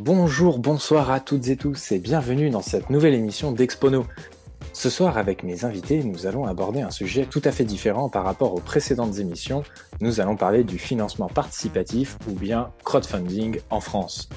Bonjour, 0.00 0.58
bonsoir 0.58 1.10
à 1.10 1.20
toutes 1.20 1.48
et 1.48 1.56
tous 1.56 1.90
et 1.90 1.98
bienvenue 1.98 2.50
dans 2.50 2.60
cette 2.60 2.90
nouvelle 2.90 3.14
émission 3.14 3.50
d'Expono. 3.50 4.04
Ce 4.74 4.90
soir, 4.90 5.16
avec 5.16 5.42
mes 5.42 5.64
invités, 5.64 6.04
nous 6.04 6.26
allons 6.26 6.44
aborder 6.44 6.82
un 6.82 6.90
sujet 6.90 7.24
tout 7.24 7.40
à 7.44 7.50
fait 7.50 7.64
différent 7.64 8.10
par 8.10 8.24
rapport 8.24 8.52
aux 8.52 8.60
précédentes 8.60 9.18
émissions. 9.18 9.62
Nous 10.02 10.20
allons 10.20 10.36
parler 10.36 10.64
du 10.64 10.78
financement 10.78 11.28
participatif 11.28 12.18
ou 12.28 12.32
bien 12.32 12.72
crowdfunding 12.84 13.60
en 13.70 13.80
France. 13.80 14.28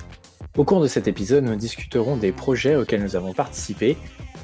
Au 0.58 0.64
cours 0.64 0.80
de 0.80 0.88
cet 0.88 1.10
épisode, 1.10 1.44
nous 1.44 1.58
discuterons 1.58 2.16
des 2.16 2.32
projets 2.32 2.78
auxquels 2.78 3.04
nous 3.04 3.18
avons 3.18 3.34
participé 3.34 3.98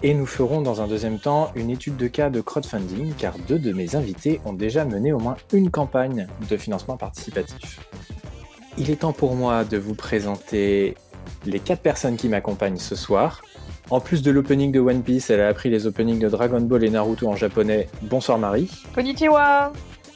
et 0.04 0.14
nous 0.14 0.26
ferons 0.26 0.62
dans 0.62 0.82
un 0.82 0.88
deuxième 0.88 1.20
temps 1.20 1.50
une 1.56 1.70
étude 1.70 1.96
de 1.96 2.08
cas 2.08 2.30
de 2.30 2.42
crowdfunding 2.42 3.14
car 3.18 3.40
deux 3.48 3.60
de 3.60 3.72
mes 3.72 3.96
invités 3.96 4.42
ont 4.44 4.54
déjà 4.54 4.84
mené 4.84 5.14
au 5.14 5.20
moins 5.20 5.38
une 5.54 5.72
campagne 5.72 6.28
de 6.50 6.58
financement 6.58 6.98
participatif. 6.98 7.80
Il 8.78 8.92
est 8.92 8.98
temps 8.98 9.14
pour 9.14 9.36
moi 9.36 9.64
de 9.64 9.78
vous 9.78 9.96
présenter 9.96 10.96
les 11.46 11.60
quatre 11.60 11.82
personnes 11.82 12.16
qui 12.16 12.30
m'accompagnent 12.30 12.78
ce 12.78 12.96
soir. 12.96 13.42
En 13.90 14.00
plus 14.00 14.22
de 14.22 14.32
l'opening 14.32 14.72
de 14.72 14.80
One 14.80 15.04
Piece, 15.04 15.30
elle 15.30 15.42
a 15.42 15.48
appris 15.48 15.70
les 15.70 15.86
openings 15.86 16.20
de 16.20 16.28
Dragon 16.28 16.62
Ball 16.62 16.84
et 16.84 16.90
Naruto 16.90 17.28
en 17.28 17.36
japonais. 17.36 17.88
Bonsoir 18.02 18.40
Marie. 18.40 18.72
Konnichiwa 18.96 19.72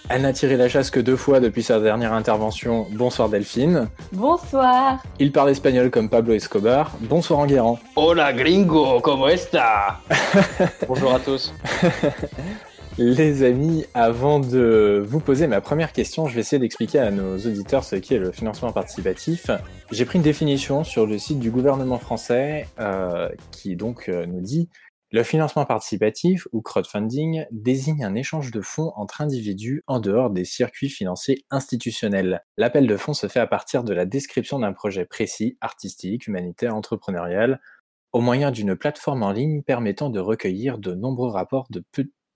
Elle 0.10 0.24
n'a 0.24 0.34
tiré 0.34 0.58
la 0.58 0.68
chasse 0.68 0.90
que 0.90 1.00
deux 1.00 1.16
fois 1.16 1.40
depuis 1.40 1.62
sa 1.62 1.80
dernière 1.80 2.14
intervention. 2.14 2.88
Bonsoir 2.92 3.30
Delphine. 3.30 3.88
Bonsoir 4.12 5.04
Il 5.20 5.32
parle 5.32 5.52
espagnol 5.52 5.92
comme 5.92 6.10
Pablo 6.10 6.34
Escobar. 6.34 6.92
Bonsoir 7.02 7.42
Enguerrand. 7.42 7.78
Hola 7.96 8.34
gringo, 8.34 9.02
¿cómo 9.02 9.30
está? 9.30 10.00
Bonjour 10.88 11.14
à 11.14 11.20
tous. 11.20 11.54
Les 12.98 13.44
amis, 13.44 13.86
avant 13.94 14.40
de 14.40 15.02
vous 15.06 15.20
poser 15.20 15.48
ma 15.48 15.62
première 15.62 15.94
question, 15.94 16.28
je 16.28 16.36
vais 16.36 16.42
essayer 16.42 16.60
d'expliquer 16.60 17.00
à 17.00 17.12
nos 17.12 17.38
auditeurs 17.38 17.84
ce 17.84 17.96
qu'est 17.96 18.18
le 18.18 18.32
financement 18.32 18.74
participatif. 18.74 19.50
J'ai 19.92 20.06
pris 20.06 20.18
une 20.18 20.24
définition 20.24 20.84
sur 20.84 21.06
le 21.06 21.18
site 21.18 21.40
du 21.40 21.52
gouvernement 21.52 21.98
français 21.98 22.68
euh, 22.80 23.30
qui 23.52 23.76
donc 23.76 24.10
euh, 24.10 24.26
nous 24.26 24.42
dit 24.42 24.70
le 25.12 25.24
financement 25.24 25.66
participatif 25.66 26.48
ou 26.52 26.62
crowdfunding 26.62 27.46
désigne 27.50 28.04
un 28.04 28.14
échange 28.14 28.52
de 28.52 28.62
fonds 28.62 28.92
entre 28.96 29.22
individus 29.22 29.84
en 29.88 30.00
dehors 30.00 30.30
des 30.30 30.46
circuits 30.46 30.90
financiers 30.90 31.46
institutionnels. 31.50 32.44
L'appel 32.58 32.86
de 32.86 32.96
fonds 32.96 33.16
se 33.16 33.28
fait 33.28 33.40
à 33.40 33.48
partir 33.48 33.84
de 33.84 33.92
la 33.92 34.06
description 34.06 34.60
d'un 34.60 34.72
projet 34.72 35.06
précis, 35.06 35.58
artistique, 35.62 36.28
humanitaire, 36.28 36.76
entrepreneurial, 36.76 37.60
au 38.12 38.22
moyen 38.22 38.52
d'une 38.52 38.76
plateforme 38.76 39.24
en 39.24 39.32
ligne 39.32 39.64
permettant 39.64 40.12
de 40.12 40.20
recueillir 40.20 40.78
de 40.78 40.94
nombreux 40.94 41.30
rapports 41.30 41.66
de, 41.72 41.84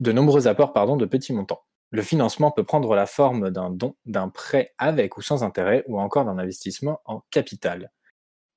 de 0.04 0.12
nombreux 0.12 0.48
apports 0.48 0.74
pardon, 0.74 0.98
de 0.98 1.06
petits 1.06 1.34
montants. 1.34 1.64
Le 1.90 2.02
financement 2.02 2.52
peut 2.52 2.64
prendre 2.64 2.94
la 2.96 3.06
forme 3.06 3.52
d'un 3.52 3.70
don, 3.70 3.96
d'un 4.06 4.30
prêt 4.30 4.74
avec 4.78 5.18
ou 5.18 5.22
sans 5.22 5.44
intérêt, 5.44 5.84
ou 5.88 6.00
encore 6.00 6.26
d'un 6.26 6.38
investissement 6.38 7.02
en 7.06 7.22
capital. 7.30 7.92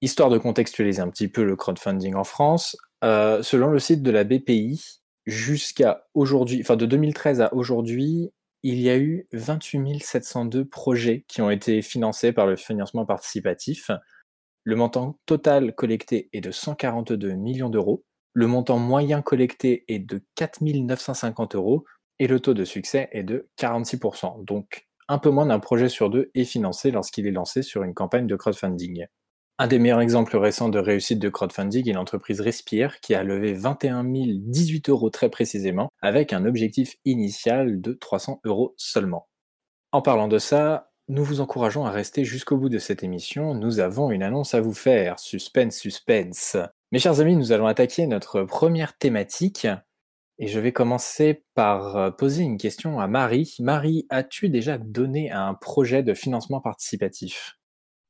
Histoire 0.01 0.31
de 0.31 0.39
contextualiser 0.39 1.03
un 1.03 1.09
petit 1.09 1.29
peu 1.29 1.45
le 1.45 1.55
crowdfunding 1.55 2.15
en 2.15 2.25
France, 2.25 2.77
euh, 3.05 3.43
selon 3.43 3.69
le 3.69 3.79
site 3.79 4.03
de 4.03 4.11
la 4.11 4.25
BPI, 4.25 5.03
jusqu'à 5.27 6.07
aujourd'hui, 6.15 6.61
enfin 6.63 6.77
de 6.77 6.87
2013 6.87 7.43
à 7.43 7.53
aujourd'hui, 7.53 8.33
il 8.63 8.81
y 8.81 8.89
a 8.89 8.97
eu 8.97 9.29
28 9.33 10.03
702 10.03 10.65
projets 10.65 11.27
qui 11.29 11.43
ont 11.43 11.51
été 11.51 11.83
financés 11.83 12.33
par 12.33 12.47
le 12.47 12.57
financement 12.57 13.05
participatif. 13.05 13.91
Le 14.65 14.77
montant 14.77 15.19
total 15.27 15.75
collecté 15.75 16.31
est 16.33 16.41
de 16.41 16.51
142 16.51 17.33
millions 17.33 17.69
d'euros. 17.69 18.06
Le 18.39 18.47
montant 18.47 18.79
moyen 18.79 19.23
collecté 19.23 19.87
est 19.89 19.99
de 19.99 20.23
4 20.35 20.61
950 20.61 21.55
euros 21.55 21.87
et 22.19 22.27
le 22.27 22.39
taux 22.39 22.53
de 22.53 22.67
succès 22.67 23.09
est 23.13 23.23
de 23.23 23.49
46%. 23.59 24.45
Donc 24.45 24.87
un 25.09 25.17
peu 25.17 25.31
moins 25.31 25.47
d'un 25.47 25.59
projet 25.59 25.89
sur 25.89 26.11
deux 26.11 26.31
est 26.35 26.45
financé 26.45 26.91
lorsqu'il 26.91 27.27
est 27.27 27.31
lancé 27.31 27.63
sur 27.63 27.83
une 27.83 27.95
campagne 27.95 28.27
de 28.27 28.37
crowdfunding. 28.37 29.07
Un 29.57 29.69
des 29.69 29.79
meilleurs 29.79 30.03
exemples 30.03 30.37
récents 30.37 30.69
de 30.69 30.79
réussite 30.79 31.19
de 31.19 31.31
crowdfunding 31.31 31.89
est 31.89 31.95
l'entreprise 31.95 32.43
Respire 32.43 33.01
qui 33.01 33.15
a 33.15 33.25
levé 33.25 33.55
21 33.55 34.05
018 34.05 34.91
euros 34.91 35.09
très 35.09 35.31
précisément 35.31 35.89
avec 36.03 36.35
un 36.35 36.45
objectif 36.45 36.97
initial 37.07 37.81
de 37.81 37.95
300 37.95 38.43
euros 38.45 38.75
seulement. 38.77 39.29
En 39.93 40.03
parlant 40.03 40.29
de 40.29 40.39
ça, 40.39 40.91
nous 41.09 41.25
vous 41.25 41.41
encourageons 41.41 41.87
à 41.87 41.91
rester 41.91 42.27
jusqu'au 42.27 42.59
bout 42.59 42.69
de 42.69 42.79
cette 42.79 43.03
émission. 43.03 43.55
Nous 43.55 43.81
avons 43.81 44.11
une 44.11 44.23
annonce 44.23 44.53
à 44.53 44.61
vous 44.61 44.75
faire. 44.75 45.19
Suspense, 45.21 45.77
suspense. 45.79 46.59
Mes 46.93 47.01
chers 47.01 47.19
amis, 47.19 47.35
nous 47.35 47.51
allons 47.51 47.67
attaquer 47.67 48.07
notre 48.07 48.45
première 48.45 48.97
thématique 48.97 49.67
et 50.39 50.47
je 50.47 50.61
vais 50.61 50.73
commencer 50.73 51.45
par 51.55 51.97
euh, 51.97 52.11
poser 52.13 52.45
une 52.45 52.59
question 52.59 53.01
à 53.01 53.09
Marie. 53.09 53.57
Marie, 53.59 54.07
as-tu 54.09 54.49
déjà 54.51 54.79
donné 54.79 55.33
un 55.33 55.55
projet 55.55 56.05
de 56.05 56.15
financement 56.15 56.61
participatif? 56.61 57.59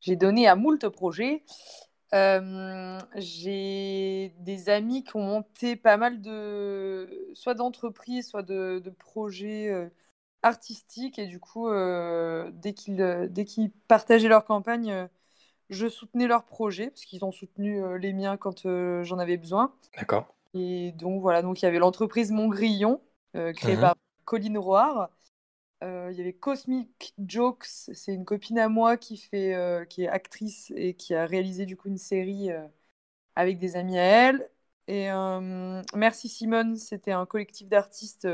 J'ai 0.01 0.17
donné 0.17 0.47
à 0.47 0.57
moult 0.57 0.87
projets. 0.91 1.43
Euh, 2.13 2.99
j'ai 3.17 4.35
des 4.41 4.69
amis 4.69 5.05
qui 5.05 5.17
ont 5.17 5.23
monté 5.23 5.77
pas 5.77 5.97
mal 5.97 6.21
de 6.21 7.31
soit 7.33 7.55
d'entreprises, 7.55 8.29
soit 8.29 8.43
de, 8.43 8.83
projets 8.99 9.71
euh, 9.71 9.89
artistiques 10.43 11.19
et 11.19 11.27
du 11.27 11.41
coup, 11.41 11.71
dès 11.71 12.75
qu'ils 12.75 13.73
partageaient 13.89 14.29
leur 14.29 14.45
campagne, 14.45 15.09
je 15.71 15.89
soutenais 15.89 16.27
leurs 16.27 16.45
projets 16.45 16.91
parce 16.91 17.05
qu'ils 17.05 17.25
ont 17.25 17.33
soutenu 17.33 17.83
euh, 17.83 17.99
les 17.99 18.13
miens 18.13 18.37
quand 18.37 18.67
euh, 18.67 19.05
j'en 19.05 19.19
avais 19.19 19.37
besoin. 19.37 19.75
D'accord. 19.97 20.27
Et 20.55 20.93
donc 20.93 21.21
voilà, 21.23 21.43
donc 21.43 21.63
il 21.63 21.65
y 21.67 21.69
avait 21.69 21.79
l'entreprise 21.81 22.33
Montgrillon, 22.33 23.01
euh, 23.37 23.53
créée 23.55 23.77
Mhm. 23.77 23.79
par 23.79 23.97
Colline 24.25 24.59
Roire. 24.59 25.11
Euh, 25.85 26.11
il 26.13 26.19
y 26.19 26.23
avait 26.23 26.33
Cosmic 26.35 27.15
Jokes, 27.27 27.67
c'est 27.67 28.15
une 28.15 28.25
copine 28.25 28.59
à 28.59 28.69
moi 28.69 28.97
qui 28.99 29.17
fait, 29.19 29.55
qui 29.91 30.05
est 30.05 30.09
actrice 30.09 30.73
et 30.77 30.95
qui 30.95 31.15
a 31.15 31.27
réalisé 31.27 31.67
du 31.67 31.77
coup 31.77 31.89
une 31.89 31.99
série 31.99 32.51
avec 33.37 33.59
des 33.59 33.77
amis 33.77 33.99
à 33.99 34.03
elle. 34.03 34.51
Et 34.89 35.09
Merci 35.95 36.29
Simone, 36.29 36.77
c'était 36.77 37.13
un 37.13 37.27
collectif 37.27 37.69
d'artistes 37.69 38.29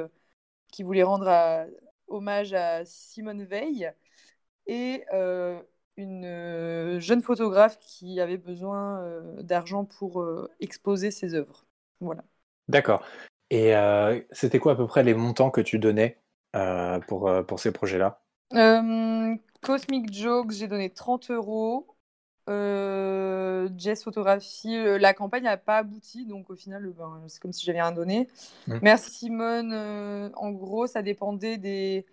qui 0.73 0.83
voulait 0.83 1.03
rendre 1.03 1.29
à- 1.29 1.67
hommage 2.09 2.53
à 2.55 2.85
Simone 2.85 3.45
Veil 3.45 3.93
et 4.67 5.05
une 5.97 6.25
euh, 6.25 7.01
jeune 7.01 7.23
photographe 7.23 7.79
qui 7.79 8.21
avait 8.21 8.39
besoin 8.39 9.01
euh, 9.01 9.43
d'argent 9.43 9.85
pour 9.85 10.21
euh, 10.21 10.51
exposer 10.61 11.11
ses 11.11 11.35
œuvres. 11.35 11.67
Voilà. 12.01 12.25
D'accord. 12.69 13.05
Et 13.51 13.75
c'était 14.31 14.59
quoi 14.59 14.73
à 14.73 14.77
peu 14.77 14.87
près 14.87 15.03
les 15.03 15.13
montants 15.13 15.51
que 15.51 15.61
tu 15.61 15.79
donnais 15.79 16.17
pour, 17.07 17.31
pour 17.47 17.61
ces 17.61 17.71
projets-là? 17.71 18.23
Cosmic 19.61 20.11
Jokes, 20.11 20.53
j'ai 20.53 20.69
donné 20.69 20.89
30 20.89 21.31
euros. 21.31 21.93
Euh, 22.49 23.69
Jess 23.77 24.03
Photographie, 24.03 24.77
euh, 24.77 24.99
la 24.99 25.15
campagne 25.15 25.45
n'a 25.45 25.57
pas 25.57 25.79
abouti, 25.79 26.27
donc 26.27 26.51
au 26.51 26.57
final, 26.57 26.93
ben, 26.99 27.23
c'est 27.29 27.41
comme 27.41 27.53
si 27.53 27.65
j'avais 27.65 27.81
rien 27.81 27.93
donné. 27.93 28.29
Mm. 28.67 28.79
Merci 28.83 29.11
Simone. 29.11 29.73
euh, 29.73 30.29
en 30.35 30.51
gros, 30.51 30.89
ça 30.89 31.03
dépendait 31.03 31.57
des, 31.57 32.05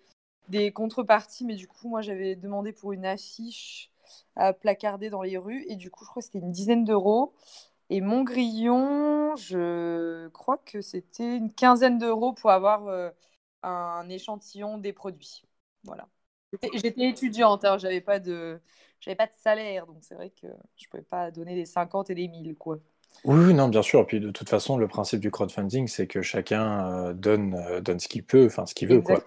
des 0.50 0.72
contreparties, 0.72 1.44
mais 1.46 1.56
du 1.56 1.68
coup, 1.68 1.88
moi, 1.88 2.02
j'avais 2.02 2.36
demandé 2.36 2.72
pour 2.72 2.92
une 2.92 3.06
affiche 3.06 3.90
à 4.36 4.52
placarder 4.52 5.10
dans 5.10 5.22
les 5.22 5.38
rues, 5.38 5.64
et 5.68 5.76
du 5.76 5.90
coup, 5.90 6.04
je 6.04 6.10
crois 6.10 6.20
que 6.22 6.26
c'était 6.26 6.38
une 6.40 6.52
dizaine 6.52 6.84
d'euros. 6.84 7.34
Et 7.90 8.00
mon 8.00 8.22
grillon, 8.24 9.36
je 9.36 10.28
crois 10.28 10.58
que 10.58 10.80
c'était 10.80 11.36
une 11.36 11.52
quinzaine 11.52 11.98
d'euros 11.98 12.32
pour 12.32 12.50
avoir 12.50 12.86
euh, 12.88 13.10
un 13.62 14.08
échantillon 14.08 14.78
des 14.78 14.92
produits. 14.92 15.42
Voilà. 15.84 16.08
J'étais- 16.52 17.08
étudiante, 17.08 17.64
hein, 17.64 17.78
j'avais 17.78 18.00
pas 18.00 18.18
de, 18.20 18.60
j'avais 19.00 19.16
pas 19.16 19.26
de 19.26 19.32
salaire, 19.34 19.86
donc 19.86 19.98
c'est 20.02 20.14
vrai 20.14 20.30
que 20.30 20.46
je 20.76 20.88
pouvais 20.88 21.02
pas 21.02 21.30
donner 21.30 21.54
les 21.54 21.66
50 21.66 22.10
et 22.10 22.14
les 22.14 22.28
1000, 22.28 22.56
quoi. 22.56 22.78
Oui, 23.24 23.52
non, 23.54 23.68
bien 23.68 23.82
sûr. 23.82 24.06
Puis 24.06 24.20
de 24.20 24.30
toute 24.30 24.48
façon, 24.48 24.76
le 24.78 24.88
principe 24.88 25.20
du 25.20 25.30
crowdfunding, 25.30 25.88
c'est 25.88 26.06
que 26.06 26.22
chacun 26.22 27.08
euh, 27.10 27.12
donne, 27.14 27.54
euh, 27.54 27.80
donne 27.80 28.00
ce 28.00 28.08
qu'il 28.08 28.24
peut, 28.24 28.46
enfin 28.46 28.66
ce 28.66 28.74
qu'il 28.74 28.88
veut, 28.88 29.02
quoi. 29.02 29.24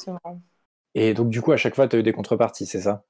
Et 0.95 1.13
donc, 1.13 1.29
du 1.29 1.41
coup, 1.41 1.51
à 1.51 1.57
chaque 1.57 1.75
fois, 1.75 1.87
tu 1.87 1.95
as 1.95 1.99
eu 1.99 2.03
des 2.03 2.13
contreparties, 2.13 2.65
c'est 2.65 2.81
ça? 2.81 3.03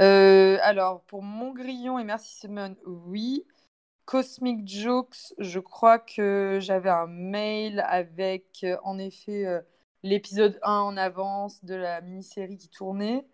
Euh, 0.00 0.58
alors, 0.62 1.02
pour 1.02 1.22
mon 1.22 1.52
grillon 1.52 1.98
et 1.98 2.04
merci 2.04 2.36
Simone, 2.36 2.76
oui. 2.86 3.44
Cosmic 4.08 4.66
Jokes, 4.66 5.34
je 5.36 5.58
crois 5.58 5.98
que 5.98 6.58
j'avais 6.62 6.88
un 6.88 7.06
mail 7.06 7.84
avec, 7.86 8.60
euh, 8.64 8.78
en 8.82 8.98
effet, 8.98 9.44
euh, 9.44 9.60
l'épisode 10.02 10.58
1 10.62 10.72
en 10.72 10.96
avance 10.96 11.62
de 11.62 11.74
la 11.74 12.00
mini-série 12.00 12.56
qui 12.56 12.70
tournait. 12.70 13.26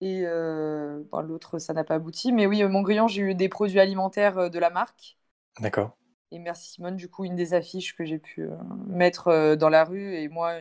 Et 0.00 0.22
euh, 0.24 1.02
bon, 1.10 1.22
l'autre, 1.22 1.58
ça 1.58 1.72
n'a 1.72 1.82
pas 1.82 1.96
abouti. 1.96 2.32
Mais 2.32 2.46
oui, 2.46 2.62
euh, 2.62 2.68
mon 2.68 2.82
grillon, 2.82 3.08
j'ai 3.08 3.22
eu 3.22 3.34
des 3.34 3.48
produits 3.48 3.80
alimentaires 3.80 4.48
de 4.48 4.58
la 4.60 4.70
marque. 4.70 5.18
D'accord. 5.58 5.96
Et 6.30 6.38
merci 6.38 6.74
Simone, 6.74 6.94
du 6.94 7.08
coup, 7.08 7.24
une 7.24 7.34
des 7.34 7.52
affiches 7.54 7.96
que 7.96 8.04
j'ai 8.04 8.18
pu 8.20 8.48
mettre 8.86 9.56
dans 9.56 9.68
la 9.68 9.84
rue 9.84 10.14
et 10.14 10.28
moi, 10.28 10.60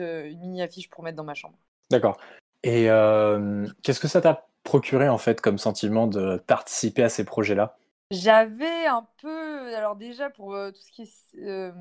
une 0.00 0.38
mini-affiche 0.38 0.90
pour 0.90 1.02
mettre 1.02 1.16
dans 1.16 1.24
ma 1.24 1.34
chambre. 1.34 1.56
D'accord. 1.92 2.18
Et 2.64 2.90
euh, 2.90 3.66
qu'est-ce 3.82 4.00
que 4.00 4.08
ça 4.08 4.20
t'a 4.20 4.48
procuré, 4.64 5.08
en 5.08 5.18
fait, 5.18 5.40
comme 5.40 5.58
sentiment 5.58 6.08
de 6.08 6.38
participer 6.46 7.04
à 7.04 7.10
ces 7.10 7.24
projets-là? 7.24 7.76
J'avais 8.10 8.86
un 8.86 9.08
peu, 9.22 9.74
alors 9.74 9.96
déjà 9.96 10.28
pour 10.28 10.54
euh, 10.54 10.70
tout 10.70 10.82
ce 10.82 10.92
qui 10.92 11.02
est 11.02 11.34
euh, 11.48 11.72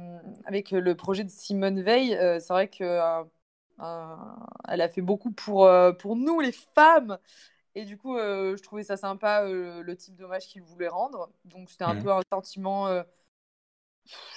avec 0.46 0.72
le 0.72 0.96
projet 0.96 1.26
de 1.26 1.30
Simone 1.30 1.82
Veil, 1.82 2.12
c'est 2.40 2.48
vrai 2.54 2.70
que 2.70 2.86
elle 4.68 4.82
a 4.82 4.90
fait 4.90 5.02
beaucoup 5.02 5.32
pour, 5.32 5.70
pour 6.00 6.16
nous 6.16 6.40
les 6.40 6.52
femmes 6.52 7.18
Et 7.76 7.86
du 7.86 7.98
coup, 7.98 8.18
je 8.18 8.62
trouvais 8.64 8.84
ça 8.84 8.98
sympa 8.98 9.46
le 9.50 9.96
type 9.98 10.16
d'hommage 10.18 10.48
qu'il 10.48 10.64
voulait 10.64 10.90
rendre. 10.90 11.32
Donc 11.46 11.70
c'était 11.72 11.86
un 11.86 11.96
Mhm. 11.96 11.98
peu 11.98 12.12
un 12.14 12.22
sentiment, 12.34 12.88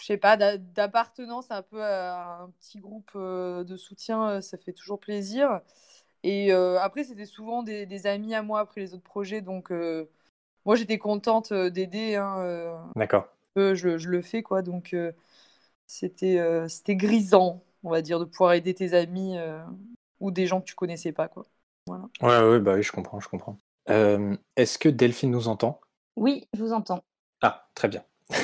je 0.00 0.05
sais 0.06 0.16
pas, 0.16 0.37
d'a- 0.37 0.58
d'appartenance 0.58 1.50
un 1.50 1.62
peu 1.62 1.82
à 1.82 2.40
un 2.43 2.50
petit 2.50 2.78
groupe 2.81 3.11
euh, 3.16 3.64
de 3.64 3.76
soutien. 3.76 4.28
euh, 4.31 4.40
Ça 4.40 4.58
fait 4.58 4.72
toujours 4.72 5.00
plaisir. 5.00 5.61
Et 6.25 6.52
euh, 6.52 6.81
après, 6.81 7.05
c'était 7.05 7.26
souvent 7.26 7.62
des, 7.62 7.87
des 7.87 8.06
amis 8.06 8.34
à 8.34 8.43
moi 8.43 8.61
après 8.61 8.81
les 8.82 8.94
autres 8.94 9.02
projets. 9.05 9.40
Donc 9.43 9.72
euh, 9.72 10.08
moi, 10.66 10.76
j'étais 10.76 10.99
contente 10.99 11.52
d'aider. 11.55 12.16
hein, 12.16 12.38
euh, 12.40 12.75
D'accord. 12.96 13.28
je, 13.56 13.75
je 13.99 14.08
le 14.11 14.22
fais, 14.22 14.43
quoi. 14.43 14.62
Donc, 14.62 14.94
euh, 14.94 15.12
c'était 15.87 16.38
euh, 16.38 16.69
c'était 16.69 16.96
grisant, 16.96 17.62
on 17.82 17.90
va 17.90 18.02
dire, 18.02 18.20
de 18.20 18.25
pouvoir 18.25 18.55
aider 18.55 18.75
tes 18.75 18.94
amis 18.94 19.37
euh, 19.38 19.62
ou 20.20 20.31
des 20.31 20.46
gens 20.46 20.60
que 20.60 20.67
tu 20.67 20.75
connaissais 20.75 21.12
pas, 21.12 21.28
quoi. 21.28 21.46
Ouais, 22.22 22.40
ouais, 22.40 22.60
bah 22.60 22.75
oui, 22.75 22.82
je 22.82 22.93
comprends, 22.93 23.20
je 23.20 23.28
comprends. 23.28 23.58
Euh, 23.90 24.37
Est-ce 24.56 24.78
que 24.78 24.88
Delphine 24.88 25.31
nous 25.31 25.49
entend? 25.49 25.81
Oui, 26.17 26.49
je 26.55 26.62
vous 26.62 26.72
entends. 26.72 27.05
Ah, 27.43 27.69
très 27.75 27.88
bien. 27.88 28.05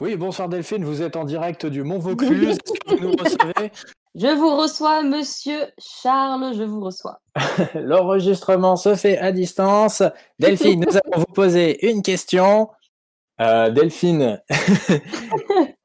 Oui, 0.00 0.16
bonsoir 0.16 0.48
Delphine, 0.48 0.84
vous 0.84 1.02
êtes 1.02 1.16
en 1.16 1.24
direct 1.24 1.66
du 1.66 1.82
Mont 1.82 1.98
Vaucluse. 2.00 2.58
Est-ce 2.58 2.72
que 2.72 2.94
vous 2.94 3.08
nous 3.08 3.12
recevez 3.12 3.70
Je 4.14 4.34
vous 4.34 4.56
reçois, 4.56 5.02
monsieur 5.02 5.66
Charles, 5.78 6.54
je 6.56 6.62
vous 6.62 6.80
reçois. 6.80 7.20
L'enregistrement 7.74 8.76
se 8.76 8.96
fait 8.96 9.18
à 9.18 9.32
distance. 9.32 10.02
Delphine, 10.38 10.84
nous 10.86 10.96
allons 10.96 11.24
vous 11.24 11.32
poser 11.32 11.88
une 11.90 12.02
question. 12.02 12.70
Euh, 13.40 13.70
Delphine. 13.70 14.42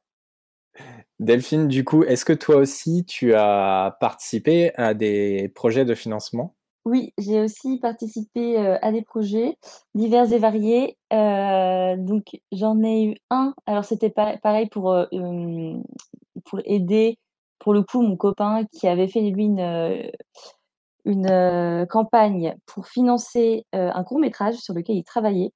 Delphine, 1.19 1.68
du 1.68 1.83
coup, 1.83 2.03
est-ce 2.03 2.25
que 2.25 2.33
toi 2.33 2.57
aussi 2.57 3.03
tu 3.06 3.33
as 3.33 3.98
participé 4.00 4.71
à 4.75 4.94
des 4.94 5.51
projets 5.53 5.86
de 5.86 5.95
financement? 5.95 6.56
Oui, 6.88 7.13
j'ai 7.18 7.42
aussi 7.42 7.80
participé 7.80 8.57
euh, 8.57 8.78
à 8.81 8.94
des 8.94 9.01
projets 9.01 9.57
divers 9.94 10.31
et 10.31 10.39
variés. 10.39 10.98
Euh, 11.12 11.98
donc, 11.98 12.39
j'en 12.54 12.81
ai 12.81 13.04
eu 13.04 13.16
un. 13.30 13.54
Alors, 13.66 13.84
c'était 13.84 14.10
pareil 14.10 14.69
pour, 14.69 14.94
euh, 14.94 15.06
pour 16.45 16.62
aider, 16.63 17.19
pour 17.60 17.74
le 17.74 17.84
coup, 17.84 18.01
mon 18.01 18.16
copain 18.16 18.63
qui 18.72 18.88
avait 18.88 19.10
fait, 19.10 19.19
lui, 19.19 19.44
une, 21.04 21.86
campagne 21.89 22.56
pour 22.66 22.88
financer 22.88 23.66
un 23.74 24.04
court-métrage 24.06 24.56
sur 24.56 24.74
lequel 24.74 24.95
il 24.95 25.04
travaillait. 25.04 25.51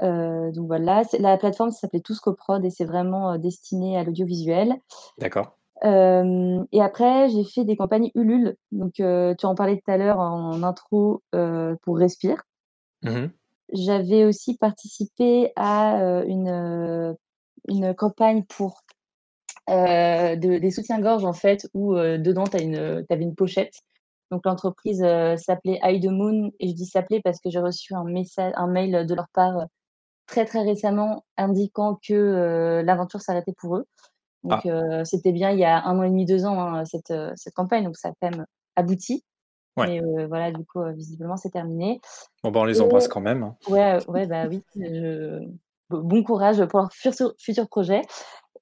Donc 0.00 0.68
voilà, 0.68 1.02
la 1.18 1.36
plateforme 1.38 1.72
s'appelait 1.72 1.98
Tous 1.98 2.20
Coprod 2.20 2.64
et 2.64 2.70
c'est 2.70 2.84
vraiment 2.84 3.36
destiné 3.36 3.98
à 3.98 4.04
l'audiovisuel. 4.04 4.76
D'accord. 5.18 5.57
Euh, 5.84 6.64
et 6.72 6.82
après, 6.82 7.28
j'ai 7.28 7.44
fait 7.44 7.64
des 7.64 7.76
campagnes 7.76 8.10
Ulule. 8.14 8.56
Donc, 8.72 9.00
euh, 9.00 9.34
tu 9.38 9.46
en 9.46 9.54
parlais 9.54 9.76
tout 9.76 9.90
à 9.90 9.96
l'heure 9.96 10.18
en 10.18 10.62
intro 10.62 11.22
euh, 11.34 11.76
pour 11.82 11.98
Respire. 11.98 12.42
Mhm. 13.02 13.30
J'avais 13.72 14.24
aussi 14.24 14.56
participé 14.56 15.52
à 15.54 16.22
une, 16.26 17.16
une 17.68 17.94
campagne 17.94 18.44
pour 18.44 18.82
de- 19.68 20.58
des 20.58 20.70
soutiens-gorge, 20.70 21.26
en 21.26 21.34
fait, 21.34 21.68
où 21.74 21.94
dedans, 21.94 22.44
tu 22.44 22.56
avais 22.56 23.22
une 23.22 23.34
pochette. 23.34 23.74
Donc, 24.30 24.46
l'entreprise 24.46 25.00
s'appelait 25.36 25.78
Eye 25.82 26.00
the 26.00 26.06
Moon. 26.06 26.50
Et 26.60 26.68
je 26.68 26.74
dis 26.74 26.86
s'appelait 26.86 27.20
parce 27.22 27.40
que 27.40 27.50
j'ai 27.50 27.60
reçu 27.60 27.94
un, 27.94 28.04
message, 28.04 28.54
un 28.56 28.68
mail 28.68 29.06
de 29.06 29.14
leur 29.14 29.28
part 29.34 29.66
très, 30.26 30.46
très 30.46 30.62
récemment 30.62 31.26
indiquant 31.36 31.98
que 32.02 32.82
l'aventure 32.82 33.20
s'arrêtait 33.20 33.54
pour 33.58 33.76
eux. 33.76 33.84
Donc, 34.48 34.66
euh, 34.66 35.04
c'était 35.04 35.32
bien 35.32 35.50
il 35.50 35.58
y 35.58 35.64
a 35.64 35.84
un 35.84 35.98
an 35.98 36.02
et 36.02 36.08
demi, 36.08 36.24
deux 36.26 36.44
ans, 36.46 36.58
hein, 36.60 36.84
cette, 36.84 37.10
euh, 37.10 37.32
cette 37.36 37.54
campagne. 37.54 37.84
Donc, 37.84 37.96
ça 37.96 38.08
a 38.08 38.12
quand 38.20 38.30
même 38.30 38.46
abouti. 38.76 39.24
Ouais. 39.76 39.86
Mais 39.86 40.02
euh, 40.02 40.26
voilà, 40.26 40.50
du 40.50 40.64
coup, 40.64 40.82
visiblement, 40.94 41.36
c'est 41.36 41.50
terminé. 41.50 42.00
Bon, 42.42 42.50
bah, 42.50 42.60
on 42.60 42.64
les 42.64 42.78
Et- 42.78 42.80
embrasse 42.82 43.06
quand 43.08 43.20
même. 43.20 43.42
hein. 43.44 43.56
Ouais, 43.68 43.98
ouais, 44.08 44.26
bah 44.26 44.46
oui. 44.48 44.62
je- 44.76 45.46
Bon 45.90 46.22
courage 46.22 46.62
pour 46.66 46.80
leur 46.80 46.92
futur, 46.92 47.32
futur 47.38 47.66
projet. 47.68 48.02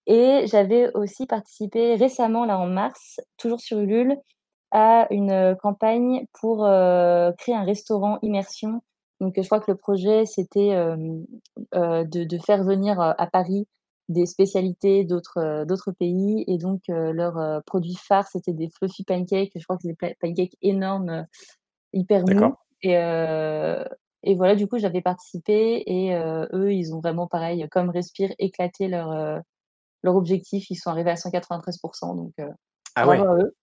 Et 0.06 0.44
j'avais 0.46 0.92
aussi 0.94 1.26
participé 1.26 1.96
récemment, 1.96 2.44
là 2.44 2.58
en 2.58 2.66
mars, 2.68 3.18
toujours 3.36 3.60
sur 3.60 3.78
Ulule, 3.80 4.16
à 4.70 5.06
une 5.10 5.56
campagne 5.60 6.26
pour 6.40 6.64
euh, 6.64 7.32
créer 7.32 7.54
un 7.56 7.64
restaurant 7.64 8.18
immersion. 8.22 8.80
Donc, 9.20 9.34
je 9.36 9.46
crois 9.46 9.58
que 9.60 9.70
le 9.70 9.76
projet, 9.76 10.26
c'était 10.26 10.74
euh, 10.74 10.96
euh, 11.74 12.04
de, 12.04 12.22
de 12.24 12.38
faire 12.38 12.62
venir 12.62 13.00
à 13.00 13.26
Paris 13.26 13.66
des 14.08 14.26
spécialités 14.26 15.04
d'autres 15.04 15.38
euh, 15.38 15.64
d'autres 15.64 15.92
pays. 15.92 16.44
Et 16.46 16.58
donc, 16.58 16.82
euh, 16.88 17.12
leur 17.12 17.38
euh, 17.38 17.60
produit 17.66 17.96
phare, 17.96 18.26
c'était 18.28 18.52
des 18.52 18.68
fluffy 18.68 19.04
pancakes. 19.04 19.52
Je 19.54 19.64
crois 19.64 19.76
que 19.76 19.82
c'est 19.82 19.96
des 20.00 20.14
pancakes 20.20 20.56
énormes, 20.62 21.26
hyper 21.92 22.24
mous. 22.26 22.54
Et, 22.82 22.92
et 24.22 24.34
voilà, 24.34 24.54
du 24.54 24.66
coup, 24.66 24.78
j'avais 24.78 25.02
participé. 25.02 25.82
Et 25.86 26.14
eux, 26.14 26.72
ils 26.72 26.94
ont 26.94 27.00
vraiment, 27.00 27.26
pareil, 27.26 27.66
comme 27.70 27.90
Respire, 27.90 28.32
éclaté 28.38 28.88
leur, 28.88 29.42
leur 30.02 30.16
objectif. 30.16 30.70
Ils 30.70 30.76
sont 30.76 30.90
arrivés 30.90 31.10
à 31.10 31.14
193%. 31.14 32.16
Donc, 32.16 32.32
Ah 32.94 33.08
ouais. 33.08 33.18
eux. 33.18 33.56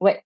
Ouais. 0.00 0.22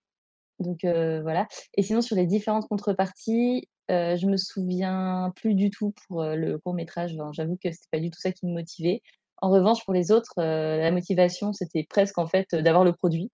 Donc 0.62 0.84
euh, 0.84 1.20
voilà. 1.22 1.46
Et 1.76 1.82
sinon, 1.82 2.00
sur 2.00 2.16
les 2.16 2.26
différentes 2.26 2.69
contreparties, 2.69 3.69
euh, 3.90 4.16
je 4.16 4.26
me 4.26 4.36
souviens 4.36 5.32
plus 5.36 5.54
du 5.54 5.70
tout 5.70 5.92
pour 6.06 6.22
euh, 6.22 6.34
le 6.36 6.58
court 6.58 6.74
métrage. 6.74 7.14
Enfin, 7.14 7.30
J'avoue 7.32 7.56
que 7.62 7.70
c'était 7.70 7.88
pas 7.90 8.00
du 8.00 8.10
tout 8.10 8.20
ça 8.20 8.32
qui 8.32 8.46
me 8.46 8.52
motivait. 8.52 9.02
En 9.42 9.50
revanche, 9.50 9.84
pour 9.84 9.92
les 9.92 10.12
autres, 10.12 10.32
euh, 10.38 10.78
la 10.78 10.90
motivation, 10.92 11.52
c'était 11.52 11.84
presque 11.90 12.16
en 12.16 12.26
fait 12.28 12.54
d'avoir 12.54 12.84
le 12.84 12.92
produit. 12.92 13.30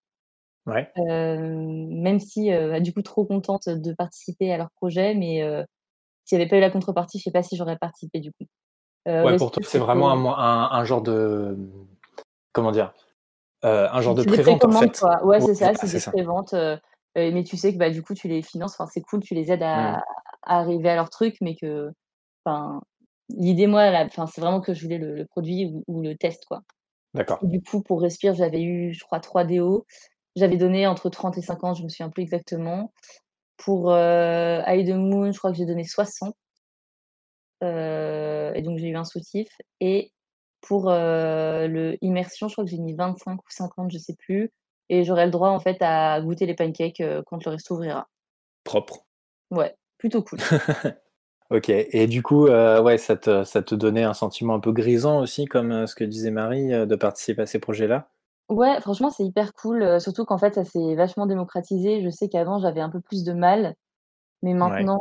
Ouais. 0.65 0.91
Euh, 0.97 1.37
même 1.37 2.19
si, 2.19 2.51
euh, 2.51 2.71
bah, 2.71 2.79
du 2.79 2.93
coup, 2.93 3.03
trop 3.03 3.25
contente 3.25 3.69
de 3.69 3.93
participer 3.93 4.51
à 4.51 4.57
leur 4.57 4.71
projet, 4.71 5.13
mais 5.13 5.41
s'il 6.25 6.37
n'y 6.37 6.41
avait 6.41 6.49
pas 6.49 6.57
eu 6.57 6.61
la 6.61 6.71
contrepartie, 6.71 7.19
je 7.19 7.23
sais 7.23 7.31
pas 7.31 7.43
si 7.43 7.55
j'aurais 7.55 7.77
participé 7.77 8.19
du 8.19 8.31
coup. 8.31 8.45
Ouais, 9.05 9.37
pour 9.37 9.51
toi, 9.51 9.61
c'est 9.65 9.79
vraiment 9.79 10.11
un, 10.11 10.15
mo- 10.15 10.29
un, 10.35 10.69
un 10.71 10.83
genre 10.83 11.01
de. 11.01 11.57
Comment 12.53 12.71
dire 12.71 12.93
Un 13.63 14.01
genre 14.01 14.15
de 14.15 14.23
prévente 14.23 14.65
en 14.65 14.69
précommandes, 14.69 14.95
fait. 14.95 14.99
quoi. 14.99 15.23
Ouais, 15.23 15.39
Ouais, 15.39 15.45
c'est 15.45 15.55
ça, 15.55 15.73
c'est 15.75 15.91
des 15.91 16.03
préventes. 16.05 16.53
euh, 16.53 16.77
mais 17.15 17.43
tu 17.43 17.55
sais 17.57 17.71
que 17.73 17.77
bah, 17.77 17.89
du 17.91 18.01
coup, 18.03 18.13
tu 18.15 18.27
les 18.27 18.41
finances. 18.41 18.73
Enfin, 18.79 18.89
c'est 18.91 19.01
cool, 19.01 19.21
tu 19.21 19.35
les 19.35 19.51
aides 19.51 19.63
à, 19.63 19.97
Mm. 19.97 20.03
à 20.43 20.59
arriver 20.59 20.89
à 20.89 20.95
leur 20.95 21.09
truc, 21.09 21.37
mais 21.41 21.55
que. 21.55 21.91
L'idée, 23.29 23.67
moi, 23.67 23.91
là, 23.91 24.07
c'est 24.09 24.41
vraiment 24.41 24.61
que 24.61 24.73
je 24.73 24.81
voulais 24.81 24.97
le, 24.97 25.15
le 25.15 25.25
produit 25.25 25.65
ou, 25.65 25.83
ou 25.87 26.01
le 26.01 26.15
test, 26.15 26.45
quoi. 26.45 26.61
D'accord. 27.13 27.39
Du 27.43 27.61
coup, 27.61 27.81
pour 27.81 28.01
Respire, 28.01 28.35
j'avais 28.35 28.61
eu, 28.61 28.93
je 28.93 29.03
crois, 29.03 29.19
3 29.19 29.43
DO. 29.45 29.85
J'avais 30.35 30.57
donné 30.57 30.87
entre 30.87 31.09
30 31.09 31.37
et 31.37 31.41
50, 31.41 31.77
je 31.77 31.83
me 31.83 31.89
souviens 31.89 32.09
plus 32.09 32.23
exactement. 32.23 32.93
Pour 33.57 33.91
euh, 33.91 34.61
Eye 34.65 34.85
the 34.85 34.95
Moon, 34.95 35.31
je 35.31 35.37
crois 35.37 35.51
que 35.51 35.57
j'ai 35.57 35.65
donné 35.65 35.83
60. 35.83 36.35
Euh, 37.63 38.53
et 38.53 38.61
donc, 38.61 38.77
j'ai 38.77 38.87
eu 38.87 38.95
un 38.95 39.03
soutif. 39.03 39.49
Et 39.79 40.11
pour 40.61 40.89
euh, 40.89 41.67
le 41.67 41.97
immersion, 42.01 42.47
je 42.47 42.53
crois 42.53 42.63
que 42.63 42.71
j'ai 42.71 42.77
mis 42.77 42.93
25 42.93 43.35
ou 43.35 43.49
50, 43.49 43.91
je 43.91 43.97
sais 43.97 44.15
plus. 44.15 44.51
Et 44.89 45.03
j'aurai 45.03 45.25
le 45.25 45.31
droit, 45.31 45.49
en 45.49 45.59
fait, 45.59 45.77
à 45.81 46.19
goûter 46.21 46.45
les 46.45 46.55
pancakes 46.55 47.01
euh, 47.01 47.21
quand 47.25 47.43
le 47.43 47.51
resto 47.51 47.75
ouvrira. 47.75 48.07
Propre. 48.63 49.05
Ouais, 49.51 49.75
plutôt 49.97 50.23
cool. 50.23 50.39
Ok. 51.51 51.69
Et 51.69 52.05
du 52.07 52.21
coup, 52.21 52.47
euh, 52.47 52.81
ouais, 52.81 52.97
ça 52.99 53.15
te, 53.17 53.43
ça 53.43 53.63
te 53.63 53.73
donnait 53.73 54.03
un 54.03 54.13
sentiment 54.13 54.53
un 54.55 54.59
peu 54.59 54.71
grisant 54.71 55.19
aussi, 55.19 55.45
comme 55.45 55.71
euh, 55.71 55.87
ce 55.87 55.95
que 55.95 56.03
disait 56.03 56.29
Marie, 56.31 56.73
euh, 56.73 56.85
de 56.85 56.95
participer 56.95 57.41
à 57.41 57.45
ces 57.47 57.59
projets-là? 57.59 58.09
Ouais, 58.49 58.79
franchement, 58.81 59.11
c'est 59.11 59.23
hyper 59.25 59.53
cool. 59.53 60.01
surtout 60.01 60.25
qu'en 60.25 60.39
fait, 60.39 60.55
ça 60.55 60.63
s'est 60.65 60.95
vachement 60.95 61.27
démocratisé. 61.27 62.01
Je 62.03 62.09
sais 62.09 62.29
qu'avant, 62.29 62.59
j'avais 62.59 62.81
un 62.81 62.89
peu 62.89 62.99
plus 62.99 63.23
de 63.23 63.33
mal. 63.33 63.75
Mais 64.43 64.53
maintenant, 64.53 64.99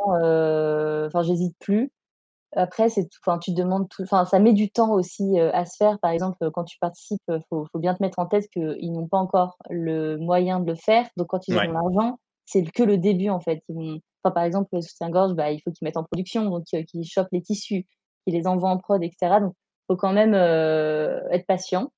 enfin, 1.07 1.23
j'hésite 1.23 1.57
plus. 1.61 1.93
Après, 2.57 2.89
c'est, 2.91 3.09
enfin, 3.25 3.39
tu 3.39 3.53
te 3.53 3.57
demandes 3.61 3.89
tout, 3.91 4.03
enfin, 4.05 4.25
ça 4.27 4.39
met 4.41 4.55
du 4.55 4.71
temps 4.71 4.93
aussi 4.93 5.39
à 5.41 5.67
se 5.67 5.77
faire. 5.77 5.99
Par 6.01 6.11
exemple, 6.13 6.51
quand 6.53 6.65
tu 6.65 6.79
participes, 6.81 7.23
faut, 7.51 7.67
faut 7.73 7.79
bien 7.81 7.95
te 7.95 8.03
mettre 8.03 8.19
en 8.21 8.27
tête 8.27 8.49
qu'ils 8.51 8.93
n'ont 8.93 9.09
pas 9.09 9.19
encore 9.19 9.57
le 9.71 10.17
moyen 10.19 10.61
de 10.61 10.67
le 10.73 10.77
faire. 10.77 11.09
Donc, 11.17 11.29
quand 11.29 11.49
ils 11.49 11.57
Ouais. 11.57 11.67
ont 11.67 11.73
l'argent, 11.73 12.19
c'est 12.47 12.65
que 12.65 12.83
le 12.85 12.99
début, 12.99 13.31
en 13.31 13.41
fait. 13.41 13.63
Ils 13.69 13.75
vont, 13.77 14.01
enfin, 14.25 14.33
par 14.35 14.45
exemple, 14.45 14.69
le 14.73 14.81
soutien-gorge, 14.83 15.35
bah, 15.35 15.51
il 15.53 15.61
faut 15.63 15.71
qu'ils 15.73 15.85
mettent 15.87 15.97
en 15.97 16.05
production, 16.05 16.45
donc 16.51 16.65
euh, 16.75 16.83
qu'ils 16.85 17.05
chopent 17.05 17.29
les 17.33 17.43
tissus, 17.43 17.87
qu'ils 18.25 18.35
les 18.35 18.47
envoient 18.47 18.71
en 18.71 18.79
prod, 18.79 19.03
etc. 19.03 19.41
Donc, 19.41 19.55
faut 19.89 19.97
quand 19.97 20.13
même 20.13 20.35
euh, 20.35 21.21
être 21.31 21.47
patient. 21.47 21.91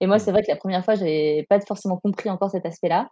Et 0.00 0.06
moi, 0.06 0.16
Mm. 0.16 0.20
c'est 0.20 0.32
vrai 0.32 0.42
que 0.42 0.50
la 0.50 0.56
première 0.56 0.84
fois, 0.84 0.94
j'avais 0.94 1.46
pas 1.48 1.60
forcément 1.60 1.98
compris 1.98 2.30
encore 2.30 2.50
cet 2.50 2.66
aspect-là. 2.66 3.10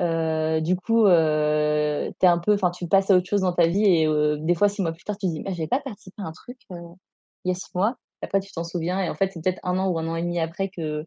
Euh, 0.00 0.60
du 0.60 0.76
coup, 0.76 1.06
euh, 1.06 2.10
t'es 2.18 2.26
un 2.26 2.38
peu, 2.38 2.54
enfin, 2.54 2.70
tu 2.70 2.88
passes 2.88 3.10
à 3.10 3.16
autre 3.16 3.28
chose 3.28 3.42
dans 3.42 3.52
ta 3.54 3.66
vie 3.66 3.84
et 3.84 4.06
euh, 4.06 4.36
des 4.40 4.54
fois, 4.54 4.68
six 4.68 4.82
mois 4.82 4.92
plus 4.92 5.04
tard, 5.04 5.16
tu 5.18 5.26
te 5.26 5.32
dis, 5.32 5.40
mais 5.42 5.52
j'avais 5.54 5.68
pas 5.68 5.80
participé 5.80 6.22
à 6.22 6.26
un 6.26 6.32
truc 6.32 6.58
il 6.70 7.50
y 7.50 7.52
a 7.52 7.54
six 7.54 7.70
mois. 7.74 7.96
Après, 8.22 8.40
tu 8.40 8.52
t'en 8.52 8.64
souviens 8.64 9.00
et 9.02 9.10
en 9.10 9.14
fait, 9.14 9.30
c'est 9.32 9.42
peut-être 9.42 9.60
un 9.64 9.78
an 9.78 9.88
ou 9.88 9.98
un 9.98 10.08
an 10.08 10.16
et 10.16 10.22
demi 10.22 10.40
après 10.40 10.68
que, 10.70 11.04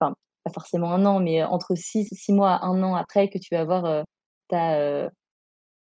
enfin, 0.00 0.14
pas 0.44 0.52
forcément 0.52 0.92
un 0.92 1.06
an, 1.06 1.20
mais 1.20 1.44
entre 1.44 1.74
six, 1.76 2.08
six 2.12 2.32
mois 2.32 2.52
à 2.52 2.66
un 2.66 2.82
an 2.82 2.94
après 2.96 3.28
que 3.30 3.38
tu 3.38 3.54
vas 3.54 3.60
avoir 3.62 4.04
ta, 4.48 5.10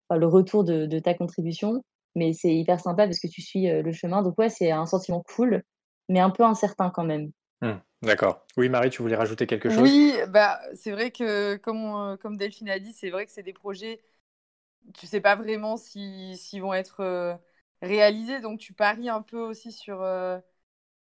enfin, 0.08 0.18
le 0.18 0.26
retour 0.26 0.64
de, 0.64 0.86
de 0.86 0.98
ta 0.98 1.14
contribution. 1.14 1.82
Mais 2.16 2.32
c'est 2.32 2.54
hyper 2.54 2.80
sympa 2.80 3.06
parce 3.06 3.18
que 3.20 3.26
tu 3.28 3.42
suis 3.42 3.68
euh, 3.70 3.82
le 3.82 3.92
chemin. 3.92 4.22
Donc 4.22 4.38
ouais, 4.38 4.48
c'est 4.50 4.70
un 4.70 4.86
sentiment 4.86 5.22
cool, 5.34 5.62
mais 6.08 6.20
un 6.20 6.30
peu 6.30 6.44
incertain 6.44 6.90
quand 6.90 7.04
même. 7.04 7.30
Hmm, 7.62 7.74
D'accord. 8.02 8.46
Oui, 8.56 8.68
Marie, 8.68 8.90
tu 8.90 9.02
voulais 9.02 9.16
rajouter 9.16 9.46
quelque 9.46 9.70
chose? 9.70 9.98
Oui, 9.98 10.14
bah, 10.28 10.60
c'est 10.74 10.90
vrai 10.92 11.10
que, 11.10 11.56
comme, 11.56 11.82
on- 11.84 12.16
comme 12.18 12.36
Delphine 12.36 12.68
a 12.68 12.78
dit, 12.78 12.92
c'est 12.92 13.10
vrai 13.10 13.24
que 13.26 13.32
c'est 13.32 13.42
des 13.42 13.52
projets 13.54 14.02
tu 14.94 15.06
sais 15.06 15.20
pas 15.20 15.36
vraiment 15.36 15.76
s'ils 15.76 16.36
si, 16.38 16.60
vont 16.60 16.74
être 16.74 17.00
euh, 17.00 17.36
réalisés, 17.82 18.40
donc 18.40 18.60
tu 18.60 18.72
paries 18.74 19.08
un 19.08 19.22
peu 19.22 19.38
aussi 19.40 19.72
sur, 19.72 20.02
euh, 20.02 20.38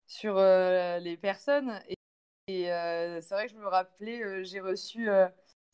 sur 0.07 0.37
euh, 0.37 0.99
les 0.99 1.17
personnes. 1.17 1.79
Et, 1.89 1.95
et 2.53 2.65
c'est 3.21 3.35
vrai 3.35 3.47
que 3.47 3.53
je 3.53 3.57
me 3.59 3.67
rappelais, 3.67 4.43
j'ai 4.45 4.59
reçu, 4.61 5.09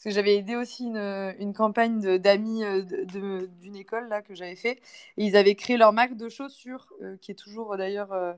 parce 0.03 0.15
que 0.15 0.19
j'avais 0.19 0.35
aidé 0.35 0.55
aussi 0.55 0.85
une, 0.85 0.97
une 1.39 1.53
campagne 1.53 2.17
d'amis 2.17 2.63
d'une 2.85 3.75
école 3.75 4.07
là 4.09 4.21
que 4.21 4.33
j'avais 4.33 4.55
fait, 4.55 4.81
et 5.17 5.25
ils 5.25 5.35
avaient 5.35 5.55
créé 5.55 5.77
leur 5.77 5.93
marque 5.93 6.15
de 6.17 6.27
chaussures, 6.27 6.91
qui 7.21 7.31
est 7.31 7.35
toujours 7.35 7.77
d'ailleurs 7.77 8.37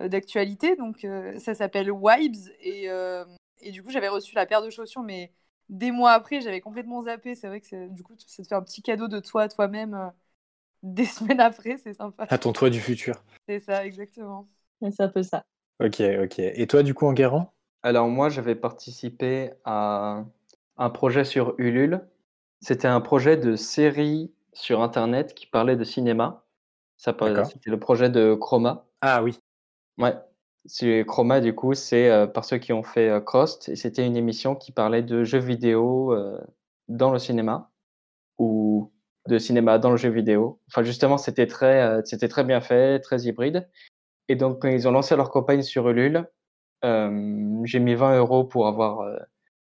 d'actualité, 0.00 0.76
donc 0.76 1.06
ça 1.38 1.54
s'appelle 1.54 1.90
Wibes, 1.90 2.36
et, 2.60 2.88
et 3.62 3.70
du 3.70 3.82
coup 3.82 3.90
j'avais 3.90 4.08
reçu 4.08 4.34
la 4.34 4.44
paire 4.44 4.62
de 4.62 4.68
chaussures, 4.68 5.02
mais 5.02 5.32
des 5.72 5.90
mois 5.90 6.12
après, 6.12 6.40
j'avais 6.40 6.60
complètement 6.60 7.02
zappé. 7.02 7.34
C'est 7.34 7.48
vrai 7.48 7.60
que 7.60 7.88
du 7.88 8.02
coup, 8.02 8.14
ça 8.18 8.42
te 8.42 8.48
fait 8.48 8.54
un 8.54 8.62
petit 8.62 8.82
cadeau 8.82 9.08
de 9.08 9.18
toi 9.20 9.48
toi-même 9.48 9.94
euh, 9.94 10.08
des 10.82 11.06
semaines 11.06 11.40
après, 11.40 11.78
c'est 11.78 11.94
sympa. 11.94 12.26
À 12.28 12.38
ton 12.38 12.52
toi 12.52 12.70
du 12.70 12.80
futur. 12.80 13.24
C'est 13.48 13.60
ça, 13.60 13.84
exactement. 13.86 14.48
C'est 14.80 15.00
un 15.00 15.08
peu 15.08 15.22
ça. 15.22 15.42
Ok, 15.80 16.00
ok. 16.22 16.38
Et 16.38 16.66
toi, 16.66 16.82
du 16.82 16.94
coup, 16.94 17.06
en 17.06 17.12
guérant 17.12 17.52
Alors, 17.82 18.08
moi, 18.08 18.28
j'avais 18.28 18.54
participé 18.54 19.52
à 19.64 20.24
un 20.76 20.90
projet 20.90 21.24
sur 21.24 21.54
Ulule. 21.58 22.06
C'était 22.60 22.88
un 22.88 23.00
projet 23.00 23.36
de 23.36 23.56
série 23.56 24.32
sur 24.52 24.82
Internet 24.82 25.34
qui 25.34 25.46
parlait 25.46 25.76
de 25.76 25.84
cinéma. 25.84 26.44
Ça 26.96 27.16
C'était 27.18 27.70
le 27.70 27.80
projet 27.80 28.10
de 28.10 28.34
Chroma. 28.34 28.86
Ah 29.00 29.22
oui. 29.22 29.36
Ouais. 29.98 30.14
C'est 30.66 31.04
Chroma, 31.04 31.40
du 31.40 31.54
coup, 31.54 31.74
c'est 31.74 32.08
euh, 32.08 32.28
par 32.28 32.44
ceux 32.44 32.58
qui 32.58 32.72
ont 32.72 32.84
fait 32.84 33.08
euh, 33.08 33.20
Crost, 33.20 33.68
et 33.68 33.74
c'était 33.74 34.06
une 34.06 34.16
émission 34.16 34.54
qui 34.54 34.70
parlait 34.70 35.02
de 35.02 35.24
jeux 35.24 35.40
vidéo 35.40 36.12
euh, 36.12 36.40
dans 36.86 37.10
le 37.10 37.18
cinéma, 37.18 37.70
ou 38.38 38.92
de 39.28 39.38
cinéma 39.38 39.78
dans 39.78 39.90
le 39.90 39.96
jeu 39.96 40.10
vidéo. 40.10 40.60
Enfin, 40.68 40.84
justement, 40.84 41.18
c'était 41.18 41.48
très, 41.48 42.00
c'était 42.04 42.28
très 42.28 42.44
bien 42.44 42.60
fait, 42.60 43.00
très 43.00 43.22
hybride. 43.22 43.68
Et 44.28 44.36
donc, 44.36 44.62
quand 44.62 44.68
ils 44.68 44.86
ont 44.86 44.92
lancé 44.92 45.16
leur 45.16 45.30
campagne 45.30 45.62
sur 45.62 45.88
Ulule, 45.88 46.28
j'ai 46.84 47.78
mis 47.80 47.94
20 47.94 48.18
euros 48.18 48.44
pour 48.44 48.66
avoir 48.68 49.04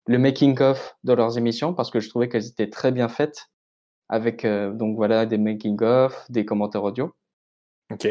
le 0.08 0.18
making-of 0.18 0.96
de 1.04 1.12
leurs 1.12 1.38
émissions, 1.38 1.74
parce 1.74 1.90
que 1.90 2.00
je 2.00 2.08
trouvais 2.08 2.28
qu'elles 2.28 2.46
étaient 2.46 2.70
très 2.70 2.90
bien 2.92 3.08
faites, 3.08 3.50
avec, 4.08 4.44
donc 4.46 4.96
voilà, 4.96 5.26
des 5.26 5.38
making-of, 5.38 6.24
des 6.30 6.44
commentaires 6.44 6.82
audio. 6.82 7.14
Ok. 7.92 8.06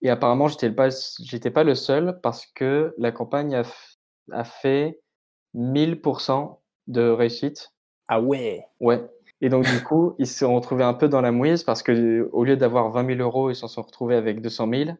Et 0.00 0.10
apparemment, 0.10 0.48
j'étais 0.48 0.70
pas, 0.70 0.88
j'étais 1.20 1.50
pas 1.50 1.62
le 1.62 1.74
seul 1.74 2.18
parce 2.22 2.46
que 2.46 2.94
la 2.98 3.12
campagne 3.12 3.54
a, 3.54 3.62
a 4.32 4.44
fait 4.44 5.00
1000% 5.54 6.58
de 6.88 7.08
réussite. 7.08 7.72
Ah 8.08 8.20
ouais. 8.20 8.64
Ouais. 8.80 9.04
Et 9.40 9.48
donc 9.48 9.64
du 9.64 9.82
coup, 9.84 10.14
ils 10.18 10.26
se 10.26 10.40
sont 10.40 10.54
retrouvés 10.54 10.84
un 10.84 10.94
peu 10.94 11.08
dans 11.08 11.20
la 11.20 11.32
mouise 11.32 11.64
parce 11.64 11.82
que 11.82 12.28
au 12.32 12.44
lieu 12.44 12.56
d'avoir 12.56 12.90
20 12.90 13.16
000 13.16 13.20
euros, 13.20 13.50
ils 13.50 13.56
s'en 13.56 13.68
sont 13.68 13.82
retrouvés 13.82 14.16
avec 14.16 14.40
200 14.40 14.68
000 14.70 14.90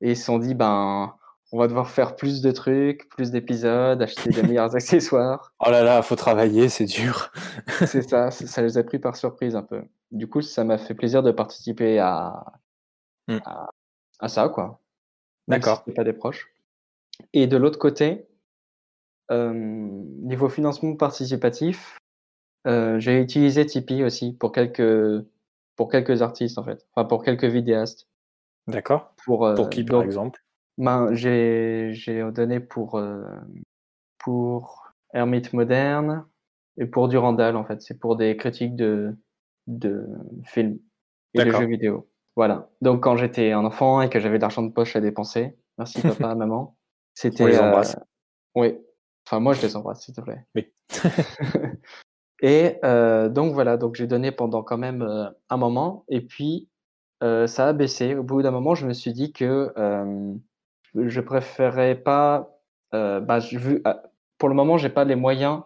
et 0.00 0.10
ils 0.10 0.16
se 0.16 0.24
sont 0.24 0.38
dit 0.38 0.54
ben 0.54 1.14
on 1.52 1.58
va 1.58 1.68
devoir 1.68 1.90
faire 1.90 2.16
plus 2.16 2.40
de 2.40 2.50
trucs, 2.50 3.08
plus 3.10 3.30
d'épisodes, 3.30 4.00
acheter 4.00 4.30
des 4.30 4.42
meilleurs 4.42 4.74
accessoires. 4.76 5.52
Oh 5.60 5.70
là 5.70 5.82
là, 5.82 6.02
faut 6.02 6.16
travailler, 6.16 6.68
c'est 6.68 6.86
dur. 6.86 7.30
c'est 7.86 8.08
ça, 8.08 8.30
ça 8.30 8.62
les 8.62 8.78
a 8.78 8.82
pris 8.82 8.98
par 8.98 9.16
surprise 9.16 9.54
un 9.54 9.62
peu. 9.62 9.82
Du 10.10 10.28
coup, 10.28 10.42
ça 10.42 10.64
m'a 10.64 10.78
fait 10.78 10.94
plaisir 10.94 11.22
de 11.22 11.30
participer 11.30 11.98
à, 11.98 12.44
hmm. 13.28 13.38
à, 13.44 13.70
à 14.20 14.28
ça, 14.28 14.48
quoi. 14.48 14.80
D'accord. 15.48 15.82
Si 15.86 15.92
pas 15.92 16.04
des 16.04 16.12
proches. 16.12 16.54
Et 17.32 17.46
de 17.46 17.56
l'autre 17.56 17.78
côté, 17.78 18.26
euh, 19.30 19.52
niveau 19.52 20.48
financement 20.48 20.96
participatif, 20.96 21.98
euh, 22.66 22.98
j'ai 22.98 23.20
utilisé 23.20 23.66
Tipeee 23.66 24.04
aussi 24.04 24.32
pour 24.32 24.52
quelques 24.52 25.24
pour 25.76 25.90
quelques 25.90 26.22
artistes 26.22 26.58
en 26.58 26.64
fait, 26.64 26.86
enfin 26.94 27.06
pour 27.06 27.24
quelques 27.24 27.44
vidéastes. 27.44 28.08
D'accord. 28.66 29.14
Pour 29.24 29.46
euh, 29.46 29.54
pour 29.54 29.70
qui 29.70 29.84
par 29.84 30.02
exemple? 30.02 30.42
Ben 30.78 31.12
j'ai 31.14 31.90
j'ai 31.92 32.22
donné 32.32 32.60
pour 32.60 32.96
euh, 32.96 33.24
pour 34.18 34.92
Hermite 35.12 35.52
moderne 35.52 36.24
et 36.78 36.86
pour 36.86 37.08
Durandal 37.08 37.56
en 37.56 37.64
fait. 37.64 37.82
C'est 37.82 37.98
pour 37.98 38.16
des 38.16 38.36
critiques 38.36 38.76
de 38.76 39.16
de 39.66 40.06
films 40.44 40.78
et 41.34 41.44
de 41.44 41.50
jeux 41.50 41.66
vidéo. 41.66 42.08
Voilà. 42.36 42.70
Donc 42.80 43.02
quand 43.02 43.16
j'étais 43.16 43.52
un 43.52 43.64
enfant 43.64 44.00
et 44.00 44.08
que 44.08 44.18
j'avais 44.18 44.38
de 44.38 44.42
l'argent 44.42 44.62
de 44.62 44.72
poche 44.72 44.96
à 44.96 45.00
dépenser, 45.00 45.56
merci 45.78 46.00
papa, 46.02 46.34
maman. 46.34 46.76
C'était. 47.14 47.44
On 47.44 47.46
les 47.46 47.58
embrasse. 47.58 47.96
Oui. 48.54 48.78
Enfin 49.26 49.40
moi 49.40 49.52
je 49.52 49.62
les 49.62 49.76
embrasse 49.76 50.04
s'il 50.04 50.14
te 50.14 50.20
plaît. 50.20 50.44
Oui. 50.54 50.72
et 52.42 52.78
euh, 52.84 53.28
donc 53.28 53.52
voilà, 53.52 53.76
donc 53.76 53.94
j'ai 53.94 54.06
donné 54.06 54.32
pendant 54.32 54.62
quand 54.62 54.78
même 54.78 55.02
euh, 55.02 55.28
un 55.48 55.56
moment 55.56 56.04
et 56.08 56.22
puis 56.22 56.68
euh, 57.22 57.46
ça 57.46 57.68
a 57.68 57.72
baissé. 57.72 58.16
Au 58.16 58.22
bout 58.22 58.42
d'un 58.42 58.50
moment, 58.50 58.74
je 58.74 58.86
me 58.86 58.94
suis 58.94 59.12
dit 59.12 59.32
que 59.32 59.72
je 60.94 61.20
préférais 61.20 61.96
pas. 61.96 62.58
bah, 62.92 63.38
vu, 63.38 63.82
pour 64.38 64.48
le 64.48 64.54
moment, 64.54 64.76
j'ai 64.76 64.88
pas 64.88 65.04
les 65.04 65.16
moyens 65.16 65.62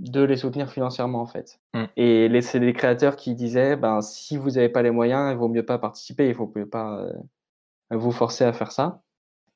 de 0.00 0.22
les 0.22 0.36
soutenir 0.36 0.70
financièrement 0.70 1.20
en 1.20 1.26
fait. 1.26 1.60
Mm. 1.74 1.84
Et 1.96 2.40
c'est 2.40 2.60
des 2.60 2.72
créateurs 2.72 3.16
qui 3.16 3.34
disaient 3.34 3.76
ben 3.76 4.00
si 4.00 4.36
vous 4.36 4.50
n'avez 4.52 4.68
pas 4.68 4.82
les 4.82 4.90
moyens, 4.90 5.30
il 5.30 5.36
vaut 5.36 5.48
mieux 5.48 5.64
pas 5.64 5.78
participer, 5.78 6.28
il 6.28 6.34
faut 6.34 6.46
pas 6.46 7.00
euh, 7.00 7.12
vous 7.90 8.10
forcer 8.10 8.44
à 8.44 8.52
faire 8.52 8.72
ça. 8.72 9.02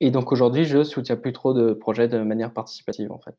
Et 0.01 0.11
donc 0.11 0.33
aujourd'hui, 0.33 0.65
je 0.65 0.85
soutiens 0.85 1.17
plus 1.17 1.33
trop 1.33 1.55
de 1.55 1.73
projets 1.73 2.09
de 2.09 2.19
manière 2.19 2.53
participative 2.53 3.11
en 3.11 3.19
fait. 3.19 3.35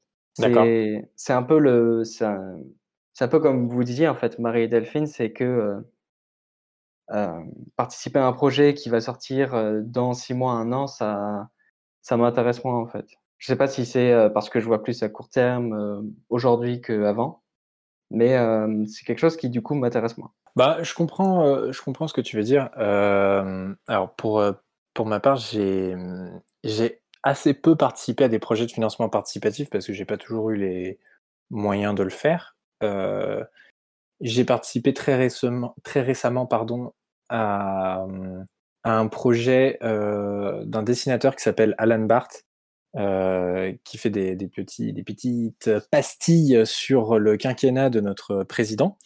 C'est 1.15 1.33
un 1.33 1.43
peu 1.43 1.59
le 1.59 2.03
c'est 2.03 2.25
un, 2.25 3.27
peu 3.29 3.39
comme 3.39 3.69
vous 3.69 3.83
disiez 3.83 4.09
en 4.09 4.15
fait, 4.15 4.39
Marie 4.39 4.63
et 4.63 4.67
Delphine, 4.67 5.07
c'est 5.07 5.31
que 5.31 5.43
euh, 5.43 5.79
euh, 7.11 7.39
participer 7.75 8.19
à 8.19 8.25
un 8.25 8.33
projet 8.33 8.73
qui 8.73 8.89
va 8.89 8.99
sortir 8.99 9.81
dans 9.83 10.13
six 10.13 10.33
mois, 10.33 10.53
un 10.53 10.71
an, 10.73 10.87
ça 10.87 11.49
ça 12.05 12.17
m'intéresse 12.17 12.63
moins 12.63 12.79
en 12.79 12.85
fait. 12.85 13.07
Je 13.39 13.47
sais 13.47 13.55
pas 13.55 13.67
si 13.67 13.83
c'est 13.83 14.13
euh, 14.13 14.29
parce 14.29 14.49
que 14.49 14.59
je 14.59 14.65
vois 14.65 14.83
plus 14.83 15.01
à 15.01 15.09
court 15.09 15.27
terme 15.27 15.73
euh, 15.73 16.01
aujourd'hui 16.29 16.79
qu'avant, 16.79 17.41
mais 18.11 18.37
euh, 18.37 18.85
c'est 18.85 19.05
quelque 19.05 19.17
chose 19.17 19.35
qui 19.35 19.49
du 19.49 19.63
coup 19.63 19.73
m'intéresse 19.73 20.15
moins. 20.19 20.31
Bah, 20.55 20.77
je 20.83 20.93
comprends, 20.93 21.71
je 21.71 21.81
comprends 21.81 22.07
ce 22.07 22.13
que 22.13 22.21
tu 22.21 22.37
veux 22.37 22.43
dire. 22.43 22.69
alors 22.77 24.15
pour 24.15 24.41
pour 24.93 25.05
ma 25.07 25.19
part, 25.19 25.35
j'ai 25.35 25.95
j'ai 26.63 27.01
assez 27.23 27.55
peu 27.55 27.75
participé 27.75 28.25
à 28.25 28.29
des 28.29 28.39
projets 28.39 28.67
de 28.67 28.71
financement 28.71 29.09
participatif 29.09 29.69
parce 29.71 29.87
que 29.87 29.91
j'ai 29.91 30.05
pas 30.05 30.17
toujours 30.17 30.51
eu 30.51 30.57
les 30.57 30.99
moyens 31.49 31.95
de 31.95 32.03
le 32.03 32.11
faire. 32.11 32.55
j'ai 34.21 34.45
participé 34.45 34.93
très 34.93 35.15
récemment, 35.15 35.75
très 35.83 36.01
récemment 36.01 36.45
pardon, 36.45 36.93
à, 37.29 38.05
un 38.85 39.07
projet 39.07 39.77
d'un 39.81 40.83
dessinateur 40.83 41.35
qui 41.35 41.43
s'appelle 41.43 41.75
Alan 41.77 41.99
Barth, 41.99 42.45
euh, 42.95 43.73
qui 43.83 43.97
fait 43.97 44.09
des, 44.09 44.37
des, 44.37 44.47
petits, 44.47 44.93
des 44.93 45.03
petites 45.03 45.69
pastilles 45.91 46.61
sur 46.65 47.19
le 47.19 47.35
quinquennat 47.35 47.89
de 47.89 47.99
notre 47.99 48.43
président. 48.43 48.97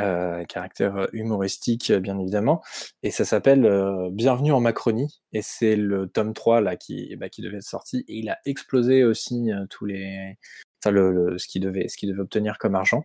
Euh, 0.00 0.42
caractère 0.44 1.06
humoristique 1.12 1.92
bien 1.92 2.18
évidemment. 2.18 2.62
Et 3.04 3.12
ça 3.12 3.24
s'appelle 3.24 3.64
euh, 3.64 4.08
Bienvenue 4.10 4.52
en 4.52 4.60
Macronie. 4.60 5.20
Et 5.32 5.40
c'est 5.42 5.76
le 5.76 6.08
tome 6.08 6.32
3 6.34 6.60
là 6.60 6.76
qui, 6.76 7.14
bah, 7.16 7.28
qui 7.28 7.42
devait 7.42 7.58
être 7.58 7.62
sorti. 7.62 8.04
Et 8.08 8.18
il 8.18 8.28
a 8.28 8.38
explosé 8.44 9.04
aussi 9.04 9.52
euh, 9.52 9.66
tous 9.70 9.84
les 9.84 10.36
enfin 10.82 10.90
le, 10.90 11.12
le, 11.12 11.38
ce 11.38 11.46
qu'il 11.46 11.62
devait 11.62 11.86
ce 11.88 12.06
devait 12.06 12.20
obtenir 12.20 12.58
comme 12.58 12.74
argent. 12.74 13.04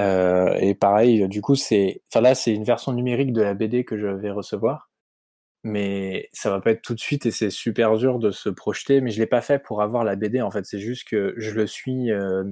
Euh, 0.00 0.54
et 0.54 0.74
pareil 0.74 1.28
du 1.28 1.42
coup 1.42 1.54
c'est 1.54 2.02
enfin 2.10 2.22
là 2.22 2.34
c'est 2.34 2.54
une 2.54 2.64
version 2.64 2.92
numérique 2.92 3.32
de 3.32 3.42
la 3.42 3.52
BD 3.52 3.84
que 3.84 3.98
je 3.98 4.06
vais 4.06 4.30
recevoir 4.30 4.91
mais 5.64 6.28
ça 6.32 6.50
va 6.50 6.60
pas 6.60 6.72
être 6.72 6.82
tout 6.82 6.94
de 6.94 7.00
suite 7.00 7.26
et 7.26 7.30
c'est 7.30 7.50
super 7.50 7.96
dur 7.96 8.18
de 8.18 8.30
se 8.30 8.48
projeter. 8.48 9.00
Mais 9.00 9.10
je 9.10 9.20
l'ai 9.20 9.26
pas 9.26 9.40
fait 9.42 9.58
pour 9.60 9.82
avoir 9.82 10.04
la 10.04 10.16
BD 10.16 10.40
en 10.42 10.50
fait. 10.50 10.64
C'est 10.66 10.80
juste 10.80 11.08
que 11.08 11.34
je 11.36 11.52
le 11.52 11.66
suis 11.66 12.10
euh, 12.10 12.44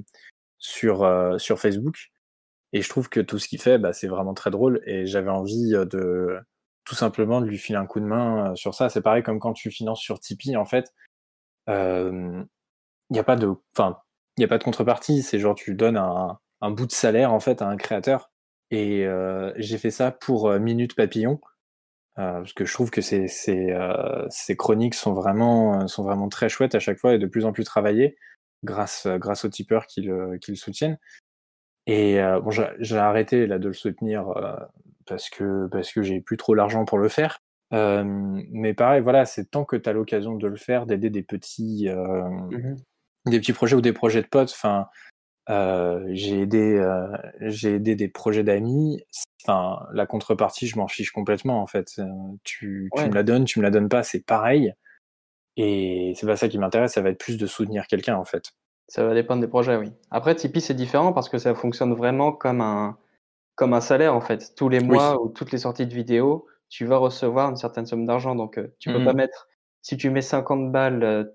sur 0.59 1.03
euh, 1.03 1.37
sur 1.37 1.59
Facebook 1.59 2.11
et 2.73 2.81
je 2.81 2.89
trouve 2.89 3.09
que 3.09 3.19
tout 3.19 3.39
ce 3.39 3.47
qu'il 3.47 3.61
fait, 3.61 3.77
bah, 3.79 3.93
c'est 3.93 4.07
vraiment 4.07 4.33
très 4.33 4.51
drôle 4.51 4.81
et 4.85 5.05
j'avais 5.05 5.29
envie 5.31 5.75
euh, 5.75 5.85
de 5.85 6.39
tout 6.85 6.95
simplement 6.95 7.41
de 7.41 7.47
lui 7.47 7.57
filer 7.57 7.77
un 7.77 7.85
coup 7.85 7.99
de 7.99 8.05
main 8.05 8.55
sur 8.55 8.73
ça. 8.75 8.89
C'est 8.89 9.01
pareil 9.01 9.23
comme 9.23 9.39
quand 9.39 9.53
tu 9.53 9.71
finances 9.71 10.01
sur 10.01 10.19
Tipeee 10.19 10.57
en 10.57 10.65
fait. 10.65 10.93
Il 11.67 12.45
n'y 13.11 13.19
a 13.19 13.23
pas 13.23 13.35
de, 13.35 13.53
enfin, 13.77 13.99
il 14.37 14.41
y 14.41 14.45
a 14.45 14.47
pas 14.47 14.57
de 14.57 14.63
contrepartie. 14.63 15.21
C'est 15.23 15.39
genre 15.39 15.55
tu 15.55 15.75
donnes 15.75 15.97
un, 15.97 16.39
un 16.61 16.71
bout 16.71 16.85
de 16.87 16.91
salaire 16.91 17.33
en 17.33 17.39
fait 17.39 17.61
à 17.61 17.67
un 17.67 17.77
créateur 17.77 18.31
et 18.71 19.05
j'ai 19.57 19.77
fait 19.77 19.91
ça 19.91 20.11
pour 20.11 20.51
Minute 20.59 20.95
Papillon 20.95 21.39
euh, 22.19 22.33
parce 22.33 22.53
que 22.53 22.65
je 22.65 22.73
trouve 22.73 22.91
que 22.91 23.01
ces, 23.01 23.27
ces, 23.27 23.71
euh, 23.71 24.25
ces, 24.29 24.55
chroniques 24.57 24.95
sont 24.95 25.13
vraiment, 25.13 25.87
sont 25.87 26.03
vraiment 26.03 26.29
très 26.29 26.49
chouettes 26.49 26.75
à 26.75 26.79
chaque 26.79 26.97
fois 26.97 27.13
et 27.13 27.19
de 27.19 27.27
plus 27.27 27.45
en 27.45 27.53
plus 27.53 27.63
travaillées 27.63 28.17
grâce, 28.63 29.07
grâce 29.07 29.45
aux 29.45 29.49
tipeurs 29.49 29.87
qui 29.87 30.01
le, 30.01 30.37
qui 30.37 30.51
le 30.51 30.57
soutiennent. 30.57 30.97
Et 31.87 32.21
euh, 32.21 32.39
bon, 32.39 32.51
j'ai 32.51 32.97
arrêté 32.97 33.47
là 33.47 33.59
de 33.59 33.67
le 33.67 33.73
soutenir 33.73 34.29
euh, 34.29 34.55
parce 35.05 35.29
que 35.29 35.67
parce 35.67 35.91
que 35.91 36.03
j'ai 36.03 36.21
plus 36.21 36.37
trop 36.37 36.53
l'argent 36.53 36.85
pour 36.85 36.99
le 36.99 37.09
faire. 37.09 37.39
Euh, 37.73 38.03
mais 38.51 38.73
pareil, 38.73 39.01
voilà, 39.01 39.25
c'est 39.25 39.45
tant 39.45 39.65
que 39.65 39.75
tu 39.75 39.89
as 39.89 39.93
l'occasion 39.93 40.35
de 40.35 40.47
le 40.47 40.57
faire, 40.57 40.85
d'aider 40.85 41.09
des 41.09 41.23
petits 41.23 41.89
mmh 41.89 42.75
des 43.27 43.39
petits 43.39 43.53
projets 43.53 43.75
ou 43.75 43.81
des 43.81 43.93
projets 43.93 44.23
de 44.23 44.27
potes. 44.27 44.51
Enfin, 44.51 44.87
Euh, 45.49 46.05
j'ai 46.11 46.41
aidé, 46.41 46.75
euh, 46.77 47.07
j'ai 47.41 47.75
aidé 47.75 47.95
des 47.95 48.07
projets 48.07 48.43
d'amis. 48.43 49.03
Enfin, 49.43 49.85
la 49.91 50.05
contrepartie, 50.05 50.67
je 50.67 50.77
m'en 50.77 50.87
fiche 50.87 51.11
complètement 51.11 51.61
en 51.61 51.65
fait. 51.67 51.93
Euh, 51.99 52.05
tu, 52.43 52.89
tu 52.95 52.99
Ouais. 53.01 53.09
me 53.09 53.13
la 53.15 53.23
donnes, 53.23 53.45
tu 53.45 53.59
me 53.59 53.63
la 53.63 53.71
donnes 53.71 53.89
pas, 53.89 54.03
c'est 54.03 54.25
pareil. 54.25 54.73
Et 55.57 56.13
c'est 56.15 56.27
pas 56.27 56.37
ça 56.37 56.47
qui 56.47 56.57
m'intéresse. 56.59 56.93
Ça 56.93 57.01
va 57.01 57.09
être 57.09 57.19
plus 57.19 57.37
de 57.37 57.47
soutenir 57.47 57.87
quelqu'un 57.87 58.15
en 58.15 58.25
fait. 58.25 58.51
Ça 58.87 59.05
va 59.05 59.13
dépendre 59.13 59.41
des 59.41 59.47
projets, 59.47 59.77
oui. 59.77 59.91
Après, 60.11 60.35
Tipeee, 60.35 60.61
c'est 60.61 60.73
différent 60.73 61.13
parce 61.13 61.29
que 61.29 61.37
ça 61.37 61.55
fonctionne 61.55 61.93
vraiment 61.93 62.31
comme 62.33 62.61
un, 62.61 62.97
comme 63.55 63.73
un 63.73 63.81
salaire, 63.81 64.13
en 64.15 64.21
fait. 64.21 64.53
Tous 64.55 64.69
les 64.69 64.79
Oui. 64.79 64.85
mois 64.87 65.21
ou 65.21 65.29
toutes 65.29 65.51
les 65.51 65.59
sorties 65.59 65.87
de 65.87 65.93
vidéos, 65.93 66.45
tu 66.69 66.85
vas 66.85 66.97
recevoir 66.97 67.49
une 67.49 67.55
certaine 67.55 67.85
somme 67.85 68.05
d'argent. 68.05 68.35
Donc, 68.35 68.57
euh, 68.57 68.67
tu 68.79 68.91
peux 68.91 68.99
Mhm. 68.99 69.05
pas 69.05 69.13
mettre, 69.13 69.47
si 69.81 69.97
tu 69.97 70.09
mets 70.09 70.21
50 70.21 70.71
balles 70.71 71.33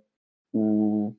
ou 0.52 1.16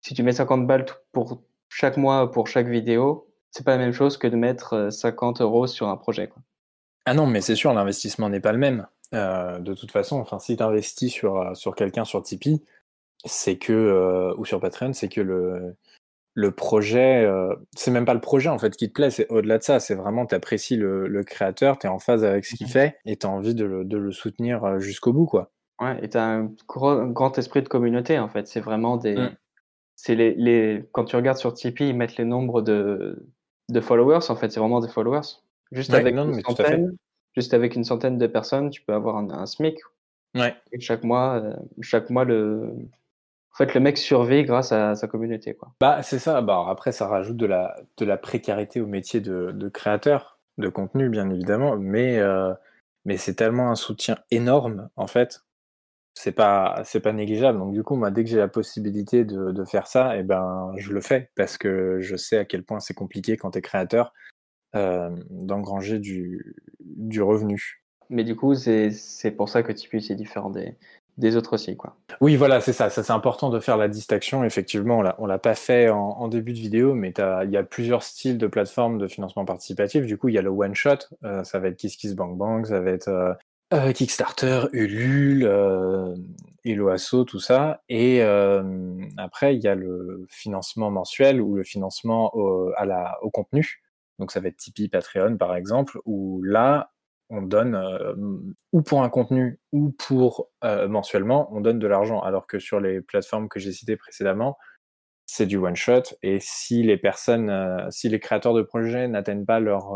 si 0.00 0.14
tu 0.14 0.22
mets 0.22 0.32
50 0.32 0.66
balles 0.66 0.86
pour 1.12 1.42
chaque 1.68 1.96
mois 1.96 2.30
pour 2.30 2.46
chaque 2.48 2.68
vidéo, 2.68 3.28
c'est 3.50 3.64
pas 3.64 3.72
la 3.72 3.78
même 3.78 3.92
chose 3.92 4.16
que 4.16 4.26
de 4.26 4.36
mettre 4.36 4.72
euh, 4.74 4.90
50 4.90 5.40
euros 5.40 5.66
sur 5.66 5.88
un 5.88 5.96
projet, 5.96 6.28
quoi. 6.28 6.42
Ah 7.06 7.14
non, 7.14 7.26
mais 7.26 7.40
c'est 7.40 7.54
sûr, 7.56 7.72
l'investissement 7.74 8.28
n'est 8.30 8.40
pas 8.40 8.52
le 8.52 8.58
même. 8.58 8.86
Euh, 9.12 9.58
de 9.58 9.74
toute 9.74 9.90
façon, 9.92 10.18
enfin, 10.18 10.38
si 10.38 10.56
tu 10.56 10.62
investis 10.62 11.12
sur, 11.12 11.36
euh, 11.36 11.54
sur 11.54 11.74
quelqu'un 11.74 12.04
sur 12.04 12.22
Tipeee, 12.22 12.62
c'est 13.24 13.56
que, 13.58 13.72
euh, 13.72 14.34
ou 14.38 14.44
sur 14.44 14.58
Patreon, 14.60 14.92
c'est 14.94 15.08
que 15.08 15.20
le, 15.20 15.76
le 16.34 16.50
projet, 16.50 17.24
euh, 17.24 17.54
c'est 17.76 17.90
même 17.90 18.06
pas 18.06 18.14
le 18.14 18.20
projet 18.20 18.48
en 18.48 18.58
fait 18.58 18.74
qui 18.74 18.88
te 18.88 18.92
plaît, 18.94 19.10
c'est 19.10 19.28
au-delà 19.30 19.58
de 19.58 19.62
ça, 19.62 19.80
c'est 19.80 19.94
vraiment 19.94 20.26
tu 20.26 20.34
apprécies 20.34 20.76
le, 20.76 21.06
le 21.06 21.22
créateur, 21.24 21.78
tu 21.78 21.86
es 21.86 21.90
en 21.90 21.98
phase 22.00 22.24
avec 22.24 22.44
ce 22.44 22.56
qu'il 22.56 22.66
Mhm. 22.66 22.72
fait 22.72 22.96
et 23.04 23.16
tu 23.16 23.26
as 23.26 23.30
envie 23.30 23.54
de 23.54 23.64
le, 23.64 23.84
de 23.84 23.96
le 23.98 24.10
soutenir 24.10 24.64
euh, 24.64 24.78
jusqu'au 24.80 25.12
bout, 25.12 25.26
quoi. 25.26 25.52
Ouais, 25.80 25.98
et 26.02 26.08
tu 26.08 26.16
as 26.16 26.24
un 26.24 26.50
gros, 26.66 26.88
un 26.88 27.08
grand 27.10 27.36
esprit 27.38 27.62
de 27.62 27.68
communauté, 27.68 28.18
en 28.18 28.28
fait. 28.28 28.46
C'est 28.48 28.60
vraiment 28.60 28.96
des. 28.96 29.14
Mm. 29.16 29.36
C'est 29.96 30.14
les, 30.14 30.34
les. 30.34 30.84
Quand 30.92 31.04
tu 31.04 31.16
regardes 31.16 31.38
sur 31.38 31.54
Tipeee, 31.54 31.90
ils 31.90 31.96
mettent 31.96 32.16
les 32.16 32.24
nombres 32.24 32.62
de, 32.62 33.26
de 33.68 33.80
followers, 33.80 34.30
en 34.30 34.36
fait. 34.36 34.50
C'est 34.50 34.60
vraiment 34.60 34.80
des 34.80 34.88
followers. 34.88 35.40
Juste, 35.72 35.90
Ouais, 35.90 35.98
avec 35.98 36.14
non, 36.14 36.32
une 36.32 36.40
centaine, 36.40 36.96
juste 37.36 37.54
avec 37.54 37.74
une 37.74 37.84
centaine 37.84 38.18
de 38.18 38.26
personnes, 38.26 38.70
tu 38.70 38.82
peux 38.82 38.92
avoir 38.92 39.16
un, 39.16 39.30
un 39.30 39.46
SMIC. 39.46 39.78
Ouais. 40.34 40.54
Et 40.72 40.80
chaque 40.80 41.04
mois, 41.04 41.36
euh, 41.36 41.54
chaque 41.80 42.10
mois 42.10 42.24
le... 42.24 42.70
en 43.52 43.56
fait, 43.56 43.72
le 43.74 43.80
mec 43.80 43.98
survit 43.98 44.44
grâce 44.44 44.72
à 44.72 44.94
sa 44.94 45.06
communauté. 45.06 45.54
Quoi. 45.54 45.72
Bah, 45.80 46.02
c'est 46.02 46.18
ça. 46.18 46.42
Bah, 46.42 46.66
après, 46.68 46.92
ça 46.92 47.06
rajoute 47.06 47.36
de 47.36 47.46
la, 47.46 47.76
de 47.96 48.04
la 48.04 48.16
précarité 48.16 48.80
au 48.80 48.86
métier 48.86 49.20
de, 49.20 49.52
de 49.52 49.68
créateur 49.68 50.38
de 50.58 50.68
contenu, 50.68 51.08
bien 51.08 51.30
évidemment, 51.30 51.76
mais, 51.76 52.18
euh, 52.18 52.52
mais 53.04 53.16
c'est 53.16 53.34
tellement 53.34 53.70
un 53.70 53.74
soutien 53.74 54.18
énorme, 54.30 54.88
en 54.96 55.06
fait. 55.06 55.44
C'est 56.16 56.32
pas, 56.32 56.80
c'est 56.84 57.00
pas 57.00 57.12
négligeable. 57.12 57.58
Donc, 57.58 57.72
du 57.72 57.82
coup, 57.82 57.96
moi, 57.96 58.10
dès 58.12 58.22
que 58.22 58.30
j'ai 58.30 58.38
la 58.38 58.46
possibilité 58.48 59.24
de, 59.24 59.50
de 59.50 59.64
faire 59.64 59.88
ça, 59.88 60.16
eh 60.16 60.22
ben, 60.22 60.72
je 60.76 60.92
le 60.92 61.00
fais 61.00 61.30
parce 61.34 61.58
que 61.58 61.98
je 62.00 62.14
sais 62.14 62.38
à 62.38 62.44
quel 62.44 62.62
point 62.62 62.78
c'est 62.78 62.94
compliqué 62.94 63.36
quand 63.36 63.50
tu 63.50 63.58
es 63.58 63.62
créateur 63.62 64.12
euh, 64.76 65.10
d'engranger 65.30 65.98
du, 65.98 66.54
du 66.80 67.20
revenu. 67.20 67.82
Mais 68.10 68.22
du 68.22 68.36
coup, 68.36 68.54
c'est 68.54 68.90
c'est 68.90 69.32
pour 69.32 69.48
ça 69.48 69.62
que 69.64 69.72
Tipeee, 69.72 70.02
c'est 70.02 70.14
différent 70.14 70.50
des, 70.50 70.76
des 71.16 71.36
autres 71.36 71.54
aussi. 71.54 71.76
Quoi. 71.76 71.96
Oui, 72.20 72.36
voilà, 72.36 72.60
c'est 72.60 72.72
ça. 72.72 72.90
Ça, 72.90 73.02
c'est 73.02 73.12
important 73.12 73.50
de 73.50 73.58
faire 73.58 73.76
la 73.76 73.88
distinction. 73.88 74.44
Effectivement, 74.44 74.98
on 74.98 75.02
l'a, 75.02 75.16
on 75.18 75.26
l'a 75.26 75.38
pas 75.38 75.56
fait 75.56 75.88
en, 75.88 75.98
en 75.98 76.28
début 76.28 76.52
de 76.52 76.58
vidéo, 76.58 76.94
mais 76.94 77.12
il 77.44 77.50
y 77.50 77.56
a 77.56 77.64
plusieurs 77.64 78.04
styles 78.04 78.38
de 78.38 78.46
plateformes 78.46 78.98
de 78.98 79.08
financement 79.08 79.44
participatif. 79.44 80.06
Du 80.06 80.16
coup, 80.16 80.28
il 80.28 80.34
y 80.34 80.38
a 80.38 80.42
le 80.42 80.50
one 80.50 80.74
shot. 80.74 81.08
euh, 81.24 81.42
ça 81.42 81.58
va 81.58 81.68
être 81.68 81.76
KissKissBankBank, 81.76 82.66
ça 82.68 82.80
va 82.80 82.90
être 82.90 83.08
euh, 83.08 83.32
euh, 83.74 83.92
Kickstarter, 83.92 84.66
Ulule, 84.72 85.44
euh, 85.44 86.14
Eloasso, 86.64 87.24
tout 87.24 87.40
ça. 87.40 87.82
Et 87.88 88.22
euh, 88.22 88.62
après, 89.16 89.56
il 89.56 89.62
y 89.62 89.68
a 89.68 89.74
le 89.74 90.26
financement 90.30 90.90
mensuel 90.90 91.40
ou 91.40 91.56
le 91.56 91.64
financement 91.64 92.34
au, 92.34 93.30
contenu. 93.30 93.82
Donc, 94.18 94.30
ça 94.30 94.40
va 94.40 94.48
être 94.48 94.56
Tipeee, 94.56 94.88
Patreon, 94.88 95.36
par 95.36 95.56
exemple, 95.56 95.98
où 96.04 96.42
là, 96.42 96.92
on 97.30 97.42
donne 97.42 97.74
euh, 97.74 98.14
ou 98.72 98.82
pour 98.82 99.02
un 99.02 99.08
contenu 99.08 99.58
ou 99.72 99.90
pour 99.90 100.50
mensuellement, 100.62 101.48
on 101.52 101.60
donne 101.60 101.78
de 101.78 101.86
l'argent. 101.86 102.20
Alors 102.20 102.46
que 102.46 102.58
sur 102.58 102.80
les 102.80 103.00
plateformes 103.00 103.48
que 103.48 103.58
j'ai 103.58 103.72
citées 103.72 103.96
précédemment, 103.96 104.56
c'est 105.26 105.46
du 105.46 105.56
one 105.56 105.76
shot. 105.76 106.02
Et 106.22 106.38
si 106.40 106.82
les 106.82 106.96
personnes, 106.96 107.88
si 107.90 108.08
les 108.08 108.20
créateurs 108.20 108.54
de 108.54 108.62
projets 108.62 109.08
n'atteignent 109.08 109.46
pas 109.46 109.58
leur 109.58 109.94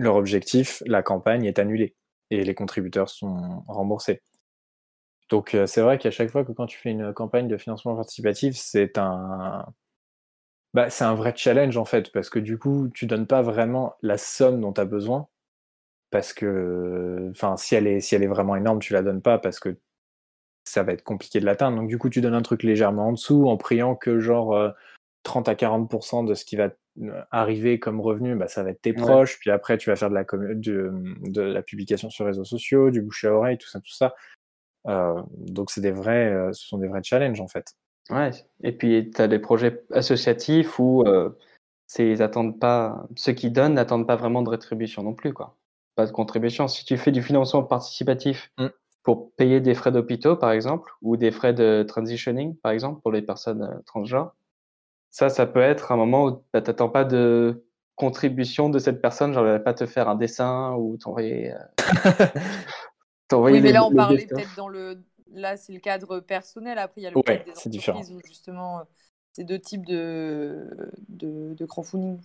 objectif, 0.00 0.82
la 0.86 1.02
campagne 1.02 1.44
est 1.44 1.58
annulée 1.58 1.94
et 2.30 2.44
les 2.44 2.54
contributeurs 2.54 3.08
sont 3.08 3.64
remboursés. 3.68 4.22
Donc 5.28 5.54
euh, 5.54 5.66
c'est 5.66 5.80
vrai 5.82 5.98
qu'à 5.98 6.10
chaque 6.10 6.30
fois 6.30 6.44
que 6.44 6.52
quand 6.52 6.66
tu 6.66 6.78
fais 6.78 6.90
une 6.90 7.12
campagne 7.12 7.48
de 7.48 7.56
financement 7.56 7.96
participatif, 7.96 8.56
c'est 8.56 8.98
un 8.98 9.66
bah, 10.74 10.90
c'est 10.90 11.04
un 11.04 11.14
vrai 11.14 11.32
challenge 11.34 11.76
en 11.78 11.84
fait 11.84 12.12
parce 12.12 12.28
que 12.30 12.38
du 12.38 12.58
coup, 12.58 12.88
tu 12.94 13.06
donnes 13.06 13.26
pas 13.26 13.42
vraiment 13.42 13.94
la 14.02 14.18
somme 14.18 14.60
dont 14.60 14.72
tu 14.72 14.80
as 14.80 14.84
besoin 14.84 15.28
parce 16.10 16.32
que 16.32 17.28
enfin 17.32 17.56
si 17.56 17.74
elle 17.74 17.86
est 17.86 18.00
si 18.00 18.14
elle 18.14 18.22
est 18.22 18.28
vraiment 18.28 18.56
énorme, 18.56 18.80
tu 18.80 18.92
la 18.92 19.02
donnes 19.02 19.22
pas 19.22 19.38
parce 19.38 19.60
que 19.60 19.78
ça 20.64 20.82
va 20.82 20.92
être 20.92 21.02
compliqué 21.04 21.40
de 21.40 21.46
l'atteindre. 21.46 21.78
Donc 21.78 21.88
du 21.88 21.98
coup, 21.98 22.10
tu 22.10 22.20
donnes 22.20 22.34
un 22.34 22.42
truc 22.42 22.62
légèrement 22.62 23.08
en 23.08 23.12
dessous 23.12 23.48
en 23.48 23.56
priant 23.56 23.96
que 23.96 24.20
genre 24.20 24.54
euh, 24.54 24.70
30 25.26 25.48
à 25.48 25.54
40% 25.54 26.24
de 26.26 26.34
ce 26.34 26.44
qui 26.44 26.56
va 26.56 26.70
euh, 27.02 27.22
arriver 27.30 27.78
comme 27.78 28.00
revenu, 28.00 28.34
bah, 28.36 28.48
ça 28.48 28.62
va 28.62 28.70
être 28.70 28.80
tes 28.80 28.92
Ouais. 28.92 28.96
proches, 29.02 29.38
puis 29.38 29.50
après 29.50 29.76
tu 29.76 29.90
vas 29.90 29.96
faire 29.96 30.08
de 30.08 30.14
la, 30.14 30.24
commu- 30.24 30.58
de, 30.58 30.90
de 31.28 31.42
la 31.42 31.62
publication 31.62 32.08
sur 32.08 32.24
les 32.24 32.30
réseaux 32.30 32.44
sociaux, 32.44 32.90
du 32.90 33.02
bouche 33.02 33.24
à 33.24 33.32
oreille, 33.32 33.58
tout 33.58 33.68
ça, 33.68 33.80
tout 33.80 33.92
ça. 33.92 34.14
Euh, 34.88 35.20
donc 35.36 35.70
c'est 35.70 35.80
des 35.80 35.90
vrais, 35.90 36.32
euh, 36.32 36.52
ce 36.52 36.66
sont 36.66 36.78
des 36.78 36.86
vrais 36.88 37.02
challenges 37.02 37.40
en 37.40 37.48
fait. 37.48 37.74
Ouais. 38.08 38.30
Et 38.62 38.70
puis, 38.72 39.10
tu 39.14 39.20
as 39.20 39.26
des 39.28 39.40
projets 39.40 39.82
associatifs 39.92 40.78
où 40.78 41.02
euh, 41.06 41.30
ils 41.98 42.22
attendent 42.22 42.58
pas, 42.60 43.04
ceux 43.16 43.32
qui 43.32 43.50
donnent 43.50 43.74
n'attendent 43.74 44.06
pas 44.06 44.16
vraiment 44.16 44.42
de 44.42 44.48
rétribution 44.50 45.02
non 45.02 45.12
plus. 45.14 45.32
Quoi. 45.32 45.56
Pas 45.96 46.06
de 46.06 46.12
contribution. 46.12 46.68
Si 46.68 46.84
tu 46.84 46.96
fais 46.98 47.10
du 47.10 47.20
financement 47.22 47.64
participatif 47.64 48.52
Mm. 48.58 48.66
pour 49.02 49.32
payer 49.34 49.60
des 49.60 49.74
frais 49.74 49.90
d'hôpitaux, 49.92 50.36
par 50.36 50.52
exemple, 50.52 50.92
ou 51.02 51.16
des 51.16 51.30
frais 51.32 51.52
de 51.52 51.84
transitioning, 51.86 52.54
par 52.56 52.70
exemple, 52.72 53.00
pour 53.02 53.10
les 53.12 53.22
personnes 53.22 53.62
euh, 53.62 53.82
transgenres, 53.86 54.34
ça, 55.16 55.28
ça 55.30 55.46
peut 55.46 55.60
être 55.60 55.92
un 55.92 55.96
moment 55.96 56.26
où 56.26 56.44
bah, 56.52 56.60
tu 56.62 56.70
n'attends 56.70 56.88
pas 56.90 57.04
de 57.04 57.64
contribution 57.96 58.68
de 58.68 58.78
cette 58.78 59.00
personne, 59.00 59.32
genre 59.32 59.46
elle 59.46 59.52
va 59.52 59.60
pas 59.60 59.74
te 59.74 59.86
faire 59.86 60.08
un 60.08 60.16
dessin 60.16 60.74
ou 60.74 60.96
t'envoyer. 60.98 61.52
euh, 61.54 61.58
Oui, 63.48 63.60
mais 63.60 63.72
là, 63.72 63.84
on 63.86 63.92
parlait 63.92 64.26
dessin. 64.26 64.26
peut-être 64.26 64.54
dans 64.54 64.68
le. 64.68 65.04
Là, 65.32 65.56
c'est 65.56 65.72
le 65.72 65.80
cadre 65.80 66.20
personnel. 66.20 66.78
Après, 66.78 67.00
il 67.00 67.04
y 67.04 67.06
a 67.06 67.10
le 67.10 67.18
Ouais, 67.26 67.42
cadre 67.42 67.44
des 67.44 67.52
c'est 67.54 67.68
différent. 67.68 68.04
entreprises 68.04 68.12
où 68.12 68.20
justement, 68.24 68.80
euh, 68.80 68.84
c'est 69.32 69.44
deux 69.44 69.58
types 69.60 69.86
de, 69.86 70.68
de, 71.08 71.54
de 71.54 71.66
crowdfunding. 71.66 72.20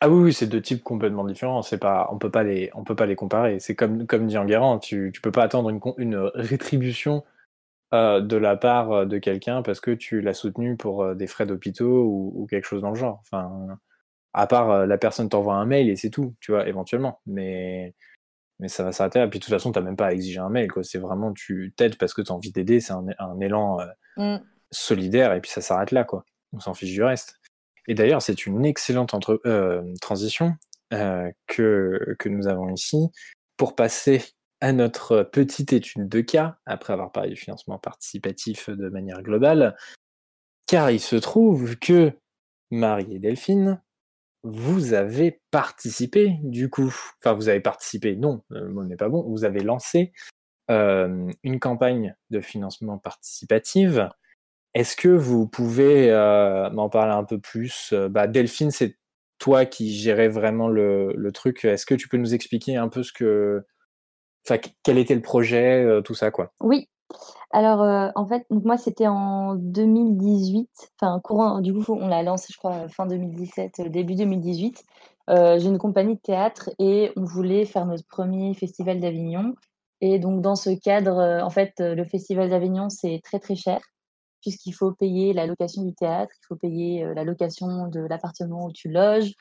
Ah 0.00 0.08
oui, 0.08 0.22
oui, 0.24 0.32
c'est 0.32 0.46
deux 0.46 0.62
types 0.62 0.82
complètement 0.82 1.24
différents. 1.24 1.62
C'est 1.62 1.78
pas, 1.78 2.08
on 2.10 2.18
peut 2.18 2.30
pas 2.30 2.42
les, 2.42 2.70
on 2.74 2.84
peut 2.84 2.96
pas 2.96 3.04
les 3.06 3.16
comparer. 3.16 3.60
C'est 3.60 3.74
comme, 3.74 4.06
comme 4.06 4.26
dit 4.26 4.38
Enguerrand, 4.38 4.78
tu, 4.78 5.10
tu 5.12 5.20
peux 5.20 5.30
pas 5.32 5.42
attendre 5.42 5.68
une, 5.70 5.80
con- 5.80 5.94
une 5.98 6.16
rétribution 6.34 7.22
euh, 7.92 8.20
de 8.20 8.36
la 8.36 8.56
part 8.56 8.92
euh, 8.92 9.04
de 9.06 9.18
quelqu'un 9.18 9.62
parce 9.62 9.80
que 9.80 9.90
tu 9.90 10.20
l'as 10.20 10.34
soutenu 10.34 10.76
pour 10.76 11.02
euh, 11.02 11.14
des 11.14 11.26
frais 11.26 11.46
d'hôpitaux 11.46 12.04
ou, 12.04 12.32
ou 12.34 12.46
quelque 12.46 12.66
chose 12.66 12.82
dans 12.82 12.90
le 12.90 12.96
genre. 12.96 13.20
Enfin, 13.22 13.78
à 14.32 14.46
part 14.46 14.70
euh, 14.70 14.86
la 14.86 14.98
personne 14.98 15.28
t'envoie 15.28 15.54
un 15.56 15.66
mail 15.66 15.88
et 15.90 15.96
c'est 15.96 16.10
tout, 16.10 16.34
tu 16.40 16.52
vois, 16.52 16.68
éventuellement. 16.68 17.20
Mais, 17.26 17.94
mais 18.60 18.68
ça 18.68 18.84
va 18.84 18.92
s'arrêter 18.92 19.18
là. 19.18 19.28
Puis 19.28 19.38
de 19.40 19.44
toute 19.44 19.52
façon, 19.54 19.72
t'as 19.72 19.80
même 19.80 19.96
pas 19.96 20.06
à 20.06 20.12
exiger 20.12 20.38
un 20.38 20.50
mail, 20.50 20.70
quoi. 20.70 20.84
C'est 20.84 20.98
vraiment, 20.98 21.32
tu 21.32 21.72
t'aides 21.76 21.96
parce 21.98 22.14
que 22.14 22.22
tu 22.22 22.30
as 22.30 22.34
envie 22.34 22.52
d'aider. 22.52 22.80
C'est 22.80 22.92
un, 22.92 23.04
un 23.18 23.40
élan 23.40 23.80
euh, 23.80 23.86
Mm. 24.16 24.38
solidaire 24.70 25.32
et 25.34 25.40
puis 25.40 25.50
ça 25.50 25.60
s'arrête 25.60 25.92
là, 25.92 26.04
quoi. 26.04 26.24
On 26.52 26.58
s'en 26.60 26.74
fiche 26.74 26.92
du 26.92 27.02
reste. 27.02 27.40
Et 27.88 27.94
d'ailleurs, 27.94 28.22
c'est 28.22 28.44
une 28.44 28.64
excellente 28.64 29.14
entre- 29.14 29.40
euh, 29.46 29.82
transition 30.00 30.54
euh, 30.92 31.30
que, 31.46 32.16
que 32.18 32.28
nous 32.28 32.48
avons 32.48 32.68
ici 32.74 33.08
pour 33.56 33.74
passer 33.76 34.22
à 34.60 34.72
notre 34.72 35.22
petite 35.22 35.72
étude 35.72 36.08
de 36.08 36.20
cas, 36.20 36.58
après 36.66 36.92
avoir 36.92 37.12
parlé 37.12 37.30
du 37.30 37.36
financement 37.36 37.78
participatif 37.78 38.68
de 38.68 38.88
manière 38.88 39.22
globale, 39.22 39.76
car 40.66 40.90
il 40.90 41.00
se 41.00 41.16
trouve 41.16 41.76
que 41.78 42.12
Marie 42.70 43.16
et 43.16 43.18
Delphine, 43.18 43.80
vous 44.42 44.94
avez 44.94 45.40
participé 45.50 46.38
du 46.42 46.70
coup, 46.70 46.94
enfin 47.18 47.34
vous 47.34 47.48
avez 47.48 47.60
participé, 47.60 48.16
non, 48.16 48.42
le 48.48 48.68
mot 48.68 48.84
n'est 48.84 48.96
pas 48.96 49.08
bon, 49.08 49.22
vous 49.28 49.44
avez 49.44 49.60
lancé 49.60 50.12
euh, 50.70 51.30
une 51.42 51.58
campagne 51.58 52.14
de 52.30 52.40
financement 52.40 52.98
participatif. 52.98 53.98
Est-ce 54.74 54.96
que 54.96 55.08
vous 55.08 55.48
pouvez 55.48 56.10
euh, 56.10 56.70
m'en 56.70 56.88
parler 56.88 57.12
un 57.12 57.24
peu 57.24 57.40
plus? 57.40 57.90
Euh, 57.92 58.08
bah, 58.08 58.28
Delphine, 58.28 58.70
c'est 58.70 58.96
toi 59.38 59.66
qui 59.66 59.92
gérais 59.92 60.28
vraiment 60.28 60.68
le 60.68 61.30
truc. 61.32 61.64
Est-ce 61.64 61.86
que 61.86 61.94
tu 61.94 62.08
peux 62.08 62.18
nous 62.18 62.34
expliquer 62.34 62.76
un 62.76 62.88
peu 62.88 63.02
ce 63.02 63.12
que, 63.12 63.64
enfin, 64.46 64.58
qu- 64.58 64.70
quel 64.82 64.98
était 64.98 65.14
le 65.14 65.22
projet, 65.22 65.82
euh, 65.84 66.00
tout 66.02 66.14
ça, 66.14 66.30
quoi? 66.30 66.52
Oui. 66.60 66.88
Alors, 67.50 67.82
euh, 67.82 68.10
en 68.14 68.26
fait, 68.26 68.46
moi, 68.50 68.78
c'était 68.78 69.08
en 69.08 69.54
2018, 69.56 70.70
enfin, 71.00 71.20
courant, 71.20 71.60
du 71.60 71.74
coup, 71.74 71.94
on 71.94 72.08
l'a 72.08 72.22
lancé, 72.22 72.48
je 72.52 72.58
crois, 72.58 72.88
fin 72.88 73.06
2017, 73.06 73.80
euh, 73.80 73.88
début 73.88 74.14
2018. 74.14 74.84
Euh, 75.30 75.58
j'ai 75.58 75.68
une 75.68 75.78
compagnie 75.78 76.16
de 76.16 76.20
théâtre 76.20 76.70
et 76.78 77.12
on 77.16 77.24
voulait 77.24 77.64
faire 77.64 77.86
notre 77.86 78.06
premier 78.06 78.54
festival 78.54 79.00
d'Avignon. 79.00 79.54
Et 80.00 80.18
donc, 80.18 80.42
dans 80.42 80.56
ce 80.56 80.70
cadre, 80.70 81.42
en 81.44 81.50
fait, 81.50 81.74
le 81.80 82.04
festival 82.04 82.50
d'Avignon, 82.50 82.88
c'est 82.90 83.20
très, 83.24 83.38
très 83.38 83.56
cher. 83.56 83.80
puisqu'il 84.40 84.72
faut 84.72 84.92
payer 84.92 85.32
la 85.32 85.46
location 85.46 85.82
du 85.82 85.94
théâtre, 85.94 86.32
il 86.42 86.46
faut 86.46 86.56
payer 86.56 87.04
la 87.14 87.24
location 87.24 87.88
de 87.88 88.00
l'appartement 88.00 88.66
où 88.66 88.72
tu 88.72 88.88
loges, 88.88 89.32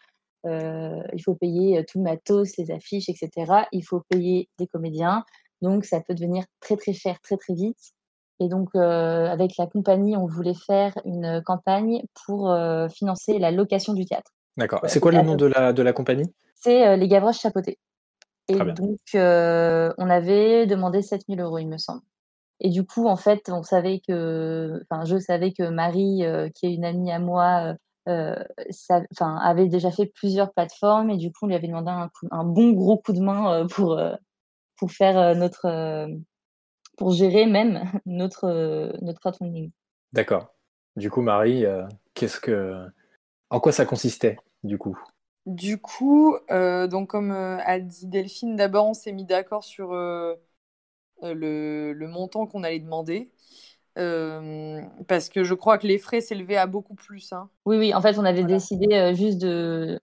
il 0.45 1.21
faut 1.23 1.36
payer 1.36 1.84
tout 1.86 1.99
le 1.99 2.04
matos, 2.04 2.58
les 2.58 2.71
affiches, 2.71 3.10
etc. 3.10 3.65
Il 3.71 3.84
faut 3.84 4.02
payer 4.10 4.49
des 4.58 4.67
comédiens. 4.67 5.23
Donc, 5.62 5.86
ça 5.86 6.02
peut 6.02 6.13
devenir 6.13 6.45
très, 6.60 6.78
très 6.78 6.93
cher 6.93 7.19
très, 7.21 7.38
très 7.38 7.54
vite. 7.54 7.93
Et 8.39 8.47
donc, 8.47 8.73
avec 8.75 9.58
la 9.58 9.67
compagnie, 9.67 10.15
on 10.15 10.25
voulait 10.25 10.54
faire 10.54 10.93
une 11.04 11.41
campagne 11.45 12.04
pour 12.25 12.56
financer 12.89 13.38
la 13.39 13.52
location 13.52 13.93
du 13.93 14.06
théâtre. 14.06 14.32
D'accord. 14.56 14.82
C'est 14.88 14.99
quoi 14.99 15.12
le 15.12 15.21
nom 15.21 15.36
de 15.36 15.45
la, 15.45 15.73
de 15.73 15.82
la 15.82 15.93
compagnie? 15.93 16.34
C'est 16.56 16.97
Les 16.97 17.08
Gavroches 17.08 17.39
Chapeautés. 17.39 17.78
Et 18.47 18.56
donc, 18.56 18.99
on 19.13 20.10
avait 20.10 20.65
demandé 20.65 21.02
7000 21.02 21.41
euros, 21.41 21.58
il 21.60 21.67
me 21.67 21.78
semble. 21.78 22.02
Et 22.62 22.69
du 22.69 22.86
coup, 22.86 23.08
en 23.08 23.15
fait, 23.15 23.49
on 23.49 23.63
savait 23.63 24.02
que, 24.06 24.82
enfin, 24.89 25.06
je 25.06 25.17
savais 25.17 25.54
que 25.54 25.69
Marie, 25.69 26.23
qui 26.56 26.65
est 26.65 26.73
une 26.73 26.84
amie 26.84 27.12
à 27.12 27.19
moi, 27.19 27.75
ça, 28.69 29.03
avait 29.19 29.67
déjà 29.67 29.91
fait 29.91 30.05
plusieurs 30.05 30.53
plateformes 30.53 31.09
et 31.09 31.17
du 31.17 31.31
coup, 31.31 31.39
on 31.43 31.47
lui 31.47 31.55
avait 31.55 31.67
demandé 31.67 31.89
un, 31.89 32.09
un 32.31 32.43
bon 32.43 32.71
gros 32.71 32.97
coup 32.97 33.13
de 33.13 33.19
main 33.19 33.67
pour, 33.67 33.99
pour 34.77 34.91
faire 34.91 35.35
notre, 35.35 36.07
pour 36.97 37.11
gérer 37.11 37.45
même 37.45 37.83
notre, 38.05 38.93
notre 39.01 39.19
crowdfunding. 39.19 39.71
D'accord. 40.13 40.53
Du 40.95 41.09
coup, 41.09 41.21
Marie, 41.21 41.65
qu'est-ce 42.13 42.39
que, 42.39 42.85
en 43.49 43.59
quoi 43.59 43.71
ça 43.71 43.85
consistait, 43.85 44.37
du 44.63 44.77
coup? 44.77 44.97
Du 45.45 45.79
coup, 45.79 46.37
donc 46.49 47.09
comme 47.09 47.31
a 47.31 47.79
dit 47.79 48.07
Delphine, 48.07 48.55
d'abord, 48.55 48.87
on 48.87 48.93
s'est 48.93 49.11
mis 49.11 49.25
d'accord 49.25 49.63
sur 49.63 49.93
le, 51.21 51.93
le, 51.93 52.07
montant 52.07 52.47
qu'on 52.47 52.63
allait 52.63 52.79
demander. 52.79 53.31
Euh, 53.97 54.82
parce 55.08 55.30
que 55.30 55.43
je 55.43 55.54
crois 55.54 55.78
que 55.78 55.88
les 55.88 55.97
frais 55.97 56.21
s'élevaient 56.21 56.58
à 56.58 56.67
beaucoup 56.67 56.95
plus. 56.95 57.34
Hein. 57.34 57.49
Oui, 57.65 57.78
oui, 57.78 57.93
en 57.93 58.02
fait, 58.02 58.17
on 58.17 58.25
avait 58.25 58.43
décidé 58.43 58.93
euh, 58.93 59.13
juste 59.13 59.39
de, 59.39 59.99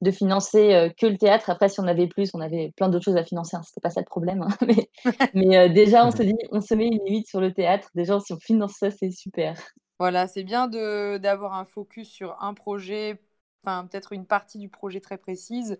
de 0.00 0.10
financer 0.10 0.74
euh, 0.74 0.88
que 0.88 1.06
le 1.06 1.18
théâtre. 1.18 1.50
Après, 1.50 1.68
si 1.68 1.80
on 1.80 1.86
avait 1.86 2.08
plus, 2.08 2.30
on 2.34 2.40
avait 2.40 2.72
plein 2.76 2.88
d'autres 2.88 3.04
choses 3.04 3.16
à 3.16 3.24
financer. 3.24 3.56
Hein. 3.56 3.62
C'était 3.64 3.80
pas 3.80 3.90
ça 3.90 4.00
le 4.00 4.06
problème. 4.06 4.42
Hein. 4.42 4.48
Mais, 4.66 4.90
mais 5.34 5.70
déjà, 5.70 6.06
on 6.06 6.10
se 6.10 6.22
dit, 6.22 6.34
on 6.50 6.60
se 6.60 6.74
met 6.74 6.86
une 6.86 7.04
limite 7.04 7.28
sur 7.28 7.40
le 7.40 7.52
théâtre. 7.52 7.88
Déjà, 7.94 8.18
si 8.20 8.32
on 8.32 8.38
finance 8.38 8.74
ça, 8.78 8.90
c'est 8.90 9.10
super. 9.10 9.54
Voilà, 9.98 10.26
c'est 10.26 10.44
bien 10.44 10.68
d'avoir 10.68 11.54
un 11.54 11.64
focus 11.64 12.08
sur 12.08 12.40
un 12.40 12.54
projet, 12.54 13.20
enfin, 13.64 13.86
peut-être 13.86 14.12
une 14.12 14.26
partie 14.26 14.58
du 14.58 14.68
projet 14.68 15.00
très 15.00 15.18
précise 15.18 15.78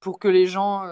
pour 0.00 0.18
que 0.18 0.28
les 0.28 0.46
gens 0.46 0.84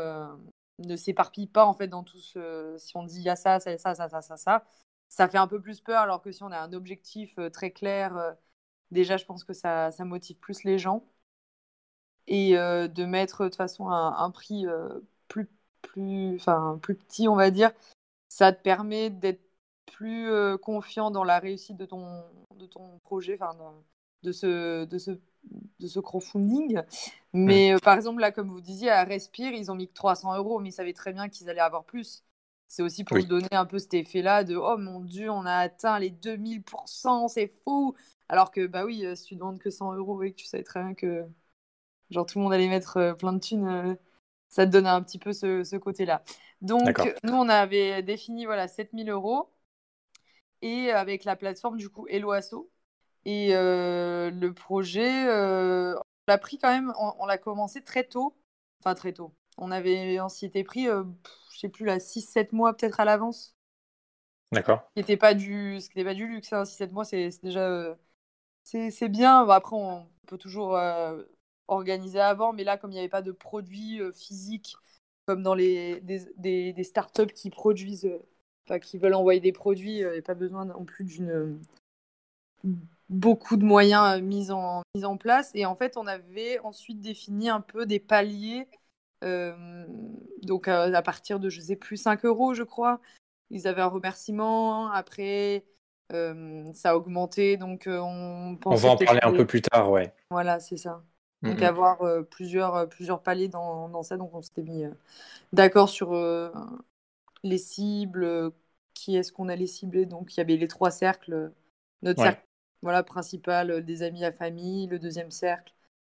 ne 0.78 0.96
s'éparpillent 0.96 1.46
pas 1.46 1.64
en 1.64 1.74
fait 1.74 1.88
dans 1.88 2.02
tout 2.02 2.18
ce. 2.18 2.74
Si 2.78 2.96
on 2.96 3.04
dit 3.04 3.18
il 3.18 3.22
y 3.22 3.30
a 3.30 3.36
ça, 3.36 3.60
ça, 3.60 3.76
ça, 3.78 3.94
ça, 3.94 4.08
ça, 4.08 4.20
ça, 4.20 4.36
ça, 4.36 4.64
ça 5.08 5.28
fait 5.28 5.38
un 5.38 5.46
peu 5.46 5.60
plus 5.60 5.80
peur, 5.80 6.00
alors 6.02 6.22
que 6.22 6.32
si 6.32 6.42
on 6.42 6.52
a 6.52 6.58
un 6.58 6.72
objectif 6.72 7.38
euh, 7.38 7.50
très 7.50 7.70
clair, 7.70 8.16
euh, 8.16 8.32
déjà, 8.90 9.16
je 9.16 9.24
pense 9.24 9.44
que 9.44 9.52
ça, 9.52 9.90
ça, 9.92 10.04
motive 10.04 10.36
plus 10.38 10.64
les 10.64 10.78
gens. 10.78 11.04
Et 12.26 12.58
euh, 12.58 12.88
de 12.88 13.04
mettre 13.04 13.44
de 13.44 13.48
toute 13.48 13.56
façon 13.56 13.88
un, 13.88 14.30
prix 14.30 14.66
plus, 15.28 15.48
plus, 15.82 16.34
enfin, 16.36 16.78
plus 16.82 16.96
petit, 16.96 17.28
on 17.28 17.36
va 17.36 17.50
dire, 17.50 17.70
ça 18.28 18.52
te 18.52 18.62
permet 18.62 19.10
d'être 19.10 19.42
plus 19.86 20.28
confiant 20.58 21.10
dans 21.10 21.24
la 21.24 21.38
réussite 21.38 21.76
de 21.76 21.86
ton, 21.86 22.24
de 22.56 22.66
ton 22.66 22.98
projet, 23.00 23.38
enfin, 23.40 23.56
de, 24.24 24.32
ce, 24.32 24.84
de, 24.84 24.98
ce, 24.98 25.12
de 25.78 25.86
ce 25.86 26.00
crowdfunding. 26.00 26.80
Mais 27.32 27.76
par 27.82 27.94
exemple, 27.94 28.20
là, 28.20 28.32
comme 28.32 28.50
vous 28.50 28.60
disiez, 28.60 28.90
à 28.90 29.04
Respire, 29.04 29.52
ils 29.52 29.70
ont 29.70 29.76
mis 29.76 29.88
que 29.88 29.94
300 29.94 30.36
euros, 30.36 30.58
mais 30.58 30.70
ils 30.70 30.72
savaient 30.72 30.92
très 30.92 31.12
bien 31.12 31.28
qu'ils 31.28 31.48
allaient 31.48 31.60
avoir 31.60 31.84
plus. 31.84 32.25
C'est 32.68 32.82
aussi 32.82 33.04
pour 33.04 33.18
se 33.18 33.26
donner 33.26 33.48
un 33.52 33.64
peu 33.64 33.78
cet 33.78 33.94
effet-là 33.94 34.44
de 34.44 34.56
oh 34.56 34.76
mon 34.76 35.00
dieu, 35.00 35.30
on 35.30 35.46
a 35.46 35.54
atteint 35.54 35.98
les 35.98 36.10
2000%, 36.10 37.28
c'est 37.28 37.52
fou. 37.64 37.94
Alors 38.28 38.50
que 38.50 38.66
bah 38.66 38.84
oui, 38.84 39.06
euh, 39.06 39.14
si 39.14 39.24
tu 39.26 39.36
demandes 39.36 39.58
que 39.58 39.70
100 39.70 39.94
euros 39.94 40.22
et 40.22 40.32
que 40.32 40.36
tu 40.36 40.46
savais 40.46 40.64
très 40.64 40.82
bien 40.82 40.94
que 40.94 41.24
genre 42.10 42.26
tout 42.26 42.38
le 42.38 42.44
monde 42.44 42.52
allait 42.52 42.68
mettre 42.68 42.96
euh, 42.98 43.14
plein 43.14 43.32
de 43.32 43.38
thunes, 43.38 43.68
euh, 43.68 43.94
ça 44.48 44.66
te 44.66 44.72
donne 44.72 44.86
un 44.86 45.02
petit 45.02 45.18
peu 45.18 45.32
ce, 45.32 45.76
côté-là. 45.76 46.24
Donc 46.60 47.00
nous 47.24 47.34
on 47.34 47.48
avait 47.48 48.02
défini 48.02 48.46
voilà 48.46 48.68
7000 48.68 49.10
euros 49.10 49.50
et 50.62 50.90
avec 50.90 51.24
la 51.24 51.36
plateforme 51.36 51.76
du 51.76 51.88
coup 51.90 52.06
Eloasso 52.08 52.70
et 53.24 53.50
le 53.52 54.50
projet 54.50 55.26
on 55.28 56.32
l'a 56.32 56.38
pris 56.38 56.58
quand 56.58 56.70
même, 56.70 56.92
on, 56.98 57.26
l'a 57.26 57.38
commencé 57.38 57.82
très 57.82 58.04
tôt, 58.04 58.36
enfin 58.80 58.94
très 58.94 59.12
tôt. 59.12 59.34
On 59.58 59.70
avait 59.70 60.20
on 60.20 60.28
s'y 60.28 60.46
était 60.46 60.64
pris 60.64 60.88
je 61.56 61.60
sais 61.60 61.68
plus, 61.70 61.86
là, 61.86 61.98
6-7 61.98 62.48
mois 62.52 62.76
peut-être 62.76 63.00
à 63.00 63.06
l'avance. 63.06 63.56
D'accord. 64.52 64.90
Ce 64.94 65.00
n'était 65.00 65.16
pas, 65.16 65.32
du... 65.32 65.78
pas 65.94 66.14
du 66.14 66.26
luxe, 66.26 66.52
hein. 66.52 66.64
6-7 66.64 66.90
mois, 66.90 67.04
c'est 67.04 67.30
déjà. 67.42 67.66
Euh, 67.66 67.94
c'est 68.64 69.08
bien. 69.08 69.48
après, 69.48 69.76
on 69.76 70.06
peut 70.26 70.36
toujours 70.36 70.76
euh, 70.76 71.22
organiser 71.68 72.20
avant, 72.20 72.52
mais 72.52 72.62
là, 72.62 72.76
comme 72.76 72.90
il 72.90 72.94
n'y 72.94 73.00
avait 73.00 73.08
pas 73.08 73.22
de 73.22 73.32
produits 73.32 74.00
euh, 74.02 74.12
physiques, 74.12 74.76
comme 75.24 75.42
dans 75.42 75.54
les 75.54 76.00
des, 76.02 76.72
des, 76.72 76.84
startups 76.84 77.32
qui 77.34 77.48
produisent, 77.48 78.10
qui 78.82 78.98
veulent 78.98 79.14
envoyer 79.14 79.40
des 79.40 79.52
produits, 79.52 79.98
il 79.98 80.10
n'y 80.10 80.18
a 80.18 80.22
pas 80.22 80.34
besoin 80.34 80.66
non 80.66 80.84
plus 80.84 81.04
d'une 81.04 81.58
beaucoup 83.08 83.56
de 83.56 83.64
moyens 83.64 84.20
mis 84.20 84.50
en, 84.50 84.82
mis 84.94 85.04
en 85.04 85.16
place. 85.16 85.50
Et 85.54 85.66
en 85.66 85.74
fait, 85.74 85.96
on 85.96 86.06
avait 86.06 86.58
ensuite 86.60 87.00
défini 87.00 87.48
un 87.48 87.60
peu 87.60 87.86
des 87.86 88.00
paliers 88.00 88.68
donc 89.22 90.68
à 90.68 91.02
partir 91.02 91.40
de, 91.40 91.48
je 91.48 91.60
sais 91.60 91.76
plus, 91.76 91.96
5 91.96 92.24
euros, 92.24 92.54
je 92.54 92.62
crois. 92.62 93.00
Ils 93.50 93.68
avaient 93.68 93.82
un 93.82 93.88
remerciement. 93.88 94.90
Après, 94.90 95.64
euh, 96.12 96.64
ça 96.74 96.90
a 96.90 96.96
augmenté. 96.96 97.56
Donc 97.56 97.86
euh, 97.86 97.98
on, 97.98 98.58
on 98.64 98.74
va 98.74 98.90
en 98.90 98.96
parler 98.96 99.20
un 99.22 99.32
peu 99.32 99.46
plus 99.46 99.62
tard, 99.62 99.90
ouais. 99.90 100.12
Voilà, 100.30 100.60
c'est 100.60 100.76
ça. 100.76 101.02
Donc 101.42 101.62
avoir 101.62 101.98
plusieurs, 102.30 102.88
plusieurs 102.88 103.22
paliers 103.22 103.48
dans, 103.48 103.88
dans, 103.88 104.02
ça. 104.02 104.16
Donc 104.16 104.34
on 104.34 104.42
s'était 104.42 104.62
mis 104.62 104.84
d'accord 105.52 105.88
sur 105.88 106.12
les 107.44 107.58
cibles, 107.58 108.50
qui 108.94 109.16
est-ce 109.16 109.32
qu'on 109.32 109.48
allait 109.48 109.66
cibler. 109.66 110.06
Donc 110.06 110.34
il 110.34 110.38
y 110.38 110.40
avait 110.40 110.56
les 110.56 110.68
trois 110.68 110.90
cercles. 110.90 111.52
Notre 112.02 112.22
cercle 112.22 112.42
voilà, 112.82 113.02
principal, 113.02 113.84
des 113.84 114.02
amis 114.02 114.24
à 114.24 114.32
famille. 114.32 114.86
Le 114.86 114.98
deuxième 114.98 115.30
cercle, 115.30 115.72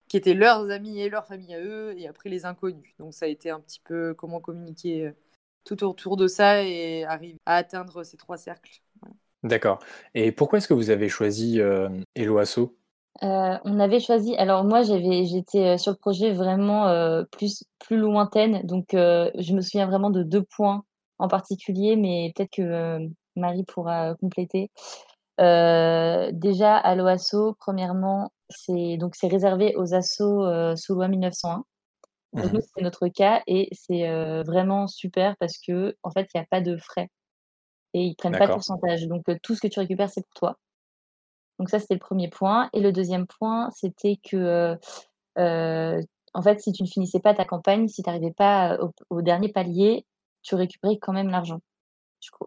qui 0.09 0.17
étaient 0.17 0.35
leurs 0.35 0.71
amis 0.71 1.01
et 1.01 1.09
leur 1.09 1.27
famille 1.27 1.55
à 1.55 1.61
eux, 1.61 1.95
et 1.99 2.09
après 2.09 2.31
les 2.31 2.45
inconnus. 2.47 2.95
Donc 2.99 3.15
ça 3.15 3.27
a 3.27 3.29
été 3.29 3.51
un 3.51 3.61
petit 3.61 3.81
peu 3.85 4.15
comment 4.15 4.41
communiquer 4.41 5.07
euh, 5.07 5.13
tout 5.65 5.85
autour 5.85 6.17
de 6.17 6.27
ça 6.27 6.63
et 6.65 7.05
arriver 7.05 7.39
à 7.47 7.57
atteindre 7.57 8.03
ces 8.03 8.17
trois 8.17 8.39
cercles. 8.39 8.81
D'accord. 9.43 9.79
Et 10.15 10.33
pourquoi 10.33 10.59
est-ce 10.59 10.69
que 10.69 10.75
vous 10.75 10.91
avez 10.91 11.09
choisi 11.09 11.61
euh, 11.61 11.89
Eloasso 12.17 12.77
euh, 13.23 13.57
On 13.65 13.79
avait 13.79 14.01
choisi. 14.01 14.35
Alors 14.37 14.65
moi, 14.65 14.83
j'avais, 14.83 15.27
j'étais 15.27 15.75
euh, 15.75 15.77
sur 15.79 15.93
le 15.93 15.97
projet 15.97 16.33
vraiment 16.33 16.87
plus 17.31 17.65
plus 17.79 17.99
lointaine, 17.99 18.63
donc 18.65 18.89
je 18.93 19.53
me 19.55 19.61
souviens 19.61 19.87
vraiment 19.87 20.11
de 20.11 20.23
deux 20.23 20.43
points 20.43 20.85
en 21.19 21.29
particulier, 21.29 21.97
mais 21.97 22.33
peut-être 22.35 22.51
que 22.51 23.09
Marie 23.37 23.65
pourra 23.65 24.15
compléter. 24.17 24.71
Déjà 25.39 26.77
à 26.77 26.95
l'OASO, 26.95 27.55
premièrement, 27.59 28.31
c'est 28.51 28.97
donc 28.97 29.15
c'est 29.15 29.29
réservé 29.29 29.75
aux 29.77 29.95
assauts 29.95 30.45
euh, 30.45 30.77
sous 30.77 30.95
loi 30.95 31.09
1901. 31.09 31.65
Donc 32.35 32.53
mmh 32.53 32.61
c'est 32.75 32.83
notre 32.83 33.09
cas 33.09 33.43
et 33.47 33.71
c'est 33.73 34.07
euh, 34.07 34.43
vraiment 34.43 34.87
super 34.87 35.35
parce 35.39 35.57
que 35.59 35.97
en 36.03 36.11
fait, 36.11 36.29
il 36.35 36.39
n'y 36.39 36.43
a 36.43 36.47
pas 36.51 36.61
de 36.61 36.77
frais 36.77 37.09
et 37.95 38.03
ils 38.03 38.17
prennent 38.17 38.37
pas 38.37 38.47
de 38.47 38.53
pourcentage. 38.53 39.07
Donc 39.07 39.29
euh, 39.29 39.39
tout 39.43 39.55
ce 39.55 39.61
que 39.61 39.69
tu 39.69 39.79
récupères, 39.79 40.11
c'est 40.11 40.23
pour 40.23 40.35
toi. 40.35 40.59
Donc 41.59 41.71
ça, 41.71 41.79
c'était 41.79 41.95
le 41.95 42.01
premier 42.01 42.29
point. 42.29 42.69
Et 42.75 42.81
le 42.81 42.93
deuxième 42.93 43.27
point, 43.27 43.71
c'était 43.71 44.19
que 44.23 44.79
en 46.35 46.43
fait, 46.43 46.61
si 46.61 46.73
tu 46.73 46.83
ne 46.83 46.89
finissais 46.89 47.21
pas 47.21 47.35
ta 47.35 47.45
campagne, 47.45 47.89
si 47.89 48.03
tu 48.03 48.09
n'arrivais 48.09 48.33
pas 48.33 48.79
au, 49.09 49.23
dernier 49.23 49.49
palier, 49.49 50.05
tu 50.43 50.55
récupérais 50.55 50.99
quand 50.99 51.13
même 51.13 51.31
l'argent. 51.31 51.61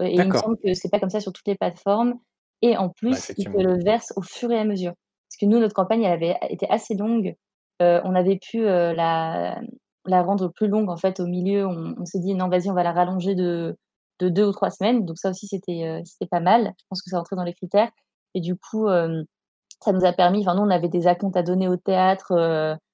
Et 0.02 0.16
il 0.16 0.28
me 0.28 0.38
semble 0.38 0.58
que 0.60 0.74
c'est 0.74 0.90
pas 0.90 1.00
comme 1.00 1.10
ça 1.10 1.20
sur 1.20 1.34
toutes 1.34 1.48
les 1.48 1.56
plateformes. 1.56 2.20
Et 2.62 2.78
en 2.78 2.90
plus, 2.90 3.32
ils 3.38 3.46
te 3.46 3.58
le 3.58 3.84
versent 3.84 4.14
au 4.16 4.22
fur 4.22 4.52
et 4.52 4.60
à 4.60 4.64
mesure. 4.64 4.94
Parce 5.28 5.38
que 5.40 5.46
nous, 5.46 5.60
notre 5.60 5.74
campagne, 5.74 6.04
elle 6.04 6.14
avait 6.14 6.38
été 6.50 6.70
assez 6.70 6.94
longue. 6.94 7.36
Euh, 7.82 8.02
on 8.04 8.14
avait 8.14 8.38
pu 8.38 8.66
euh, 8.66 8.94
la, 8.94 9.60
la 10.06 10.22
rendre 10.22 10.50
plus 10.50 10.68
longue, 10.68 10.90
en 10.90 10.98
fait, 10.98 11.20
au 11.20 11.26
milieu. 11.26 11.66
On, 11.66 12.06
s'est 12.06 12.20
dit, 12.20 12.36
non, 12.36 12.50
vas-y, 12.50 12.70
on 12.70 12.74
va 12.74 12.84
la 12.84 12.92
rallonger 12.92 13.34
de, 13.34 13.76
de 14.20 14.30
deux 14.30 14.46
ou 14.46 14.52
trois 14.52 14.70
semaines. 14.70 15.06
Donc 15.06 15.18
ça 15.18 15.30
aussi, 15.30 15.48
c'était 15.48 15.88
euh, 15.88 16.02
c'était 16.06 16.28
pas 16.28 16.42
mal. 16.42 16.74
Je 16.80 16.86
pense 16.90 17.02
que 17.02 17.10
ça 17.10 17.18
rentrait 17.18 17.36
dans 17.36 17.44
les 17.44 17.54
critères. 17.54 17.90
Et 18.34 18.42
du 18.42 18.56
coup, 18.56 18.88
ça 18.88 19.92
nous 19.92 20.06
a 20.06 20.14
permis, 20.14 20.40
enfin, 20.40 20.56
nous, 20.56 20.62
on 20.62 20.70
avait 20.70 20.88
des 20.88 21.06
acomptes 21.06 21.36
à 21.36 21.44
donner 21.44 21.68
au 21.68 21.76
théâtre, 21.76 22.32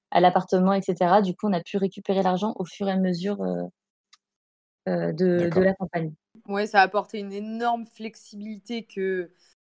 à 0.10 0.20
l'appartement, 0.20 0.74
etc. 0.74 1.22
Du 1.24 1.36
coup, 1.36 1.48
on 1.48 1.54
a 1.54 1.62
pu 1.62 1.78
récupérer 1.78 2.24
l'argent 2.24 2.56
au 2.58 2.66
fur 2.66 2.88
et 2.88 2.92
à 2.92 2.98
mesure 2.98 3.38
de, 4.88 5.12
de, 5.12 5.60
la 5.60 5.76
campagne. 5.76 6.12
Oui, 6.48 6.66
ça 6.66 6.80
a 6.80 6.84
apporté 6.84 7.20
une 7.20 7.34
énorme 7.34 7.86
flexibilité 7.86 8.84
que 8.84 9.30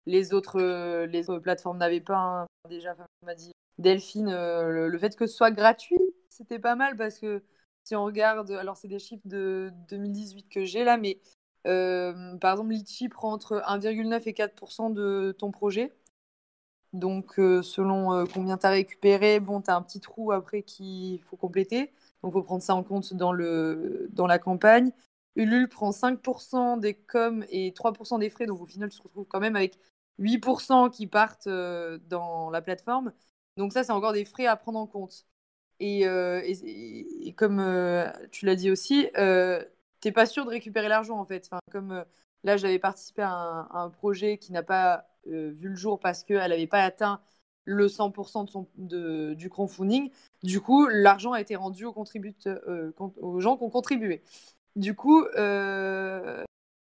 les 0.07 0.35
autres, 0.35 0.61
euh, 0.61 1.07
les 1.07 1.25
plateformes 1.43 1.79
n'avaient 1.79 2.01
pas. 2.01 2.17
Hein. 2.17 2.47
Déjà, 2.69 2.95
m'a 3.23 3.35
dit 3.35 3.53
Delphine, 3.79 4.29
euh, 4.29 4.89
le, 4.89 4.99
fait 4.99 5.17
que 5.17 5.27
ce 5.27 5.35
soit 5.35 5.51
gratuit, 5.51 5.99
c'était 6.29 6.59
pas 6.59 6.75
mal 6.75 6.97
parce 6.97 7.19
que 7.19 7.43
si 7.85 7.97
on 7.97 8.05
regarde, 8.05 8.51
alors 8.53 8.77
c'est 8.77 8.89
des 8.89 8.99
chiffres 8.99 9.27
de 9.27 9.73
2018 9.89 10.49
que 10.49 10.65
j'ai 10.65 10.85
là, 10.85 10.97
mais 10.97 11.19
par 11.65 12.53
exemple, 12.53 12.71
Litchi 12.73 13.09
prend 13.09 13.33
entre 13.33 13.63
1,9 13.67 14.23
et 14.27 14.33
4% 14.33 14.93
de 14.93 15.35
ton 15.39 15.51
projet. 15.51 15.93
Donc, 16.93 17.35
selon 17.37 18.27
combien 18.27 18.59
tu 18.59 18.67
as 18.67 18.71
récupéré, 18.71 19.41
bon, 19.41 19.63
tu 19.63 19.71
as 19.71 19.77
un 19.77 19.83
petit 19.83 20.01
trou 20.01 20.33
après 20.33 20.63
qu'il 20.63 21.23
faut 21.23 21.37
compléter. 21.37 21.93
Donc, 22.23 22.31
il 22.31 22.33
faut 22.33 22.43
prendre 22.43 22.63
ça 22.63 22.75
en 22.75 22.83
compte 22.83 23.15
dans, 23.15 23.33
le, 23.33 24.09
dans 24.13 24.27
la 24.27 24.39
campagne. 24.39 24.93
Ulule 25.35 25.69
prend 25.69 25.93
5% 25.93 26.79
des 26.79 26.95
coms 26.95 27.45
et 27.49 27.73
3% 27.73 28.19
des 28.19 28.29
frais. 28.29 28.47
Donc, 28.47 28.61
au 28.61 28.67
final, 28.67 28.91
tu 28.91 28.99
te 28.99 29.03
retrouves 29.05 29.27
quand 29.27 29.41
même 29.41 29.57
avec 29.57 29.79
8% 30.19 30.91
qui 30.91 31.07
partent 31.07 31.49
dans 31.49 32.51
la 32.51 32.63
plateforme. 32.63 33.13
Donc, 33.57 33.73
ça, 33.73 33.85
c'est 33.85 33.93
encore 33.93 34.13
des 34.13 34.25
frais 34.25 34.47
à 34.47 34.57
prendre 34.57 34.79
en 34.79 34.87
compte. 34.87 35.27
Et, 35.81 36.05
comme 37.37 38.13
tu 38.31 38.47
l'as 38.47 38.57
dit 38.57 38.71
aussi, 38.71 39.09
tu 39.15 40.09
n'es 40.09 40.13
pas 40.13 40.27
sûr 40.27 40.45
de 40.45 40.51
récupérer 40.51 40.89
l'argent 40.89 41.19
en 41.19 41.25
fait. 41.25 41.51
Comme 41.71 42.05
là, 42.45 42.57
j'avais 42.57 42.79
participé 42.79 43.23
à 43.23 43.69
un, 43.73 43.91
projet 43.91 44.39
qui 44.39 44.53
n'a 44.53 44.63
pas 44.63 45.07
vu 45.27 45.69
le 45.69 45.77
jour 45.77 45.99
parce 46.01 46.25
qu'elle 46.25 46.51
n'avait 46.51 46.67
pas 46.67 46.83
atteint 46.83 47.21
le 47.65 47.87
100% 47.89 48.45
de 48.45 48.51
son, 48.51 48.69
de, 48.77 49.35
du 49.35 49.49
crowdfunding. 49.49 50.11
Du 50.43 50.61
coup, 50.61 50.87
l'argent 50.87 51.33
a 51.33 51.41
été 51.41 51.57
rendu 51.57 51.85
aux, 51.85 51.95
aux 51.95 53.41
gens 53.41 53.57
qui 53.57 53.65
ont 53.65 53.71
contribué. 53.71 54.23
Du 54.77 54.95
coup, 54.95 55.25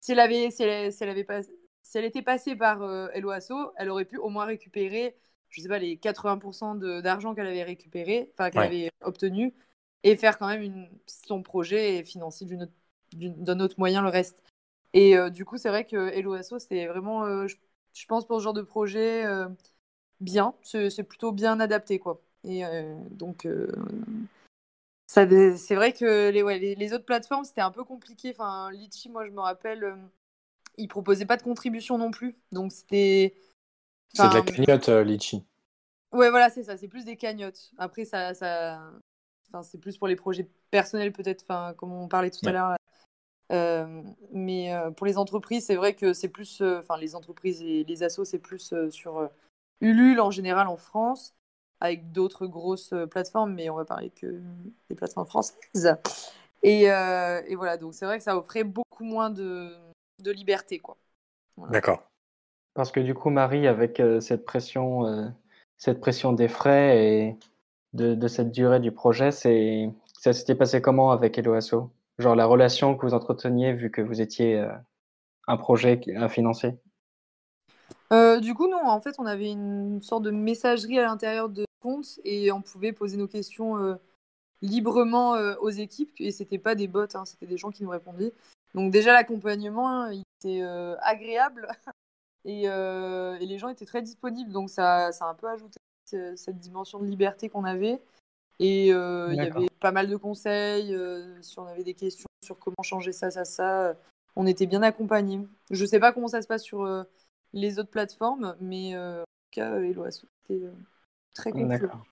si 0.01 0.11
elle, 0.11 0.19
avait, 0.19 0.49
si, 0.51 0.63
elle, 0.63 0.91
si, 0.93 1.03
elle 1.03 1.09
avait 1.09 1.23
pas, 1.23 1.41
si 1.91 1.97
elle 1.97 2.05
était 2.05 2.21
passée 2.21 2.55
par 2.55 2.83
euh, 2.83 3.09
LOASO, 3.15 3.73
elle 3.75 3.89
aurait 3.89 4.05
pu 4.05 4.15
au 4.15 4.29
moins 4.29 4.45
récupérer, 4.45 5.17
je 5.49 5.59
sais 5.59 5.67
pas, 5.67 5.77
les 5.77 5.97
80% 5.97 6.75
d'argent 7.01 7.35
qu'elle 7.35 7.47
avait 7.47 7.63
récupéré, 7.63 8.31
enfin 8.33 8.49
qu'elle 8.49 8.61
avait 8.61 8.91
obtenu, 9.01 9.53
et 10.03 10.15
faire 10.15 10.37
quand 10.37 10.47
même 10.47 10.61
une, 10.61 10.89
son 11.05 11.43
projet 11.43 11.97
et 11.97 12.03
financer 12.05 12.47
d'un 13.17 13.59
autre 13.59 13.75
moyen 13.77 14.01
le 14.01 14.07
reste. 14.07 14.41
Et 14.93 15.17
euh, 15.17 15.29
du 15.29 15.43
coup, 15.43 15.57
c'est 15.57 15.67
vrai 15.67 15.83
que 15.83 16.17
LOASO, 16.21 16.59
c'était 16.59 16.87
vraiment, 16.87 17.25
euh, 17.25 17.47
je, 17.47 18.05
pense, 18.05 18.25
pour 18.25 18.39
ce 18.39 18.43
genre 18.45 18.53
de 18.53 18.61
projet, 18.61 19.25
bien. 20.21 20.55
C'est 20.63 21.03
plutôt 21.03 21.33
bien 21.33 21.59
adapté, 21.59 21.99
quoi. 21.99 22.21
Et 22.45 22.63
donc, 23.09 23.45
c'est 25.07 25.75
vrai 25.75 25.91
que 25.91 26.29
les, 26.29 26.75
les, 26.75 26.93
autres 26.93 27.05
plateformes, 27.05 27.43
c'était 27.43 27.59
un 27.59 27.71
peu 27.71 27.83
compliqué. 27.83 28.29
Enfin, 28.29 28.71
Litchi, 28.71 29.09
moi, 29.09 29.25
je 29.25 29.31
me 29.31 29.41
rappelle, 29.41 29.93
ils 30.77 30.87
proposaient 30.87 31.25
pas 31.25 31.37
de 31.37 31.43
contribution 31.43 31.97
non 31.97 32.11
plus. 32.11 32.37
Donc, 32.51 32.71
c'était. 32.71 33.35
C'est 34.13 34.27
de 34.29 34.33
la 34.33 34.41
cagnotte, 34.41 34.89
euh, 34.89 35.03
Litchi. 35.03 35.45
Ouais, 36.11 36.29
voilà, 36.29 36.49
c'est 36.49 36.63
ça. 36.63 36.77
C'est 36.77 36.87
plus 36.87 37.05
des 37.05 37.17
cagnottes. 37.17 37.71
Après, 37.77 38.05
ça. 38.05 38.33
ça... 38.33 38.81
Enfin, 39.47 39.63
c'est 39.63 39.79
plus 39.79 39.97
pour 39.97 40.07
les 40.07 40.15
projets 40.15 40.49
personnels, 40.69 41.11
peut-être, 41.11 41.43
enfin, 41.43 41.73
comme 41.75 41.91
on 41.91 42.07
parlait 42.07 42.31
tout 42.31 42.47
à 42.47 42.51
l'heure. 42.51 42.75
Euh, 43.51 44.01
mais 44.31 44.73
euh, 44.73 44.91
pour 44.91 45.05
les 45.05 45.17
entreprises, 45.17 45.65
c'est 45.65 45.75
vrai 45.75 45.93
que 45.93 46.13
c'est 46.13 46.29
plus. 46.29 46.61
Enfin, 46.61 46.97
les 46.97 47.15
entreprises 47.15 47.61
et 47.61 47.83
les 47.83 48.03
assos, 48.03 48.23
c'est 48.23 48.39
plus 48.39 48.73
sur 48.91 49.29
Ulule 49.81 50.21
en 50.21 50.31
général 50.31 50.67
en 50.67 50.77
France 50.77 51.35
avec 51.81 52.11
d'autres 52.11 52.45
grosses 52.45 52.93
euh, 52.93 53.07
plateformes, 53.07 53.53
mais 53.53 53.69
on 53.69 53.75
va 53.75 53.85
parler 53.85 54.11
que 54.11 54.39
des 54.89 54.95
plateformes 54.95 55.25
françaises. 55.25 55.97
Et, 56.63 56.91
euh, 56.91 57.41
et 57.47 57.55
voilà, 57.55 57.75
donc 57.77 57.95
c'est 57.95 58.05
vrai 58.05 58.19
que 58.19 58.23
ça 58.23 58.37
offrait 58.37 58.63
beaucoup 58.63 59.03
moins 59.03 59.31
de, 59.31 59.75
de 60.21 60.31
liberté. 60.31 60.79
quoi. 60.79 60.97
D'accord. 61.69 62.03
Parce 62.73 62.91
que 62.91 62.99
du 62.99 63.13
coup, 63.13 63.29
Marie, 63.29 63.67
avec 63.67 63.99
euh, 63.99 64.21
cette, 64.21 64.45
pression, 64.45 65.33
cette 65.77 65.99
pression 65.99 66.33
des 66.33 66.47
frais 66.47 67.05
et 67.05 67.37
de, 67.93 68.15
de 68.15 68.27
cette 68.27 68.51
durée 68.51 68.79
du 68.79 68.91
projet, 68.91 69.31
c'est, 69.31 69.89
ça 70.19 70.33
s'était 70.33 70.55
passé 70.55 70.81
comment 70.81 71.11
avec 71.11 71.37
Eloasso 71.37 71.91
Genre 72.17 72.35
la 72.35 72.45
relation 72.45 72.95
que 72.95 73.05
vous 73.05 73.13
entreteniez 73.13 73.73
vu 73.73 73.89
que 73.89 74.01
vous 74.01 74.21
étiez 74.21 74.63
un 75.47 75.57
projet 75.57 75.99
à 76.15 76.29
financer 76.29 76.77
du 78.41 78.53
coup, 78.53 78.67
non, 78.67 78.85
en 78.87 78.99
fait, 78.99 79.15
on 79.19 79.25
avait 79.25 79.51
une 79.51 80.01
sorte 80.01 80.23
de 80.23 80.31
messagerie 80.31 80.99
à 80.99 81.03
l'intérieur 81.03 81.47
de 81.47 81.65
compte 81.79 82.19
et 82.23 82.51
on 82.51 82.61
pouvait 82.61 82.91
poser 82.91 83.17
nos 83.17 83.27
questions 83.27 83.77
euh, 83.77 83.95
librement 84.61 85.35
euh, 85.35 85.55
aux 85.61 85.69
équipes 85.69 86.13
et 86.19 86.31
c'était 86.31 86.57
pas 86.57 86.75
des 86.75 86.87
bots, 86.87 87.07
hein, 87.13 87.25
c'était 87.25 87.47
des 87.47 87.57
gens 87.57 87.71
qui 87.71 87.83
nous 87.83 87.89
répondaient. 87.89 88.33
Donc 88.73 88.91
déjà 88.91 89.13
l'accompagnement 89.13 89.89
hein, 89.89 90.13
il 90.13 90.23
était 90.39 90.61
euh, 90.61 90.95
agréable 91.01 91.67
et, 92.45 92.63
et, 92.63 93.45
les 93.45 93.57
gens 93.57 93.69
étaient 93.69 93.85
très 93.85 94.01
disponibles 94.01 94.51
donc 94.51 94.69
ça, 94.69 95.11
ça 95.11 95.25
a 95.25 95.29
un 95.29 95.35
peu 95.35 95.47
ajouté 95.49 95.77
cette 96.05 96.59
dimension 96.59 96.99
de 96.99 97.05
liberté 97.05 97.47
qu'on 97.47 97.63
avait 97.63 98.01
et 98.59 98.87
il 98.87 99.35
y 99.35 99.39
avait 99.39 99.67
pas 99.79 99.91
mal 99.91 100.07
de 100.07 100.15
conseils 100.15 100.97
si 101.41 101.59
on 101.59 101.65
avait 101.65 101.83
des 101.83 101.93
questions 101.93 102.27
sur 102.43 102.57
comment 102.57 102.83
changer 102.83 103.11
ça, 103.11 103.31
ça, 103.31 103.45
ça. 103.45 103.95
On 104.35 104.45
était 104.45 104.65
bien 104.65 104.81
accompagnés. 104.81 105.47
Je 105.69 105.85
sais 105.85 105.99
pas 105.99 106.11
comment 106.11 106.27
ça 106.27 106.41
se 106.41 106.47
passe 106.47 106.63
sur 106.63 107.05
les 107.53 107.79
autres 107.79 107.89
plateformes, 107.89 108.55
mais 108.59 108.97
en 108.97 109.21
tout 109.21 109.51
cas, 109.51 109.79
Eloasso, 109.79 110.27
c'était 110.47 110.65
Très 111.33 111.51
D'accord. 111.51 112.03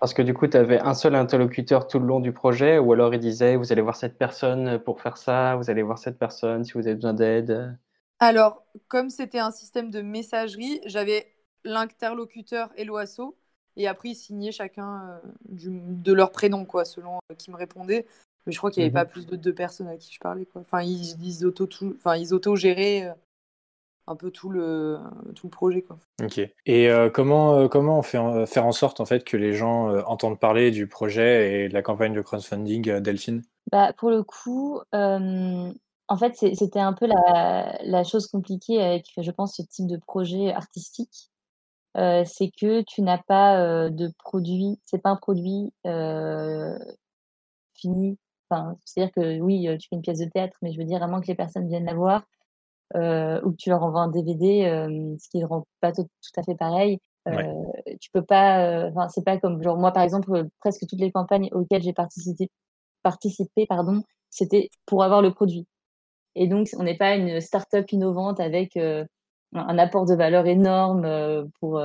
Parce 0.00 0.14
que 0.14 0.22
du 0.22 0.34
coup, 0.34 0.46
tu 0.46 0.56
avais 0.56 0.80
un 0.80 0.94
seul 0.94 1.14
interlocuteur 1.14 1.86
tout 1.86 1.98
le 1.98 2.06
long 2.06 2.20
du 2.20 2.32
projet, 2.32 2.78
ou 2.78 2.92
alors 2.92 3.14
il 3.14 3.20
disait, 3.20 3.56
vous 3.56 3.72
allez 3.72 3.82
voir 3.82 3.96
cette 3.96 4.18
personne 4.18 4.78
pour 4.80 5.00
faire 5.00 5.16
ça, 5.16 5.56
vous 5.56 5.70
allez 5.70 5.82
voir 5.82 5.98
cette 5.98 6.18
personne 6.18 6.64
si 6.64 6.72
vous 6.72 6.86
avez 6.86 6.94
besoin 6.94 7.14
d'aide. 7.14 7.78
Alors, 8.18 8.64
comme 8.88 9.10
c'était 9.10 9.38
un 9.38 9.50
système 9.50 9.90
de 9.90 10.00
messagerie, 10.02 10.80
j'avais 10.86 11.26
l'interlocuteur 11.64 12.70
et 12.76 12.84
l'OASO, 12.84 13.36
et 13.76 13.86
après 13.88 14.10
ils 14.10 14.14
signaient 14.14 14.52
chacun 14.52 15.08
euh, 15.08 15.18
de 15.48 16.12
leur 16.12 16.30
prénom, 16.32 16.64
quoi, 16.64 16.84
selon 16.84 17.18
euh, 17.30 17.34
qui 17.34 17.50
me 17.50 17.56
répondait. 17.56 18.06
Mais 18.46 18.52
je 18.52 18.58
crois 18.58 18.70
qu'il 18.70 18.82
n'y 18.82 18.86
avait 18.86 18.92
pas 18.92 19.04
mhm. 19.04 19.10
plus 19.10 19.26
de 19.26 19.36
deux 19.36 19.54
personnes 19.54 19.88
à 19.88 19.96
qui 19.96 20.12
je 20.12 20.20
parlais. 20.20 20.46
Quoi. 20.46 20.60
Enfin, 20.60 20.82
ils, 20.82 21.16
ils 21.22 21.46
auto, 21.46 21.68
enfin, 21.96 22.16
ils 22.16 22.34
auto 22.34 22.56
géraient 22.56 23.04
euh, 23.04 23.14
un 24.06 24.16
peu 24.16 24.30
tout 24.30 24.50
le, 24.50 24.98
tout 25.34 25.46
le 25.46 25.50
projet. 25.50 25.82
Quoi. 25.82 25.98
Ok. 26.22 26.38
Et 26.66 26.90
euh, 26.90 27.10
comment, 27.10 27.54
euh, 27.54 27.68
comment 27.68 27.98
on 27.98 28.02
fait 28.02 28.18
faire 28.46 28.66
en 28.66 28.72
sorte 28.72 29.00
en 29.00 29.06
fait 29.06 29.24
que 29.24 29.36
les 29.36 29.54
gens 29.54 29.88
euh, 29.88 30.02
entendent 30.06 30.38
parler 30.38 30.70
du 30.70 30.86
projet 30.86 31.64
et 31.64 31.68
de 31.68 31.74
la 31.74 31.82
campagne 31.82 32.12
de 32.12 32.20
crowdfunding 32.20 33.00
Delphine? 33.00 33.42
Bah, 33.70 33.92
Pour 33.92 34.10
le 34.10 34.22
coup, 34.22 34.80
en 34.92 36.16
fait, 36.18 36.34
c'était 36.36 36.80
un 36.80 36.92
peu 36.92 37.06
la, 37.06 37.78
la, 37.84 38.04
chose 38.04 38.26
compliquée 38.26 38.82
avec, 38.82 39.06
je 39.16 39.30
pense, 39.30 39.56
ce 39.56 39.62
type 39.62 39.86
de 39.86 39.96
projet 39.96 40.52
artistique. 40.52 41.30
c'est 41.94 42.50
que 42.60 42.82
tu 42.82 43.02
n'as 43.02 43.22
pas 43.22 43.88
de 43.88 44.10
produit, 44.18 44.78
c'est 44.84 45.00
pas 45.00 45.10
un 45.10 45.16
produit 45.16 45.72
fini. 47.74 48.18
Enfin, 48.50 48.76
c'est-à-dire 48.84 49.12
que 49.14 49.40
oui, 49.40 49.66
tu 49.78 49.88
fais 49.88 49.96
une 49.96 50.02
pièce 50.02 50.18
de 50.18 50.26
théâtre, 50.26 50.58
mais 50.60 50.72
je 50.72 50.78
veux 50.78 50.84
dire 50.84 50.98
vraiment 50.98 51.20
que 51.20 51.28
les 51.28 51.34
personnes 51.34 51.68
viennent 51.68 51.86
la 51.86 51.94
voir 51.94 52.24
euh, 52.24 52.24
ou 52.94 53.50
que 53.50 53.56
tu 53.56 53.70
leur 53.70 53.82
envoies 53.82 54.02
un 54.02 54.08
DVD, 54.08 54.66
euh, 54.66 55.16
ce 55.18 55.28
qui 55.28 55.38
ne 55.38 55.46
rend 55.46 55.64
pas 55.80 55.92
tout, 55.92 56.06
à 56.36 56.42
fait 56.42 56.54
pareil. 56.54 56.98
Euh, 57.28 57.52
tu 58.00 58.10
peux 58.12 58.24
pas, 58.24 58.88
enfin 58.88 59.08
c'est 59.08 59.24
pas 59.24 59.38
comme 59.38 59.62
genre 59.62 59.76
moi 59.76 59.92
par 59.92 60.02
exemple 60.02 60.48
presque 60.58 60.86
toutes 60.88 60.98
les 60.98 61.12
campagnes 61.12 61.48
auxquelles 61.52 61.82
j'ai 61.82 61.92
participé, 61.92 62.50
participé 63.04 63.64
pardon, 63.66 64.02
c'était 64.28 64.70
pour 64.86 65.04
avoir 65.04 65.22
le 65.22 65.32
produit. 65.32 65.66
Et 66.34 66.48
donc 66.48 66.68
on 66.78 66.82
n'est 66.82 66.96
pas 66.96 67.14
une 67.14 67.40
start-up 67.40 67.90
innovante 67.92 68.40
avec 68.40 68.76
un 68.76 69.78
apport 69.78 70.04
de 70.06 70.14
valeur 70.14 70.46
énorme 70.46 71.48
pour 71.60 71.80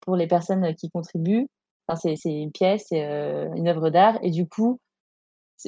pour 0.00 0.16
les 0.16 0.26
personnes 0.26 0.74
qui 0.74 0.90
contribuent. 0.90 1.46
Enfin, 1.88 2.14
c'est 2.16 2.30
une 2.30 2.52
pièce, 2.52 2.86
c'est 2.88 3.02
une 3.02 3.66
œuvre 3.66 3.90
d'art, 3.90 4.18
et 4.22 4.30
du 4.30 4.46
coup, 4.46 4.78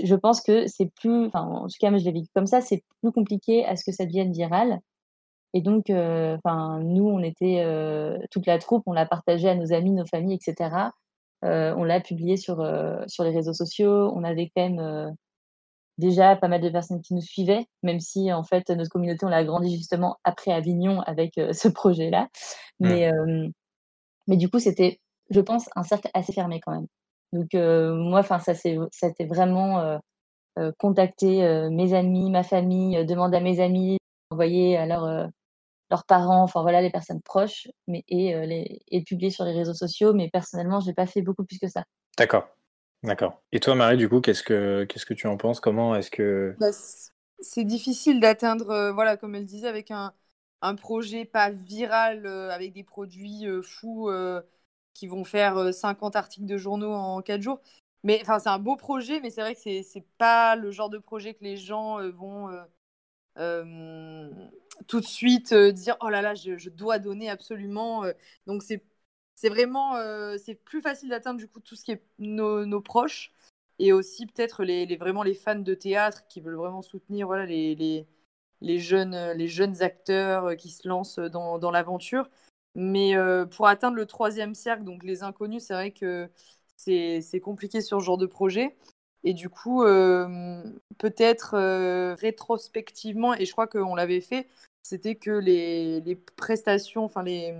je 0.02 0.14
pense 0.14 0.40
que 0.40 0.66
c'est 0.66 0.90
plus, 1.00 1.26
enfin, 1.26 1.42
en 1.42 1.66
tout 1.66 1.76
cas, 1.80 1.90
moi 1.90 1.98
je 1.98 2.04
l'ai 2.04 2.12
vécu 2.12 2.28
comme 2.34 2.46
ça, 2.46 2.60
c'est 2.60 2.82
plus 3.00 3.12
compliqué 3.12 3.64
à 3.64 3.76
ce 3.76 3.84
que 3.84 3.92
ça 3.92 4.06
devienne 4.06 4.32
viral. 4.32 4.80
Et 5.54 5.60
donc, 5.60 5.90
euh, 5.90 6.38
enfin, 6.42 6.80
nous, 6.80 7.06
on 7.06 7.22
était 7.22 7.62
euh, 7.64 8.18
toute 8.30 8.46
la 8.46 8.58
troupe, 8.58 8.84
on 8.86 8.92
l'a 8.92 9.06
partagé 9.06 9.48
à 9.48 9.54
nos 9.54 9.72
amis, 9.72 9.90
nos 9.90 10.06
familles, 10.06 10.38
etc. 10.42 10.90
Euh, 11.44 11.74
on 11.76 11.84
l'a 11.84 12.00
publié 12.00 12.36
sur 12.36 12.66
sur 13.06 13.24
les 13.24 13.30
réseaux 13.30 13.52
sociaux. 13.52 14.12
On 14.14 14.24
avait 14.24 14.50
quand 14.54 14.68
même 14.68 15.14
déjà 15.98 16.36
pas 16.36 16.48
mal 16.48 16.60
de 16.62 16.70
personnes 16.70 17.02
qui 17.02 17.14
nous 17.14 17.20
suivaient, 17.20 17.66
même 17.82 18.00
si 18.00 18.32
en 18.32 18.44
fait 18.44 18.70
notre 18.70 18.90
communauté 18.90 19.26
on 19.26 19.28
l'a 19.28 19.38
agrandi 19.38 19.76
justement 19.76 20.16
après 20.24 20.52
Avignon 20.52 21.00
avec 21.02 21.34
ce 21.52 21.68
projet-là. 21.68 22.28
Mmh. 22.80 22.88
Mais 22.88 23.12
mais 24.26 24.36
du 24.36 24.48
coup, 24.48 24.58
c'était, 24.58 25.00
je 25.30 25.40
pense, 25.40 25.68
un 25.76 25.82
cercle 25.82 26.08
assez 26.14 26.32
fermé 26.32 26.60
quand 26.60 26.72
même. 26.72 26.86
Donc 27.32 27.54
euh, 27.54 27.94
moi, 27.94 28.20
enfin 28.20 28.38
ça 28.38 28.54
c'est 28.54 28.76
ça 28.90 29.06
a 29.06 29.08
été 29.10 29.24
vraiment 29.24 29.80
euh, 29.80 29.98
euh, 30.58 30.72
contacter 30.78 31.68
mes 31.70 31.94
amis, 31.94 32.30
ma 32.30 32.42
famille, 32.42 33.04
demander 33.06 33.38
à 33.38 33.40
mes 33.40 33.60
amis, 33.60 33.98
envoyer 34.30 34.76
à 34.76 34.86
leurs 34.86 35.30
parents, 36.06 36.42
enfin 36.42 36.62
voilà 36.62 36.82
les 36.82 36.90
personnes 36.90 37.22
proches, 37.22 37.68
mais 37.88 38.04
et 38.08 38.34
les 38.46 38.82
et 38.88 39.02
publier 39.02 39.30
sur 39.30 39.44
les 39.44 39.52
réseaux 39.52 39.74
sociaux. 39.74 40.12
Mais 40.12 40.28
personnellement, 40.30 40.80
j'ai 40.80 40.94
pas 40.94 41.06
fait 41.06 41.22
beaucoup 41.22 41.44
plus 41.44 41.58
que 41.58 41.68
ça. 41.68 41.84
D'accord, 42.18 42.48
d'accord. 43.02 43.40
Et 43.52 43.60
toi, 43.60 43.74
Marie, 43.74 43.96
du 43.96 44.08
coup, 44.08 44.20
qu'est-ce 44.20 44.42
que 44.42 44.84
qu'est-ce 44.84 45.06
que 45.06 45.14
tu 45.14 45.26
en 45.26 45.36
penses? 45.36 45.60
Comment 45.60 45.94
est-ce 45.94 46.10
que 46.10 46.54
bah, 46.58 46.70
c'est 47.40 47.64
difficile 47.64 48.20
d'atteindre, 48.20 48.92
voilà, 48.94 49.16
comme 49.16 49.34
elle 49.34 49.46
disait, 49.46 49.68
avec 49.68 49.90
un, 49.90 50.12
un 50.60 50.74
projet 50.74 51.24
pas 51.24 51.50
viral, 51.50 52.26
avec 52.26 52.72
des 52.72 52.84
produits 52.84 53.46
fous 53.62 54.10
qui 54.94 55.06
vont 55.06 55.24
faire 55.24 55.72
50 55.74 56.16
euh, 56.16 56.18
articles 56.18 56.46
de 56.46 56.56
journaux 56.58 56.92
en 56.92 57.22
4 57.22 57.42
jours. 57.42 57.60
Mais 58.04 58.20
enfin, 58.22 58.38
c'est 58.38 58.48
un 58.48 58.58
beau 58.58 58.76
projet, 58.76 59.20
mais 59.20 59.30
c'est 59.30 59.40
vrai 59.42 59.54
que 59.54 59.60
c'est 59.60 59.84
n'est 59.94 60.06
pas 60.18 60.56
le 60.56 60.70
genre 60.70 60.90
de 60.90 60.98
projet 60.98 61.34
que 61.34 61.44
les 61.44 61.56
gens 61.56 62.00
euh, 62.00 62.10
vont 62.10 62.50
euh, 63.38 64.30
tout 64.88 65.00
de 65.00 65.06
suite 65.06 65.54
dire 65.54 65.96
oh 66.00 66.08
là 66.08 66.22
là, 66.22 66.34
je, 66.34 66.56
je 66.58 66.70
dois 66.70 66.98
donner 66.98 67.30
absolument. 67.30 68.04
donc 68.46 68.62
c'est 68.62 68.82
c'est 69.34 69.48
vraiment 69.48 69.94
c'est 70.38 70.54
plus 70.54 70.82
facile 70.82 71.08
d'atteindre 71.08 71.38
du 71.38 71.48
coup 71.48 71.60
tout 71.60 71.74
ce 71.76 71.84
qui 71.84 71.92
est 71.92 72.02
nos, 72.18 72.64
nos 72.66 72.80
proches 72.80 73.32
et 73.78 73.92
aussi 73.92 74.26
peut-être 74.26 74.64
les, 74.64 74.86
les- 74.86 74.96
vraiment 74.96 75.22
les 75.22 75.34
fans 75.34 75.56
de 75.58 75.74
théâtre 75.74 76.26
qui 76.28 76.40
veulent 76.40 76.54
vraiment 76.56 76.82
soutenir 76.82 77.26
voilà 77.26 77.46
les, 77.46 77.74
les, 77.74 78.06
les 78.60 78.78
jeunes 78.78 79.32
les 79.32 79.48
jeunes 79.48 79.82
acteurs 79.82 80.56
qui 80.56 80.70
se 80.70 80.86
lancent 80.88 81.18
dans, 81.18 81.58
dans 81.58 81.70
l'aventure. 81.70 82.28
Mais 82.74 83.16
euh, 83.16 83.44
pour 83.44 83.66
atteindre 83.66 83.96
le 83.96 84.06
troisième 84.06 84.54
cercle, 84.54 84.84
donc 84.84 85.04
les 85.04 85.22
inconnus, 85.22 85.64
c'est 85.64 85.74
vrai 85.74 85.90
que 85.90 86.30
c'est 86.76 87.40
compliqué 87.42 87.80
sur 87.80 88.00
ce 88.00 88.04
genre 88.04 88.18
de 88.18 88.26
projet. 88.26 88.76
Et 89.24 89.34
du 89.34 89.48
coup, 89.48 89.84
euh, 89.84 90.62
peut-être 90.98 91.54
euh, 91.54 92.14
rétrospectivement, 92.18 93.34
et 93.34 93.44
je 93.44 93.52
crois 93.52 93.66
qu'on 93.66 93.94
l'avait 93.94 94.20
fait, 94.20 94.48
c'était 94.82 95.14
que 95.14 95.30
les, 95.30 96.16
prestations, 96.36 97.04
enfin 97.04 97.22
les, 97.22 97.54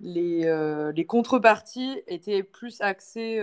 les, 0.00 1.06
contreparties 1.06 2.02
étaient 2.06 2.42
plus 2.42 2.80
axées, 2.82 3.40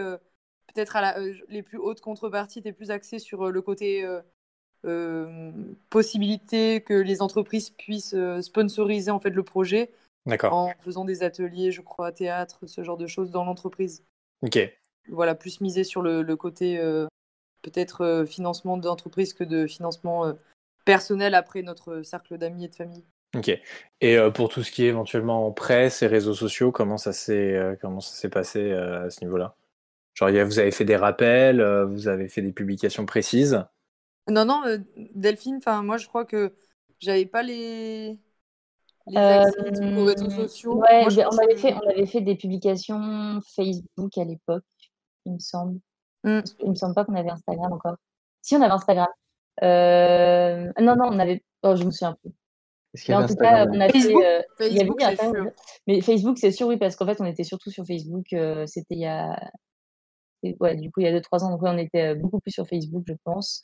peut-être 0.68 0.96
à 0.96 1.02
la, 1.02 1.20
les 1.50 1.64
plus 1.64 1.78
hautes 1.80 2.02
contreparties 2.02 2.60
étaient 2.60 2.72
plus 2.72 2.92
axées 2.92 3.20
sur 3.20 3.52
le 3.52 3.62
côté 3.62 4.08
possibilité 5.90 6.82
que 6.82 6.94
les 6.94 7.22
entreprises 7.22 7.72
puissent 7.72 8.16
sponsoriser 8.42 9.12
en 9.12 9.20
fait 9.20 9.32
le 9.32 9.44
projet. 9.44 9.92
En 10.44 10.74
faisant 10.80 11.06
des 11.06 11.24
ateliers, 11.24 11.72
je 11.72 11.82
crois, 11.82 12.12
théâtre, 12.12 12.66
ce 12.66 12.84
genre 12.84 12.98
de 12.98 13.08
choses 13.08 13.32
dans 13.32 13.44
l'entreprise. 13.44 14.04
Ok. 14.42 14.60
Voilà, 15.10 15.36
plus 15.36 15.62
miser 15.62 15.84
sur 15.84 16.02
le, 16.02 16.22
le 16.22 16.36
côté 16.36 16.78
euh, 16.80 17.08
peut-être 17.62 18.02
euh, 18.02 18.26
financement 18.26 18.78
d'entreprise 18.78 19.34
que 19.34 19.44
de 19.44 19.66
financement 19.68 20.26
euh, 20.26 20.34
personnel 20.86 21.34
après 21.34 21.62
notre 21.62 22.02
cercle 22.02 22.38
d'amis 22.38 22.66
et 22.66 22.68
de 22.68 22.76
famille. 22.76 23.06
Ok. 23.36 23.52
Et 24.02 24.18
pour 24.34 24.48
tout 24.48 24.64
ce 24.64 24.72
qui 24.72 24.86
est 24.86 24.88
éventuellement 24.88 25.52
presse 25.52 26.02
et 26.02 26.08
réseaux 26.08 26.34
sociaux, 26.34 26.72
comment 26.72 26.98
ça 26.98 27.12
s'est 27.12 27.78
comment 27.82 28.00
ça 28.00 28.16
s'est 28.16 28.30
passé 28.30 28.72
à 28.72 29.10
ce 29.10 29.24
niveau-là? 29.24 29.56
Genre, 30.14 30.30
vous 30.46 30.60
avez 30.60 30.72
fait 30.72 30.86
des 30.86 30.96
rappels, 30.96 31.62
vous 31.90 32.08
avez 32.08 32.30
fait 32.30 32.42
des 32.42 32.54
publications 32.54 33.06
précises? 33.06 33.66
Non, 34.30 34.46
non, 34.46 34.64
Delphine, 35.14 35.58
enfin 35.58 35.84
moi 35.84 35.98
je 35.98 36.08
crois 36.08 36.24
que 36.24 36.54
j'avais 37.00 37.26
pas 37.26 37.44
les, 37.44 38.18
les 39.08 39.18
Euh, 39.18 39.98
aux 39.98 40.06
réseaux 40.06 40.30
sociaux. 40.30 40.76
Ouais, 40.76 41.04
Moi, 41.04 41.28
on, 41.32 41.38
avait 41.38 41.56
fait, 41.58 41.74
on 41.74 41.90
avait 41.90 42.06
fait 42.06 42.22
des 42.22 42.36
publications 42.36 43.40
Facebook 43.56 44.18
à 44.18 44.24
l'époque, 44.24 44.64
il 45.26 45.34
me 45.34 45.40
semble. 45.40 45.80
Mm. 46.24 46.40
Il 46.64 46.70
me 46.72 46.76
semble 46.76 46.96
pas 46.96 47.06
qu'on 47.06 47.16
avait 47.16 47.30
Instagram 47.30 47.74
encore. 47.74 47.96
Si, 48.42 48.56
on 48.56 48.62
avait 48.62 48.74
Instagram. 48.74 49.08
Euh, 49.64 50.72
Non, 50.82 50.96
non, 50.96 51.06
on 51.12 51.20
avait. 51.20 51.44
Oh, 51.64 51.76
je 51.76 51.84
me 51.84 51.92
souviens 51.92 52.16
plus. 52.22 52.32
Mais 53.10 53.16
en 53.16 53.28
tout 53.28 53.36
cas, 53.36 53.68
on 53.68 53.80
a 53.80 53.88
fait. 53.90 54.00
Facebook 54.00 54.24
euh, 54.24 54.42
il 54.62 54.74
y 54.78 54.80
avait 54.80 54.90
Facebook, 55.00 55.36
sûr. 55.36 55.52
Mais 55.88 56.02
Facebook, 56.02 56.38
c'est 56.40 56.52
sûr, 56.52 56.68
oui, 56.68 56.78
parce 56.78 56.96
qu'en 56.96 57.06
fait, 57.06 57.22
on 57.22 57.26
était 57.26 57.44
surtout 57.44 57.70
sur 57.72 57.86
Facebook. 57.86 58.34
euh, 58.34 58.66
C'était 58.66 58.96
il 58.96 59.02
y 59.02 59.06
a. 59.06 59.40
Ouais, 60.60 60.76
du 60.76 60.92
coup, 60.92 61.02
il 61.02 61.06
y 61.06 61.08
a 61.08 61.12
2-3 61.20 61.44
ans. 61.44 61.50
Donc, 61.52 61.62
ouais, 61.62 61.70
on 61.72 61.78
était 61.78 62.16
beaucoup 62.16 62.40
plus 62.40 62.52
sur 62.52 62.68
Facebook, 62.68 63.04
je 63.08 63.14
pense. 63.24 63.62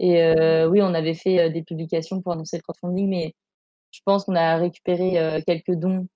Et 0.00 0.22
euh, 0.22 0.66
oui, 0.68 0.80
on 0.82 0.94
avait 0.94 1.14
fait 1.14 1.40
euh, 1.40 1.50
des 1.50 1.62
publications 1.62 2.22
pour 2.22 2.32
annoncer 2.32 2.56
le 2.56 2.62
crowdfunding, 2.62 3.08
mais 3.08 3.34
je 3.90 4.00
pense 4.04 4.24
qu'on 4.24 4.34
a 4.36 4.56
récupéré 4.56 5.18
euh, 5.18 5.40
quelques 5.46 5.74
dons 5.74 6.06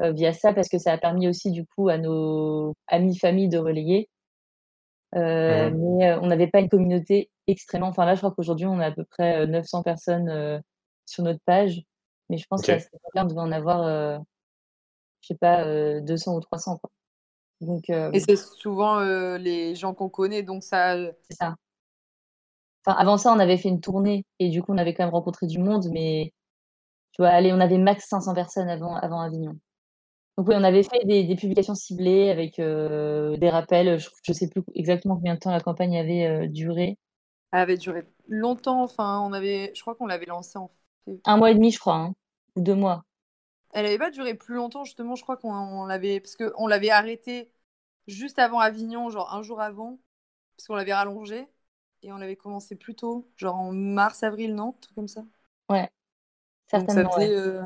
euh, 0.00 0.12
via 0.12 0.32
ça 0.32 0.52
parce 0.52 0.68
que 0.68 0.78
ça 0.78 0.92
a 0.92 0.98
permis 0.98 1.28
aussi, 1.28 1.50
du 1.50 1.64
coup, 1.66 1.88
à 1.88 1.98
nos 1.98 2.74
amis, 2.88 3.18
familles 3.18 3.48
de 3.48 3.58
relayer. 3.58 4.08
Euh, 5.16 5.70
Mais 5.70 6.10
euh, 6.10 6.20
on 6.20 6.26
n'avait 6.28 6.46
pas 6.46 6.60
une 6.60 6.68
communauté 6.68 7.30
extrêmement. 7.46 7.88
Enfin, 7.88 8.04
là, 8.04 8.14
je 8.14 8.20
crois 8.20 8.32
qu'aujourd'hui, 8.32 8.66
on 8.66 8.78
a 8.78 8.86
à 8.86 8.92
peu 8.92 9.04
près 9.04 9.42
euh, 9.42 9.46
900 9.46 9.82
personnes 9.82 10.28
euh, 10.28 10.58
sur 11.06 11.24
notre 11.24 11.40
page. 11.44 11.82
Mais 12.28 12.38
je 12.38 12.46
pense 12.48 12.60
Ok. 12.60 12.66
qu'à 12.66 12.78
cette 12.78 12.94
époque-là, 12.94 13.24
on 13.24 13.28
devait 13.28 13.40
en 13.40 13.52
avoir, 13.52 13.82
euh, 13.82 14.18
je 15.20 15.28
sais 15.28 15.38
pas, 15.38 15.64
euh, 15.64 16.00
200 16.00 16.36
ou 16.36 16.40
300, 16.40 16.78
quoi. 16.78 16.90
Donc, 17.60 17.90
euh, 17.90 18.10
Et 18.12 18.20
c'est 18.20 18.36
souvent 18.36 19.00
euh, 19.00 19.36
les 19.36 19.74
gens 19.74 19.92
qu'on 19.92 20.08
connaît, 20.08 20.42
donc 20.42 20.62
ça. 20.62 20.96
c'est 21.28 21.36
ça. 21.36 21.56
Enfin, 22.86 22.96
avant 22.96 23.18
ça, 23.18 23.32
on 23.32 23.38
avait 23.38 23.58
fait 23.58 23.68
une 23.68 23.80
tournée 23.80 24.24
et 24.38 24.48
du 24.48 24.62
coup, 24.62 24.72
on 24.72 24.78
avait 24.78 24.94
quand 24.94 25.04
même 25.04 25.12
rencontré 25.12 25.46
du 25.46 25.58
monde, 25.58 25.88
mais 25.92 26.32
on 27.26 27.60
avait 27.60 27.78
max 27.78 28.06
500 28.08 28.34
personnes 28.34 28.68
avant, 28.68 28.96
avant 28.96 29.20
Avignon. 29.20 29.56
Donc 30.38 30.48
oui, 30.48 30.54
on 30.56 30.64
avait 30.64 30.82
fait 30.82 31.04
des, 31.04 31.24
des 31.24 31.36
publications 31.36 31.74
ciblées 31.74 32.30
avec 32.30 32.58
euh, 32.58 33.36
des 33.36 33.50
rappels. 33.50 33.98
Je, 33.98 34.08
je 34.22 34.32
sais 34.32 34.48
plus 34.48 34.62
exactement 34.74 35.16
combien 35.16 35.34
de 35.34 35.40
temps 35.40 35.50
la 35.50 35.60
campagne 35.60 35.98
avait 35.98 36.26
euh, 36.26 36.46
duré. 36.48 36.96
Elle 37.52 37.60
avait 37.60 37.76
duré 37.76 38.06
longtemps. 38.28 38.82
Enfin, 38.82 39.20
on 39.20 39.32
avait, 39.32 39.72
je 39.74 39.80
crois 39.80 39.94
qu'on 39.94 40.06
l'avait 40.06 40.26
lancé 40.26 40.58
en. 40.58 40.70
Un 41.24 41.38
mois 41.38 41.50
et 41.50 41.54
demi, 41.54 41.70
je 41.72 41.78
crois, 41.78 41.96
hein, 41.96 42.14
ou 42.56 42.60
deux 42.60 42.74
mois. 42.74 43.04
Elle 43.72 43.86
avait 43.86 43.98
pas 43.98 44.10
duré 44.10 44.34
plus 44.34 44.54
longtemps 44.54 44.84
justement. 44.84 45.14
Je 45.16 45.22
crois 45.22 45.36
qu'on 45.36 45.52
on 45.54 45.84
l'avait 45.86 46.20
parce 46.20 46.36
que 46.36 46.52
on 46.56 46.66
l'avait 46.66 46.90
arrêté 46.90 47.50
juste 48.06 48.38
avant 48.38 48.58
Avignon, 48.60 49.10
genre 49.10 49.34
un 49.34 49.42
jour 49.42 49.60
avant, 49.60 50.00
parce 50.56 50.66
qu'on 50.68 50.74
l'avait 50.76 50.94
rallongé 50.94 51.48
et 52.02 52.12
on 52.12 52.18
l'avait 52.18 52.36
commencé 52.36 52.76
plus 52.76 52.94
tôt, 52.96 53.30
genre 53.36 53.56
en 53.56 53.72
mars, 53.72 54.22
avril, 54.24 54.54
non, 54.54 54.72
truc 54.74 54.94
comme 54.94 55.08
ça. 55.08 55.24
Donc 56.72 56.90
ça 56.90 57.04
Certainement, 57.04 57.10
faisait 57.10 57.28
ouais. 57.30 57.36
euh, 57.36 57.62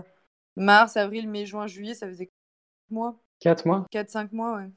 mars, 0.56 0.96
avril, 0.96 1.28
mai, 1.28 1.46
juin, 1.46 1.66
juillet, 1.66 1.94
ça 1.94 2.08
faisait 2.08 2.26
4 2.26 2.90
mois, 2.90 3.22
4 3.40 3.66
mois? 3.66 3.86
4-5 3.90 4.32
mois, 4.32 4.56
ouais. 4.56 4.70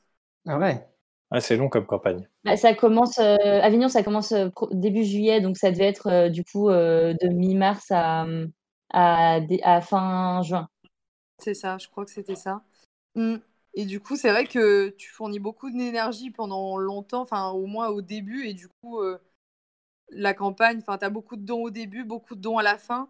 Ah 0.47 0.57
ouais? 0.57 0.87
Ah, 1.29 1.41
c'est 1.41 1.57
long 1.57 1.69
comme 1.69 1.85
campagne. 1.85 2.27
Bah, 2.45 2.55
ça 2.55 2.73
commence, 2.73 3.17
euh, 3.19 3.35
Avignon, 3.61 3.89
ça 3.89 4.03
commence 4.03 4.31
euh, 4.31 4.49
début 4.71 5.03
juillet, 5.03 5.41
donc 5.41 5.57
ça 5.57 5.71
devait 5.71 5.87
être 5.87 6.07
euh, 6.07 6.29
du 6.29 6.45
coup 6.45 6.69
euh, 6.69 7.13
de 7.21 7.27
mi-mars 7.27 7.85
à, 7.91 8.25
à, 8.91 9.81
fin 9.81 10.41
juin. 10.43 10.69
C'est 11.39 11.53
ça, 11.53 11.77
je 11.77 11.87
crois 11.89 12.05
que 12.05 12.11
c'était 12.11 12.35
ça. 12.35 12.63
Mm. 13.15 13.37
Et 13.73 13.85
du 13.85 13.99
coup, 13.99 14.15
c'est 14.15 14.31
vrai 14.31 14.45
que 14.47 14.89
tu 14.89 15.09
fournis 15.11 15.39
beaucoup 15.39 15.69
d'énergie 15.69 16.31
pendant 16.31 16.77
longtemps, 16.77 17.21
enfin 17.21 17.49
au 17.49 17.65
moins 17.67 17.89
au 17.89 18.01
début, 18.01 18.45
et 18.47 18.53
du 18.53 18.67
coup, 18.69 19.01
euh, 19.01 19.19
la 20.09 20.33
campagne, 20.33 20.79
enfin, 20.79 20.97
tu 20.97 21.05
as 21.05 21.09
beaucoup 21.09 21.35
de 21.35 21.45
dons 21.45 21.63
au 21.63 21.69
début, 21.69 22.03
beaucoup 22.03 22.35
de 22.35 22.41
dons 22.41 22.57
à 22.57 22.63
la 22.63 22.77
fin, 22.77 23.09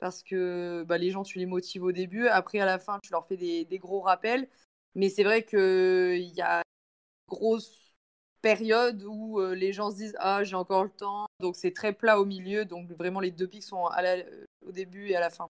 parce 0.00 0.22
que 0.22 0.84
bah, 0.88 0.98
les 0.98 1.10
gens, 1.10 1.22
tu 1.22 1.38
les 1.38 1.46
motives 1.46 1.82
au 1.84 1.92
début, 1.92 2.28
après 2.28 2.58
à 2.60 2.64
la 2.66 2.78
fin, 2.78 2.98
tu 3.02 3.12
leur 3.12 3.26
fais 3.26 3.36
des, 3.36 3.64
des 3.64 3.78
gros 3.78 4.00
rappels. 4.00 4.48
Mais 4.94 5.08
c'est 5.08 5.24
vrai 5.24 5.44
qu'il 5.44 6.32
y 6.34 6.40
a 6.40 6.58
une 6.58 7.36
grosse 7.36 7.94
période 8.42 9.02
où 9.04 9.40
euh, 9.40 9.54
les 9.54 9.72
gens 9.72 9.90
se 9.90 9.96
disent 9.96 10.16
Ah, 10.20 10.44
j'ai 10.44 10.56
encore 10.56 10.84
le 10.84 10.90
temps. 10.90 11.26
Donc 11.40 11.56
c'est 11.56 11.72
très 11.72 11.92
plat 11.92 12.20
au 12.20 12.24
milieu, 12.24 12.64
donc 12.64 12.90
vraiment 12.92 13.20
les 13.20 13.30
deux 13.30 13.46
pics 13.46 13.62
sont 13.64 13.86
à 13.86 14.02
la- 14.02 14.16
euh, 14.16 14.44
au 14.66 14.72
début 14.72 15.08
et 15.08 15.16
à 15.16 15.20
la 15.20 15.30
fin. 15.30 15.48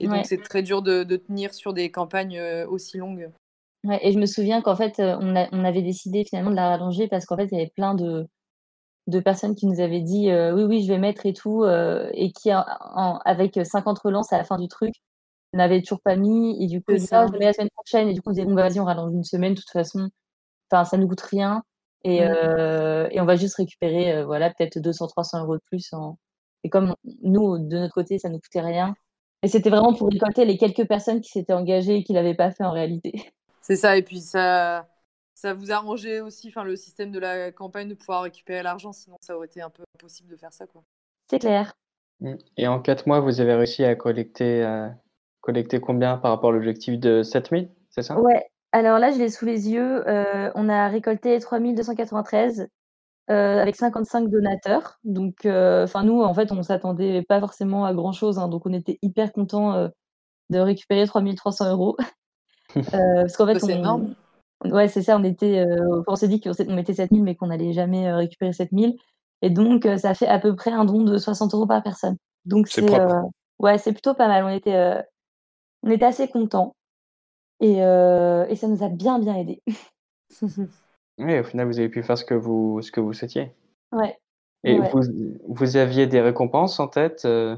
Et 0.00 0.06
Ouais. 0.06 0.16
donc 0.18 0.26
c'est 0.26 0.42
très 0.42 0.62
dur 0.62 0.82
de, 0.82 1.02
de 1.04 1.16
tenir 1.16 1.54
sur 1.54 1.72
des 1.74 1.90
campagnes 1.90 2.38
euh, 2.38 2.66
aussi 2.68 2.98
longues. 2.98 3.30
Ouais, 3.84 3.98
et 4.02 4.12
je 4.12 4.18
me 4.18 4.26
souviens 4.26 4.60
qu'en 4.62 4.76
fait, 4.76 4.94
on, 4.98 5.36
a- 5.36 5.48
on 5.52 5.64
avait 5.64 5.82
décidé 5.82 6.24
finalement 6.24 6.50
de 6.50 6.56
la 6.56 6.68
rallonger 6.68 7.08
parce 7.08 7.26
qu'en 7.26 7.36
fait, 7.36 7.48
il 7.52 7.58
y 7.58 7.60
avait 7.60 7.70
plein 7.74 7.94
de, 7.94 8.26
de 9.08 9.18
personnes 9.20 9.54
qui 9.56 9.66
nous 9.66 9.80
avaient 9.80 10.00
dit 10.02 10.30
euh, 10.30 10.54
oui, 10.54 10.62
oui, 10.64 10.82
je 10.84 10.92
vais 10.92 10.98
mettre 10.98 11.26
et 11.26 11.32
tout, 11.32 11.64
euh, 11.64 12.08
et 12.14 12.30
qui, 12.30 12.54
en- 12.54 12.64
en- 12.94 13.18
avec 13.24 13.58
50 13.64 13.98
relances 13.98 14.32
à 14.32 14.38
la 14.38 14.44
fin 14.44 14.58
du 14.58 14.68
truc, 14.68 14.94
n'avaient 15.54 15.80
toujours 15.82 16.00
pas 16.02 16.14
mis, 16.14 16.62
et 16.62 16.66
du 16.68 16.82
coup, 16.82 16.92
disaient, 16.92 17.06
ça. 17.06 17.22
Ah, 17.22 17.26
je 17.32 17.38
mets 17.38 17.46
la 17.46 17.52
semaine 17.54 17.70
prochaine, 17.74 18.08
et 18.08 18.12
du 18.14 18.20
coup, 18.22 18.28
on 18.28 18.32
disait, 18.32 18.44
bon, 18.44 18.54
bah, 18.54 18.68
vas-y, 18.68 18.78
on 18.80 18.84
rallonge 18.84 19.12
une 19.12 19.24
semaine, 19.24 19.54
de 19.54 19.60
toute 19.60 19.70
façon, 19.70 20.08
enfin, 20.70 20.84
ça 20.84 20.96
nous 20.98 21.08
coûte 21.08 21.22
rien, 21.22 21.62
et, 22.04 22.20
Mm. 22.20 22.28
euh, 22.30 23.08
et 23.10 23.20
on 23.20 23.24
va 23.24 23.36
juste 23.36 23.56
récupérer, 23.56 24.22
voilà, 24.24 24.50
peut-être 24.50 24.78
200, 24.78 25.06
300 25.08 25.42
euros 25.42 25.56
de 25.56 25.62
plus. 25.70 25.92
En... 25.94 26.18
Et 26.64 26.68
comme 26.68 26.94
nous, 27.22 27.58
de 27.58 27.78
notre 27.78 27.94
côté, 27.94 28.18
ça 28.18 28.28
nous 28.28 28.38
coûtait 28.40 28.60
rien. 28.60 28.94
Et 29.42 29.48
c'était 29.48 29.70
vraiment 29.70 29.94
pour 29.94 30.08
récolter 30.10 30.44
les 30.44 30.58
quelques 30.58 30.86
personnes 30.86 31.20
qui 31.22 31.30
s'étaient 31.30 31.52
engagées 31.54 31.96
et 31.96 32.04
qui 32.04 32.12
l'avaient 32.12 32.34
pas 32.34 32.50
fait 32.50 32.64
en 32.64 32.72
réalité. 32.72 33.32
C'est 33.62 33.76
ça, 33.76 33.96
et 33.96 34.02
puis 34.02 34.20
ça, 34.20 34.86
ça 35.38 35.54
vous 35.54 35.70
arrangeait 35.70 36.20
aussi 36.20 36.48
enfin, 36.48 36.64
le 36.64 36.74
système 36.74 37.12
de 37.12 37.20
la 37.20 37.52
campagne 37.52 37.88
de 37.88 37.94
pouvoir 37.94 38.22
récupérer 38.22 38.62
l'argent, 38.64 38.92
sinon 38.92 39.16
ça 39.20 39.36
aurait 39.36 39.46
été 39.46 39.62
un 39.62 39.70
peu 39.70 39.84
impossible 39.94 40.28
de 40.28 40.36
faire 40.36 40.52
ça. 40.52 40.66
Quoi. 40.66 40.82
C'est 41.30 41.38
clair. 41.38 41.74
Mm. 42.20 42.34
Et 42.56 42.66
en 42.66 42.80
4 42.80 43.06
mois, 43.06 43.20
vous 43.20 43.40
avez 43.40 43.54
réussi 43.54 43.84
à 43.84 43.94
collecter, 43.94 44.64
euh, 44.64 44.88
collecter 45.40 45.80
combien 45.80 46.16
par 46.16 46.32
rapport 46.32 46.50
à 46.50 46.52
l'objectif 46.54 46.98
de 46.98 47.22
7000, 47.22 47.70
c'est 47.90 48.02
ça? 48.02 48.18
Ouais, 48.18 48.44
alors 48.72 48.98
là, 48.98 49.12
je 49.12 49.18
l'ai 49.18 49.28
sous 49.28 49.44
les 49.44 49.70
yeux. 49.70 50.08
euh, 50.08 50.50
on 50.56 50.68
a 50.68 50.88
récolté 50.88 51.38
3293 51.38 52.66
euh, 53.30 53.60
avec 53.62 53.76
55 53.76 54.28
donateurs. 54.30 54.98
Donc, 55.04 55.46
euh, 55.46 55.84
enfin, 55.84 56.02
nous, 56.02 56.20
en 56.20 56.34
fait, 56.34 56.50
on 56.50 56.64
s'attendait 56.64 57.22
pas 57.22 57.38
forcément 57.38 57.84
à 57.84 57.94
grand-chose. 57.94 58.40
hein, 58.40 58.48
donc, 58.48 58.66
on 58.66 58.72
était 58.72 58.98
hyper 59.02 59.32
contents 59.32 59.72
euh, 59.74 59.88
de 60.50 60.58
récupérer 60.58 61.06
3300 61.06 61.70
euros. 61.70 61.96
Euh, 62.94 63.22
parce 63.22 63.36
qu'en 63.36 63.46
fait, 63.46 63.58
Ça, 63.58 63.66
c'est 63.66 63.72
on- 63.72 63.78
énorme. 63.78 64.14
Ouais, 64.64 64.88
c'est 64.88 65.02
ça. 65.02 65.16
On 65.16 65.24
était, 65.24 65.60
euh, 65.60 66.02
on 66.06 66.16
s'est 66.16 66.28
dit 66.28 66.40
qu'on 66.40 66.52
mettait 66.74 66.94
7000, 66.94 67.22
mais 67.22 67.36
qu'on 67.36 67.46
n'allait 67.46 67.72
jamais 67.72 68.08
euh, 68.08 68.16
récupérer 68.16 68.52
7000. 68.52 68.96
Et 69.42 69.50
donc, 69.50 69.86
euh, 69.86 69.96
ça 69.98 70.14
fait 70.14 70.26
à 70.26 70.38
peu 70.38 70.56
près 70.56 70.72
un 70.72 70.84
don 70.84 71.04
de 71.04 71.16
60 71.16 71.54
euros 71.54 71.66
par 71.66 71.82
personne. 71.82 72.16
Donc, 72.44 72.66
C'est 72.68 72.84
propre. 72.84 73.02
euh, 73.14 73.22
ouais, 73.60 73.78
c'est 73.78 73.92
plutôt 73.92 74.14
pas 74.14 74.26
mal. 74.26 74.44
On 74.44 74.48
était, 74.48 74.74
euh, 74.74 75.00
on 75.84 75.90
était 75.90 76.06
assez 76.06 76.28
contents. 76.28 76.74
Et, 77.60 77.84
euh, 77.84 78.46
et 78.48 78.56
ça 78.56 78.66
nous 78.68 78.82
a 78.82 78.88
bien, 78.88 79.18
bien 79.18 79.34
aidé. 79.36 79.62
Oui, 81.20 81.36
au 81.36 81.42
final, 81.42 81.66
vous 81.66 81.80
avez 81.80 81.88
pu 81.88 82.00
faire 82.04 82.16
ce 82.16 82.24
que 82.24 82.34
vous, 82.34 82.80
ce 82.80 82.92
que 82.92 83.00
vous 83.00 83.12
souhaitiez. 83.12 83.52
Ouais. 83.90 84.16
Et 84.62 84.78
Ouais. 84.78 84.88
vous, 84.92 85.02
vous 85.48 85.76
aviez 85.76 86.06
des 86.06 86.20
récompenses 86.20 86.78
en 86.78 86.86
tête 86.86 87.24
euh, 87.24 87.56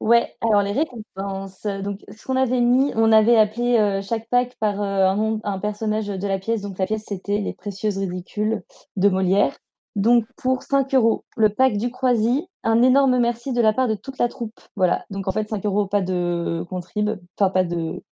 Ouais, 0.00 0.34
alors 0.40 0.62
les 0.62 0.72
récompenses, 0.72 1.66
donc 1.82 2.00
ce 2.10 2.24
qu'on 2.26 2.36
avait 2.36 2.62
mis, 2.62 2.90
on 2.96 3.12
avait 3.12 3.36
appelé, 3.36 3.76
heu, 3.78 4.00
chaque 4.00 4.28
pack 4.30 4.56
par, 4.58 4.80
heu, 4.80 4.84
un 4.86 5.14
nom 5.14 5.40
un 5.44 5.58
personnage 5.58 6.06
de 6.06 6.26
la 6.26 6.38
pièce. 6.38 6.62
Donc 6.62 6.78
la 6.78 6.86
pièce, 6.86 7.04
c'était 7.06 7.38
Les 7.38 7.52
Précieuses 7.52 7.98
Ridicules 7.98 8.62
de 8.96 9.08
Molière. 9.10 9.54
Donc 9.96 10.24
pour 10.38 10.62
5 10.62 10.94
euros, 10.94 11.24
le 11.36 11.50
pack 11.50 11.76
du 11.76 11.90
Croisi, 11.90 12.46
un 12.62 12.80
énorme 12.82 13.18
merci 13.18 13.52
de 13.52 13.60
la 13.60 13.74
part 13.74 13.88
de 13.88 13.94
toute 13.94 14.16
la 14.18 14.28
troupe. 14.28 14.58
Voilà, 14.74 15.04
donc 15.10 15.28
en 15.28 15.32
fait 15.32 15.48
5 15.50 15.66
euros, 15.66 15.86
pas 15.86 16.00
de 16.00 16.64
contrib, 16.70 17.10
enfin 17.38 17.50
pas 17.50 17.64
de 17.64 18.02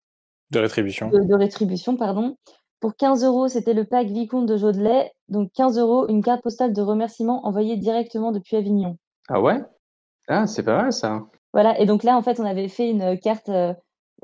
De 0.50 0.58
rétribution. 0.60 1.10
de 1.12 1.18
de 1.26 1.34
rétribution, 1.34 1.96
pardon. 1.96 2.36
Pour 2.80 2.94
15 2.96 3.24
euros, 3.24 3.48
c'était 3.48 3.74
le 3.74 3.84
pack 3.84 4.06
Vicomte 4.08 4.46
de 4.46 4.56
Jodelet, 4.56 5.12
donc 5.28 5.50
15 5.52 5.78
euros, 5.78 6.06
une 6.08 6.22
carte 6.22 6.42
postale 6.42 6.72
de 6.72 6.80
remerciement 6.82 7.44
envoyée 7.46 7.76
directement 7.76 8.30
depuis 8.32 8.56
Avignon. 8.56 8.96
Ah 9.28 9.40
ouais? 9.40 9.62
Ah, 10.28 10.46
c'est 10.46 10.62
pas 10.64 10.82
mal 10.82 10.92
ça. 10.92 11.26
Voilà 11.54 11.78
et 11.80 11.86
donc 11.86 12.02
là, 12.04 12.16
en 12.16 12.22
fait, 12.22 12.40
on 12.40 12.44
avait 12.44 12.68
fait 12.68 12.90
une 12.90 13.18
carte, 13.18 13.48
heu 13.48 13.74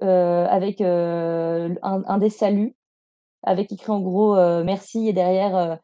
heu, 0.02 0.06
avec, 0.06 0.80
heu, 0.80 1.74
un 1.82 2.18
des 2.18 2.28
saluts, 2.30 2.74
avec 3.44 3.72
écrit 3.72 3.92
en 3.92 4.00
gros, 4.00 4.36
merci 4.64 5.08
et 5.08 5.12
derrière, 5.14 5.78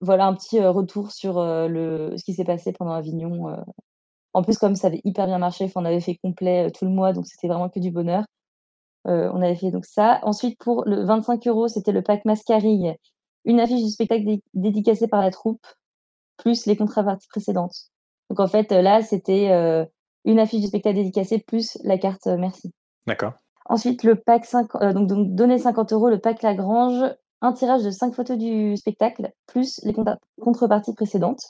voilà 0.00 0.26
un 0.26 0.34
petit, 0.34 0.60
retour 0.60 1.12
sur, 1.12 1.40
le 1.42 2.14
ce 2.18 2.24
qui 2.24 2.34
s'est 2.34 2.44
passé 2.44 2.72
pendant 2.72 2.92
Avignon. 2.92 3.56
En 4.34 4.42
plus, 4.44 4.58
comme 4.58 4.76
ça 4.76 4.88
avait 4.88 5.02
hyper 5.04 5.26
bien 5.26 5.38
marché, 5.38 5.70
on 5.76 5.84
avait 5.86 6.00
fait 6.00 6.16
complet, 6.22 6.70
tout 6.72 6.84
le 6.86 6.92
mois, 6.92 7.12
donc 7.14 7.26
c'était 7.26 7.48
vraiment 7.48 7.68
que 7.70 7.80
du 7.80 7.90
bonheur. 7.92 8.24
Heu, 9.08 9.30
on 9.34 9.42
avait 9.42 9.56
fait 9.56 9.70
donc 9.72 9.86
ça. 9.86 10.20
Ensuite 10.24 10.58
pour 10.60 10.84
le 10.86 11.04
25 11.04 11.46
euros, 11.48 11.68
c'était 11.68 11.92
le 11.92 12.02
pack 12.02 12.24
Mascarille, 12.26 12.96
une 13.46 13.60
affiche 13.60 13.82
du 13.84 13.90
spectacle 13.90 14.24
dé 14.26 14.42
dédicacée 14.54 15.08
par 15.08 15.22
la 15.22 15.30
troupe, 15.32 15.66
plus 16.38 16.66
les 16.66 16.76
contreparties 16.76 17.28
précédentes. 17.28 17.74
Donc 18.30 18.40
en 18.40 18.48
fait, 18.48 18.72
là, 18.72 19.02
c'était, 19.02 19.50
une 20.24 20.38
affiche 20.38 20.60
du 20.60 20.66
spectacle 20.68 20.96
dédicacé 20.96 21.38
plus 21.38 21.78
la 21.84 21.98
carte, 21.98 22.26
heu, 22.26 22.36
merci. 22.36 22.72
D'accord. 23.06 23.32
Ensuite, 23.66 24.02
le 24.04 24.16
pack 24.16 24.46
heu, 24.54 24.92
donc 24.92 25.08
donc 25.08 25.34
donner 25.34 25.58
50 25.58 25.92
euros, 25.92 26.08
le 26.08 26.18
pack 26.18 26.42
Lagrange, 26.42 27.04
un 27.40 27.52
tirage 27.52 27.82
de 27.82 27.90
5 27.90 28.14
photos 28.14 28.36
du 28.38 28.76
spectacle, 28.76 29.32
plus 29.46 29.80
les 29.84 29.94
contreparties 30.40 30.94
précédentes. 30.94 31.44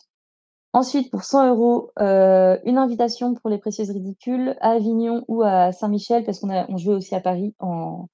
Ensuite, 0.74 1.10
pour 1.10 1.24
100 1.24 1.48
euros, 1.48 1.90
heu, 2.00 2.58
une 2.64 2.78
invitation 2.78 3.34
pour 3.34 3.50
Les 3.50 3.58
Précieuses 3.58 3.90
Ridicules 3.90 4.56
à 4.60 4.70
Avignon 4.70 5.22
ou 5.28 5.42
à 5.42 5.72
Saint-Michel, 5.72 6.24
parce 6.24 6.40
qu'on 6.40 6.50
a 6.50 6.64
on 6.70 6.78
jouait 6.78 6.94
aussi 6.94 7.14
à 7.14 7.20
Paris 7.20 7.54
en 7.58 8.06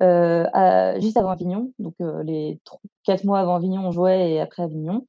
à 0.00 0.98
juste 1.00 1.16
avant 1.16 1.30
Avignon, 1.30 1.72
donc 1.78 1.94
les 2.24 2.60
tr 2.64 2.76
4 3.04 3.24
mois 3.24 3.40
avant 3.40 3.56
Avignon, 3.56 3.82
on 3.86 3.90
jouait 3.92 4.32
et 4.32 4.40
après 4.40 4.62
Avignon. 4.64 5.06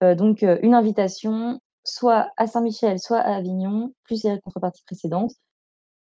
Donc 0.00 0.42
une 0.42 0.74
invitation, 0.74 1.60
soit 1.86 2.30
à 2.36 2.46
Saint-Michel, 2.46 2.98
soit 2.98 3.18
à 3.18 3.36
Avignon, 3.36 3.92
plus 4.04 4.24
les 4.24 4.40
contreparties 4.40 4.84
précédentes. 4.84 5.32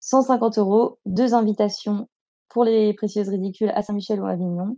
150 0.01 0.59
euros, 0.59 0.99
2 1.07 1.35
invitations 1.35 2.09
pour 2.49 2.65
Les 2.65 2.95
Précieuses 2.95 3.29
Ridicules 3.29 3.71
à 3.75 3.83
Saint-Michel 3.83 4.21
ou 4.21 4.27
Avignon. 4.27 4.77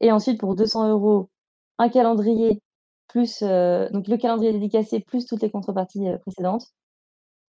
Et 0.00 0.12
ensuite 0.12 0.40
pour 0.40 0.56
200 0.56 0.88
euros, 0.90 1.30
un 1.78 1.88
calendrier 1.88 2.60
plus, 3.08 3.42
heu, 3.42 3.88
donc 3.92 4.08
le 4.08 4.16
calendrier 4.16 4.52
dédicacé 4.52 5.00
plus 5.00 5.26
toutes 5.26 5.42
les 5.42 5.50
contreparties, 5.50 6.08
heu, 6.08 6.18
précédentes. 6.18 6.66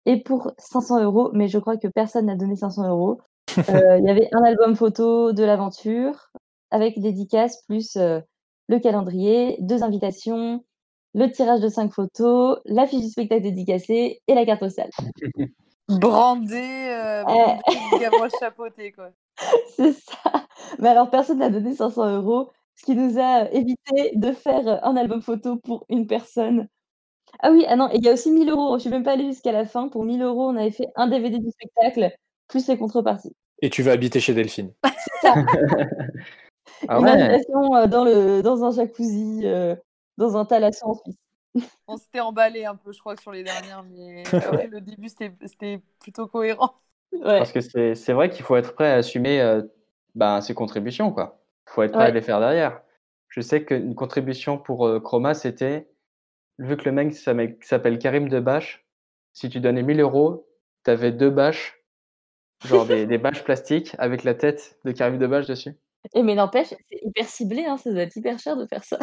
Et 0.06 0.22
pour 0.22 0.52
500 0.58 1.02
euros, 1.04 1.32
mais 1.34 1.48
je 1.48 1.60
crois 1.60 1.78
que 1.78 1.88
personne 1.88 2.28
n'a 2.28 2.36
donné 2.36 2.56
500 2.56 2.90
euros, 2.90 3.22
heu, 3.58 3.58
il 4.00 4.06
y 4.06 4.10
avait 4.10 4.30
un 4.34 4.44
album 4.44 4.76
photo 4.76 5.34
de 5.34 5.44
l'aventure 5.44 6.30
avec 6.72 7.00
dédicace 7.00 7.64
plus, 7.68 7.98
le 8.68 8.80
calendrier, 8.80 9.58
2 9.62 9.84
invitations, 9.84 10.64
le 11.14 11.32
tirage 11.32 11.62
de 11.62 11.70
5 11.70 11.94
photos, 11.94 12.60
l'affiche 12.66 13.02
du 13.02 13.10
spectacle 13.10 13.44
dédicacé 13.44 14.22
et 14.28 14.34
la 14.36 14.46
carte 14.46 14.60
postale. 14.62 14.90
Brandé, 15.90 16.56
heu, 16.56 17.24
Eh 17.30 18.30
chapeauté, 18.40 18.92
quoi. 18.92 19.10
C'est 19.76 19.94
ça. 19.94 20.46
Mais 20.80 20.90
alors 20.90 21.10
personne 21.10 21.40
n'a 21.40 21.50
donné 21.50 21.76
500 21.76 22.10
euros, 22.16 22.52
ce 22.76 22.86
qui 22.86 22.96
nous 22.96 23.20
a 23.20 23.52
évité 23.52 24.12
de 24.16 24.32
faire 24.32 24.86
un 24.86 24.96
album 24.96 25.22
photo 25.22 25.58
pour 25.58 25.86
une 25.90 26.08
personne. 26.08 26.68
Ah 27.40 27.52
oui, 27.52 27.66
ah 27.68 27.76
non 27.76 27.90
et 27.90 27.98
il 27.98 28.06
y 28.06 28.10
a 28.10 28.14
aussi 28.14 28.30
1 28.30 28.38
000 28.46 28.50
€, 28.76 28.78
je 28.78 28.82
suis 28.82 28.90
même 28.90 29.04
pas 29.04 29.14
allée 29.14 29.26
jusqu'à 29.26 29.52
la 29.52 29.66
fin. 29.66 29.90
Pour 29.90 30.04
1 30.06 30.18
000 30.18 30.34
€, 30.36 30.54
on 30.54 30.56
avait 30.56 30.72
fait 30.72 30.88
un 30.96 31.08
DVD 31.08 31.40
du 31.40 31.50
spectacle, 31.52 32.12
plus 32.48 32.68
les 32.68 32.78
contreparties. 32.78 33.36
Et 33.62 33.70
tu 33.70 33.82
vas 33.82 33.92
habiter 33.94 34.20
chez 34.20 34.34
Delphine. 34.34 34.74
C'est 34.84 35.28
ça. 35.28 35.36
Ah 36.90 37.00
Une 37.00 37.06
ouais! 37.06 37.12
invitation, 37.12 37.76
heu, 37.76 37.88
dans 37.88 38.04
le 38.04 38.42
dans 38.42 38.64
un 38.66 38.72
jacuzzi, 38.72 39.46
dans 40.18 40.38
un 40.38 40.46
thalasso 40.46 40.86
en 40.86 40.94
Suisse. 40.96 41.18
On 41.88 41.98
s'était 41.98 42.20
emballé 42.20 42.66
un 42.66 42.76
peu, 42.76 42.92
je 42.92 43.00
crois, 43.00 43.16
sur 43.18 43.32
les 43.32 43.44
dernières, 43.44 43.84
mais 43.84 44.24
ouais, 44.52 44.68
le 44.72 44.82
début, 44.82 45.10
c'était 45.10 45.82
plutôt 46.00 46.28
cohérent. 46.28 46.74
Ouais. 47.12 47.38
Parce 47.38 47.52
que 47.52 47.60
c'est 47.94 48.14
vrai 48.14 48.30
qu'il 48.30 48.44
faut 48.44 48.56
être 48.56 48.74
prêt 48.74 48.92
à 48.92 48.96
assumer, 48.96 49.42
heu, 49.42 49.72
ben, 50.16 50.42
ses 50.42 50.54
contributions, 50.54 51.12
quoi. 51.12 51.40
Faut 51.68 51.84
être 51.84 51.94
prêt 51.94 52.06
à 52.06 52.12
les 52.12 52.22
faire 52.22 52.40
derrière. 52.40 52.82
Je 53.30 53.42
sais 53.42 53.64
qu'une 53.66 53.96
contribution 53.96 54.58
pour, 54.58 54.88
heu, 54.88 55.00
Chroma, 55.00 55.34
c'était 55.34 55.90
vu 56.60 56.78
que 56.78 56.86
le 56.86 56.92
mec 56.92 57.14
s'appelle 57.14 58.00
Karim 58.00 58.30
Debache, 58.30 58.86
si 59.34 59.50
tu 59.50 59.60
donnais 59.60 59.82
1 59.82 59.96
000 59.96 60.00
€, 60.00 60.46
tu 60.86 60.92
avais 60.92 61.12
2 61.12 61.30
bâches, 61.30 61.84
genre 62.64 62.86
des 62.86 63.06
des 63.06 63.18
bâches 63.18 63.44
plastiques 63.44 63.96
avec 63.98 64.24
la 64.24 64.36
tête 64.36 64.78
de 64.86 64.92
Karim 64.92 65.18
Debache 65.18 65.48
dessus. 65.48 65.76
Eh 66.14 66.24
mais 66.24 66.36
n'empêche, 66.36 66.68
c'est 66.70 67.00
hyper 67.02 67.28
ciblé, 67.28 67.66
hein, 67.66 67.78
ça 67.78 67.92
doit 67.92 68.02
être 68.02 68.16
hyper 68.16 68.38
cher 68.40 68.58
de 68.58 68.66
faire 68.68 68.84
ça. 68.84 69.00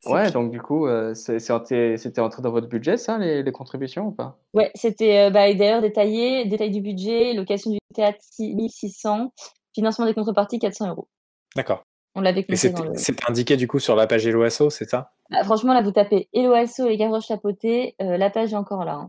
C'est 0.00 0.12
Ouais, 0.12 0.30
donc 0.30 0.50
du 0.52 0.60
coup, 0.60 0.86
c'est 1.14 1.40
c'est 1.40 1.52
entré 1.52 1.96
c'était 1.98 2.20
entré 2.20 2.40
dans 2.42 2.50
votre 2.52 2.68
budget 2.68 2.96
ça, 2.96 3.18
les 3.18 3.42
les 3.42 3.52
contributions 3.52 4.06
ou 4.06 4.12
pas? 4.12 4.38
Ouais, 4.54 4.70
c'était, 4.74 5.26
heu, 5.28 5.30
bah 5.30 5.52
d'ailleurs 5.52 5.82
détaillé, 5.82 6.46
détail 6.46 6.70
du 6.70 6.80
budget, 6.80 7.34
location 7.34 7.70
du 7.70 7.78
théâtre 7.94 8.18
6 8.22 8.56
600, 8.70 9.30
financement 9.74 10.06
des 10.06 10.14
contreparties 10.14 10.58
400 10.58 10.86
€. 10.94 11.08
D'accord. 11.56 11.82
On 12.14 12.20
l'avait 12.22 12.46
c'était 12.54 12.82
le 12.82 12.92
indiqué 13.28 13.56
du 13.56 13.68
coup 13.68 13.78
sur 13.78 13.96
la 13.96 14.06
page 14.06 14.26
Hello 14.26 14.42
Asso, 14.42 14.70
c'est 14.70 14.88
ça? 14.88 15.12
Bah 15.30 15.44
franchement, 15.44 15.74
là, 15.74 15.82
vous 15.82 15.92
tapez 15.92 16.28
Hello 16.32 16.52
Asso 16.54 16.86
et 16.88 16.96
Gavroche 16.96 17.26
chapeauté, 17.26 17.94
heu, 18.00 18.16
la 18.16 18.30
page 18.30 18.52
est 18.54 18.56
encore 18.56 18.84
là, 18.84 18.94
hein. 18.94 19.08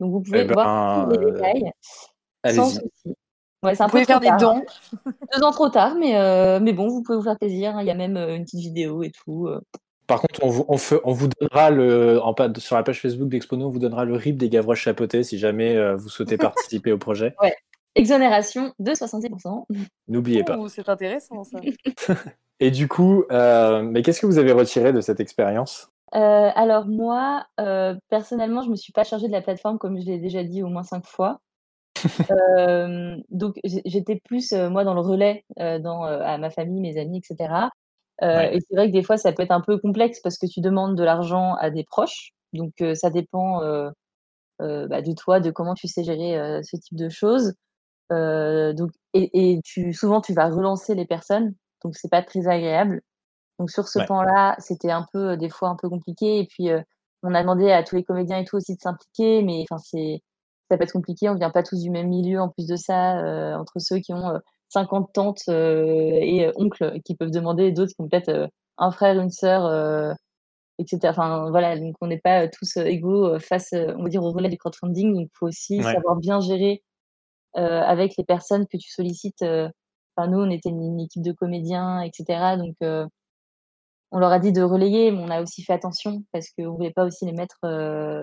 Donc 0.00 0.12
vous 0.12 0.22
Eh 0.32 0.44
pouvez 0.44 0.44
voir 0.44 0.68
tous 0.92 1.06
ben, 1.06 1.08
les 1.10 1.18
heu, 1.18 1.32
détails 1.32 1.72
sans 2.48 2.70
allez-y. 2.70 2.72
souci. 2.72 3.16
Ouais, 3.64 3.74
c'est 3.74 3.82
un 3.84 3.86
Vous 3.86 3.90
peu 3.90 4.00
pouvez 4.00 4.02
trop 4.02 4.14
faire 4.14 4.20
des 4.20 4.28
tard, 4.28 4.38
dons. 4.38 4.64
2 5.36 5.42
ans 5.44 5.52
trop 5.52 5.68
tard, 5.70 5.96
mais 5.96 6.72
bon, 6.74 6.88
vous 6.88 7.02
pouvez 7.02 7.18
vous 7.18 7.24
faire 7.24 7.38
plaisir, 7.38 7.76
hein. 7.76 7.82
Il 7.82 7.88
y 7.88 7.90
a 7.90 7.94
même, 7.94 8.16
une 8.16 8.44
petite 8.44 8.60
vidéo 8.60 9.02
et 9.04 9.12
tout. 9.12 9.48
Par 10.06 10.20
contre, 10.20 10.44
on 10.44 10.48
vous 10.48 10.64
on 10.68 10.76
fe 10.76 10.94
on 11.04 11.12
vous 11.12 11.28
donnera 11.40 11.70
le 11.70 12.20
en 12.22 12.34
sur 12.58 12.76
la 12.76 12.82
page 12.82 13.00
Facebook 13.00 13.28
d'Expono, 13.28 13.66
on 13.66 13.70
vous 13.70 13.78
donnera 13.78 14.04
le 14.04 14.14
RIB 14.14 14.36
des 14.36 14.50
Gavroches 14.50 14.82
chapeautés 14.82 15.22
si 15.22 15.38
jamais, 15.38 15.74
heu, 15.76 15.94
vous 15.94 16.08
souhaitez 16.08 16.36
participer 16.78 16.92
au 16.92 16.98
projet. 16.98 17.34
Ouais, 17.40 17.56
exonération 17.94 18.74
de 18.78 18.92
70% 18.92 19.66
N'oubliez 20.08 20.44
pas. 20.44 20.58
C'est 20.68 20.88
intéressant 20.88 21.44
ça. 21.44 21.60
Et 22.60 22.70
du 22.70 22.86
coup, 22.86 23.24
heu, 23.30 23.82
mais 23.82 24.02
qu'est-ce 24.02 24.20
que 24.20 24.26
vous 24.26 24.38
avez 24.38 24.52
retiré 24.52 24.92
de 24.92 25.00
cette 25.00 25.20
expérience? 25.20 25.90
Heu, 26.14 26.18
alors 26.18 26.86
moi, 26.86 27.46
personnellement, 28.08 28.62
je 28.62 28.70
me 28.70 28.76
suis 28.76 28.92
pas 28.92 29.04
chargée 29.04 29.26
de 29.26 29.32
la 29.32 29.42
plateforme 29.42 29.78
comme 29.78 29.98
je 29.98 30.04
l'ai 30.04 30.18
déjà 30.18 30.44
dit 30.44 30.62
au 30.62 30.68
moins 30.68 30.84
5 30.84 31.06
fois. 31.06 31.40
Donc 33.30 33.58
j'é 33.64 33.80
j'étais 33.86 34.20
plus, 34.24 34.52
moi 34.52 34.84
dans 34.84 34.94
le 34.94 35.00
relais, 35.00 35.44
dans, 35.56 36.02
à 36.02 36.36
ma 36.36 36.50
famille, 36.50 36.80
mes 36.80 37.00
amis 37.00 37.18
et 37.18 37.22
cetera. 37.22 37.66
Heu 37.66 37.83
Ouais. 38.32 38.54
et 38.54 38.60
c'est 38.60 38.74
vrai 38.76 38.88
que 38.88 38.92
des 38.92 39.02
fois, 39.02 39.16
ça 39.18 39.32
peut 39.32 39.42
être 39.42 39.50
un 39.52 39.60
peu 39.62 39.78
complexe 39.78 40.20
parce 40.22 40.38
que 40.38 40.46
tu 40.46 40.60
demandes 40.60 40.96
de 40.96 41.04
l'argent 41.04 41.54
à 41.56 41.70
des 41.70 41.84
proches. 41.84 42.32
Donc 42.52 42.72
heu, 42.82 42.94
ça 42.94 43.10
dépend, 43.10 43.62
heu, 43.64 43.90
bah, 44.60 45.02
de 45.02 45.12
toi, 45.14 45.40
de 45.40 45.50
comment 45.52 45.74
tu 45.74 45.88
sais 45.88 46.04
gérer, 46.04 46.62
ce 46.64 46.76
type 46.78 46.98
de 46.98 47.08
choses. 47.10 47.54
Donc 48.10 48.90
et 49.14 49.54
et 49.54 49.60
tu 49.64 49.92
souvent, 49.94 50.20
tu 50.22 50.34
vas 50.34 50.48
relancer 50.50 50.94
les 50.96 51.06
personnes, 51.06 51.54
donc 51.84 51.96
c'est 51.96 52.10
pas 52.10 52.22
très 52.22 52.48
agréable. 52.48 53.02
Donc 53.60 53.70
sur 53.70 53.88
ce 53.88 53.98
Ouais. 53.98 54.08
pan-là, 54.08 54.56
c'était 54.60 54.90
un 54.92 55.06
peu, 55.12 55.36
des 55.38 55.50
fois 55.50 55.70
un 55.70 55.76
peu 55.76 55.88
compliqué 55.90 56.40
et 56.40 56.46
puis, 56.48 56.70
on 57.24 57.34
a 57.34 57.42
demandé 57.42 57.70
à 57.72 57.82
tous 57.84 57.96
les 57.96 58.04
comédiens 58.04 58.38
et 58.38 58.44
tout 58.46 58.56
aussi 58.56 58.76
de 58.76 58.80
s'impliquer, 58.82 59.42
mais 59.44 59.64
enfin 59.70 59.78
c'est 59.78 60.22
ça 60.70 60.78
peut 60.78 60.84
être 60.84 60.92
compliqué, 60.94 61.28
on 61.30 61.34
vient 61.36 61.50
pas 61.50 61.62
tous 61.64 61.80
du 61.82 61.90
même 61.90 62.08
milieu 62.08 62.40
en 62.40 62.48
plus 62.50 62.66
de 62.68 62.76
ça, 62.76 63.16
entre 63.60 63.74
ceux 63.80 63.98
qui 64.00 64.14
ont, 64.14 64.40
50 64.74 65.12
tantes, 65.14 65.42
heu 65.48 65.84
et 66.22 66.46
heu, 66.48 66.52
oncles 66.56 67.00
qui 67.04 67.16
peuvent 67.16 67.30
demander 67.32 67.64
et 67.66 67.72
d'autres 67.72 67.92
qui 67.94 68.02
ont 68.02 68.08
peut-être, 68.08 68.30
heu, 68.30 68.48
un 68.78 68.90
frère, 68.92 69.20
une 69.20 69.30
sœur, 69.30 69.66
heu 69.66 70.12
et 70.78 70.86
cetera. 70.88 71.10
Enfin 71.12 71.50
voilà, 71.50 71.78
donc 71.78 71.94
on 72.02 72.08
n'est 72.08 72.20
pas, 72.20 72.48
tous, 72.48 72.76
égaux, 72.78 73.38
face, 73.40 73.72
on 73.74 74.04
va 74.04 74.08
dire 74.10 74.24
au 74.24 74.32
relais 74.32 74.50
du 74.50 74.58
crowdfunding. 74.58 75.14
Donc 75.14 75.28
il 75.32 75.38
faut 75.38 75.48
aussi 75.48 75.82
Ouais. 75.82 75.94
savoir 75.94 76.16
bien 76.16 76.40
gérer, 76.40 76.82
avec 77.56 78.14
les 78.18 78.24
personnes 78.24 78.66
que 78.68 78.78
tu 78.78 78.90
sollicites. 78.90 79.42
Enfin 80.16 80.28
nous, 80.30 80.40
on 80.40 80.50
était 80.50 80.70
une 80.70 81.00
équipe 81.00 81.22
de 81.24 81.32
comédiens 81.32 82.02
et 82.02 82.10
cetera, 82.14 82.56
donc 82.58 82.76
on 84.12 84.18
leur 84.18 84.32
a 84.32 84.38
dit 84.38 84.52
de 84.52 84.62
relayer, 84.62 85.10
mais 85.10 85.18
on 85.22 85.30
a 85.30 85.42
aussi 85.42 85.62
fait 85.64 85.72
attention 85.72 86.22
parce 86.32 86.48
qu'on 86.50 86.72
voulait 86.74 86.92
pas 86.92 87.04
aussi 87.06 87.24
les 87.26 87.32
mettre, 87.32 87.58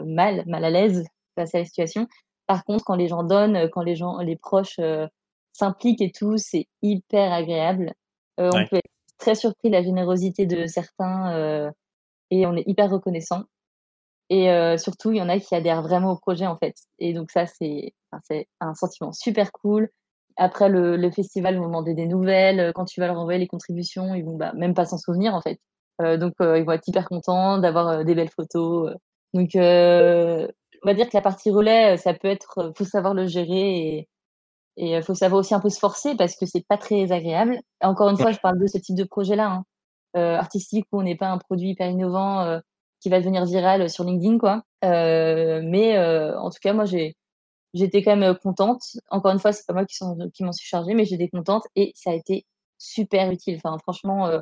mal 0.06 0.44
mal 0.48 0.64
à 0.66 0.70
l'aise 0.70 1.04
face 1.36 1.54
à 1.56 1.60
la 1.60 1.66
situation. 1.66 2.08
Par 2.48 2.64
contre, 2.66 2.84
quand 2.86 2.96
les 2.96 3.08
gens 3.08 3.24
donnent, 3.24 3.70
quand 3.72 3.82
les 3.84 3.96
gens 3.96 4.18
les 4.20 4.36
proches, 4.38 4.80
s'impliquent 5.54 6.02
et 6.02 6.12
tout, 6.12 6.38
c'est 6.38 6.68
hyper 6.82 7.32
agréable. 7.34 7.94
Heu, 8.40 8.50
on 8.54 8.66
peut 8.68 8.78
être 8.78 8.92
très 9.18 9.36
surpris 9.36 9.70
de 9.70 9.76
la 9.76 9.84
générosité 9.84 10.46
de 10.46 10.66
certains, 10.68 11.36
heu 11.38 11.72
et 12.32 12.46
on 12.48 12.56
est 12.56 12.68
hyper 12.68 12.90
reconnaissants 12.90 13.44
Et 14.30 14.50
euh, 14.52 14.78
surtout, 14.78 15.12
il 15.12 15.18
y 15.18 15.22
en 15.22 15.30
a 15.30 15.40
qui 15.40 15.56
adhèrent 15.56 15.82
vraiment 15.82 16.12
au 16.14 16.18
projet, 16.18 16.48
en 16.48 16.58
fait. 16.58 16.76
Et 17.00 17.14
donc, 17.14 17.32
ça, 17.32 17.46
c'est 17.48 17.94
un 18.62 18.74
sentiment 18.76 19.12
super 19.12 19.52
cool. 19.52 19.90
Après 20.38 20.70
le, 20.70 20.96
le 20.98 21.12
festival, 21.12 21.56
ils 21.56 21.60
vont 21.60 21.68
demander 21.68 21.94
des 21.94 22.08
nouvelles. 22.08 22.72
Quand 22.74 22.86
tu 22.86 23.02
vas 23.02 23.08
leur 23.08 23.20
envoyer 23.20 23.40
les 23.40 23.48
contributions, 23.48 24.16
ils 24.16 24.24
vont 24.24 24.38
bah, 24.38 24.54
même 24.56 24.74
pas 24.74 24.86
s'en 24.86 24.98
souvenir, 24.98 25.36
en 25.36 25.42
fait. 25.42 25.60
Euh, 26.02 26.18
donc, 26.18 26.34
euh, 26.42 26.58
ils 26.60 26.66
vont 26.66 26.72
être 26.74 26.88
hyper 26.88 27.08
contents 27.08 27.58
d'avoir 27.60 27.88
euh, 27.90 28.04
des 28.04 28.16
belles 28.16 28.30
photos. 28.30 28.94
Donc, 29.34 29.52
on 30.84 30.88
va 30.88 30.94
dire 30.94 31.08
que 31.10 31.18
la 31.18 31.22
partie 31.22 31.52
relais, 31.52 31.98
ça 31.98 32.14
peut 32.14 32.28
être, 32.28 32.74
faut 32.78 32.86
savoir 32.86 33.14
le 33.14 33.28
gérer 33.28 33.98
et 33.98 34.10
il 34.78 35.02
faut 35.04 35.16
savoir 35.16 35.40
aussi 35.40 35.54
un 35.54 35.60
peu 35.60 35.70
se 35.70 35.80
forcer 35.80 36.16
parce 36.16 36.36
que 36.36 36.46
c'est 36.46 36.66
pas 36.68 36.78
très 36.78 37.12
agréable. 37.12 37.60
Encore 37.82 38.10
une 38.10 38.18
fois, 38.18 38.32
je 38.32 38.40
parle 38.40 38.60
de 38.60 38.68
ce 38.68 38.78
type 38.78 38.96
de 38.96 39.04
projet-là, 39.04 39.64
hein. 40.16 40.36
artistique 40.38 40.88
où 40.92 41.00
on 41.00 41.04
n'est 41.04 41.16
pas 41.16 41.30
un 41.30 41.38
produit 41.38 41.70
hyper 41.70 41.90
innovant 41.90 42.60
qui 43.00 43.10
va 43.10 43.20
devenir 43.20 43.46
viral 43.46 43.90
sur 43.90 44.04
LinkedIn, 44.04 44.38
quoi. 44.38 44.64
mais 44.84 45.98
en 46.00 46.50
tout 46.50 46.60
cas, 46.62 46.74
moi, 46.74 46.86
j'ai 46.86 47.16
j'étais 47.74 48.04
quand 48.04 48.16
même 48.16 48.36
contente. 48.36 48.82
Encore 49.10 49.32
une 49.32 49.40
fois, 49.40 49.54
c'est 49.54 49.66
pas 49.66 49.74
moi 49.74 49.86
qui, 49.86 49.98
qui 50.34 50.44
m'en 50.44 50.52
suis 50.52 50.68
chargée, 50.68 50.94
mais 50.94 51.06
j'étais 51.06 51.30
contente 51.30 51.64
et 51.76 51.94
ça 51.96 52.12
a 52.12 52.14
été 52.14 52.46
super 52.78 53.32
utile. 53.32 53.60
Enfin, 53.64 53.78
franchement, 53.80 54.42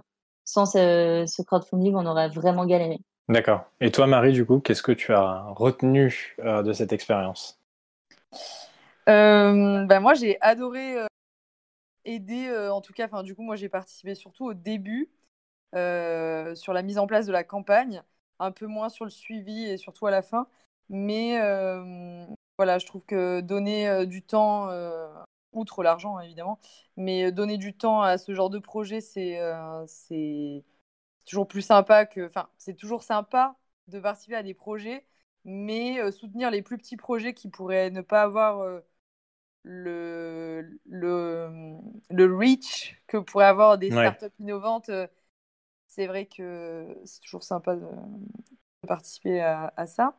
sans 0.49 0.65
ce, 0.65 1.41
crowdfunding, 1.43 1.95
on 1.95 2.05
aurait 2.05 2.29
vraiment 2.29 2.65
galéré. 2.65 2.99
D'accord. 3.27 3.61
Et 3.79 3.91
toi, 3.91 4.07
Marie, 4.07 4.33
du 4.33 4.45
coup, 4.45 4.59
qu'est-ce 4.59 4.81
que 4.81 4.91
tu 4.91 5.13
as 5.13 5.43
retenu 5.55 6.35
euh, 6.39 6.63
de 6.63 6.73
cette 6.73 6.91
expérience? 6.91 7.59
euh, 8.33 8.37
bah, 9.87 9.99
Moi, 9.99 10.13
j'ai 10.13 10.39
adoré 10.41 10.97
euh, 10.99 11.07
aider, 12.05 12.49
en 12.71 12.81
tout 12.81 12.93
cas, 12.93 13.05
enfin, 13.05 13.23
du 13.23 13.35
coup, 13.35 13.43
moi, 13.43 13.55
j'ai 13.55 13.69
participé 13.69 14.15
surtout 14.15 14.45
au 14.45 14.53
début 14.53 15.09
sur 15.73 16.73
la 16.73 16.81
mise 16.81 16.97
en 16.97 17.07
place 17.07 17.25
de 17.25 17.31
la 17.31 17.43
campagne, 17.43 18.03
un 18.39 18.51
peu 18.51 18.67
moins 18.67 18.89
sur 18.89 19.05
le 19.05 19.11
suivi 19.11 19.65
et 19.65 19.77
surtout 19.77 20.07
à 20.07 20.11
la 20.11 20.21
fin. 20.21 20.47
Mais 20.89 21.37
voilà, 22.57 22.79
je 22.79 22.85
trouve 22.85 23.03
que 23.05 23.41
donner 23.41 24.05
du 24.07 24.21
temps 24.23 24.69
outre 25.53 25.83
l'argent 25.83 26.19
évidemment, 26.19 26.59
mais 26.97 27.31
donner 27.31 27.57
du 27.57 27.73
temps 27.75 28.01
à 28.01 28.17
ce 28.17 28.33
genre 28.33 28.49
de 28.49 28.59
projet, 28.59 29.01
c'est 29.01 29.39
euh, 29.39 29.85
toujours 31.25 31.47
plus 31.47 31.61
sympa 31.61 32.05
que. 32.05 32.25
Enfin, 32.27 32.49
c'est 32.57 32.75
toujours 32.75 33.03
sympa 33.03 33.55
de 33.87 33.99
participer 33.99 34.35
à 34.35 34.43
des 34.43 34.53
projets, 34.53 35.05
mais 35.45 35.99
euh, 35.99 36.11
soutenir 36.11 36.51
les 36.51 36.61
plus 36.61 36.77
petits 36.77 36.97
projets 36.97 37.33
qui 37.33 37.49
pourraient 37.49 37.89
ne 37.91 38.01
pas 38.01 38.23
avoir 38.23 38.59
euh, 38.61 38.81
le, 39.71 40.79
le, 40.89 41.77
le 42.09 42.35
reach 42.35 42.99
que 43.07 43.17
pourraient 43.17 43.45
avoir 43.45 43.77
des 43.77 43.91
startups 43.91 44.35
innovantes, 44.39 44.89
c'est 45.87 46.07
vrai 46.07 46.25
que 46.25 46.97
c'est 47.05 47.21
toujours 47.21 47.43
sympa 47.43 47.75
de, 47.75 47.85
participer 48.87 49.41
à, 49.41 49.71
à 49.77 49.85
ça. 49.85 50.15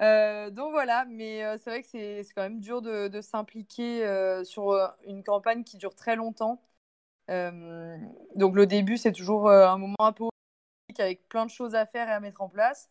Euh, 0.00 0.50
donc 0.50 0.70
voilà, 0.70 1.04
mais 1.06 1.44
euh, 1.44 1.56
c'est 1.58 1.70
vrai 1.70 1.82
que 1.82 1.88
c'est 1.88 2.24
quand 2.34 2.42
même 2.42 2.60
dur 2.60 2.82
de, 2.82 3.20
s'impliquer 3.20 4.06
euh, 4.06 4.44
sur 4.44 4.72
une 5.06 5.24
campagne 5.24 5.64
qui 5.64 5.76
dure 5.76 5.94
très 5.94 6.16
longtemps. 6.16 6.62
donc 7.28 8.54
le 8.54 8.66
début, 8.66 8.96
c'est 8.96 9.12
toujours 9.12 9.50
un 9.50 9.78
moment 9.78 9.96
un 9.98 10.12
peu 10.12 10.24
avec 10.98 11.28
plein 11.28 11.46
de 11.46 11.50
choses 11.50 11.74
à 11.74 11.86
faire 11.86 12.08
et 12.08 12.12
à 12.12 12.20
mettre 12.20 12.40
en 12.40 12.48
place. 12.48 12.90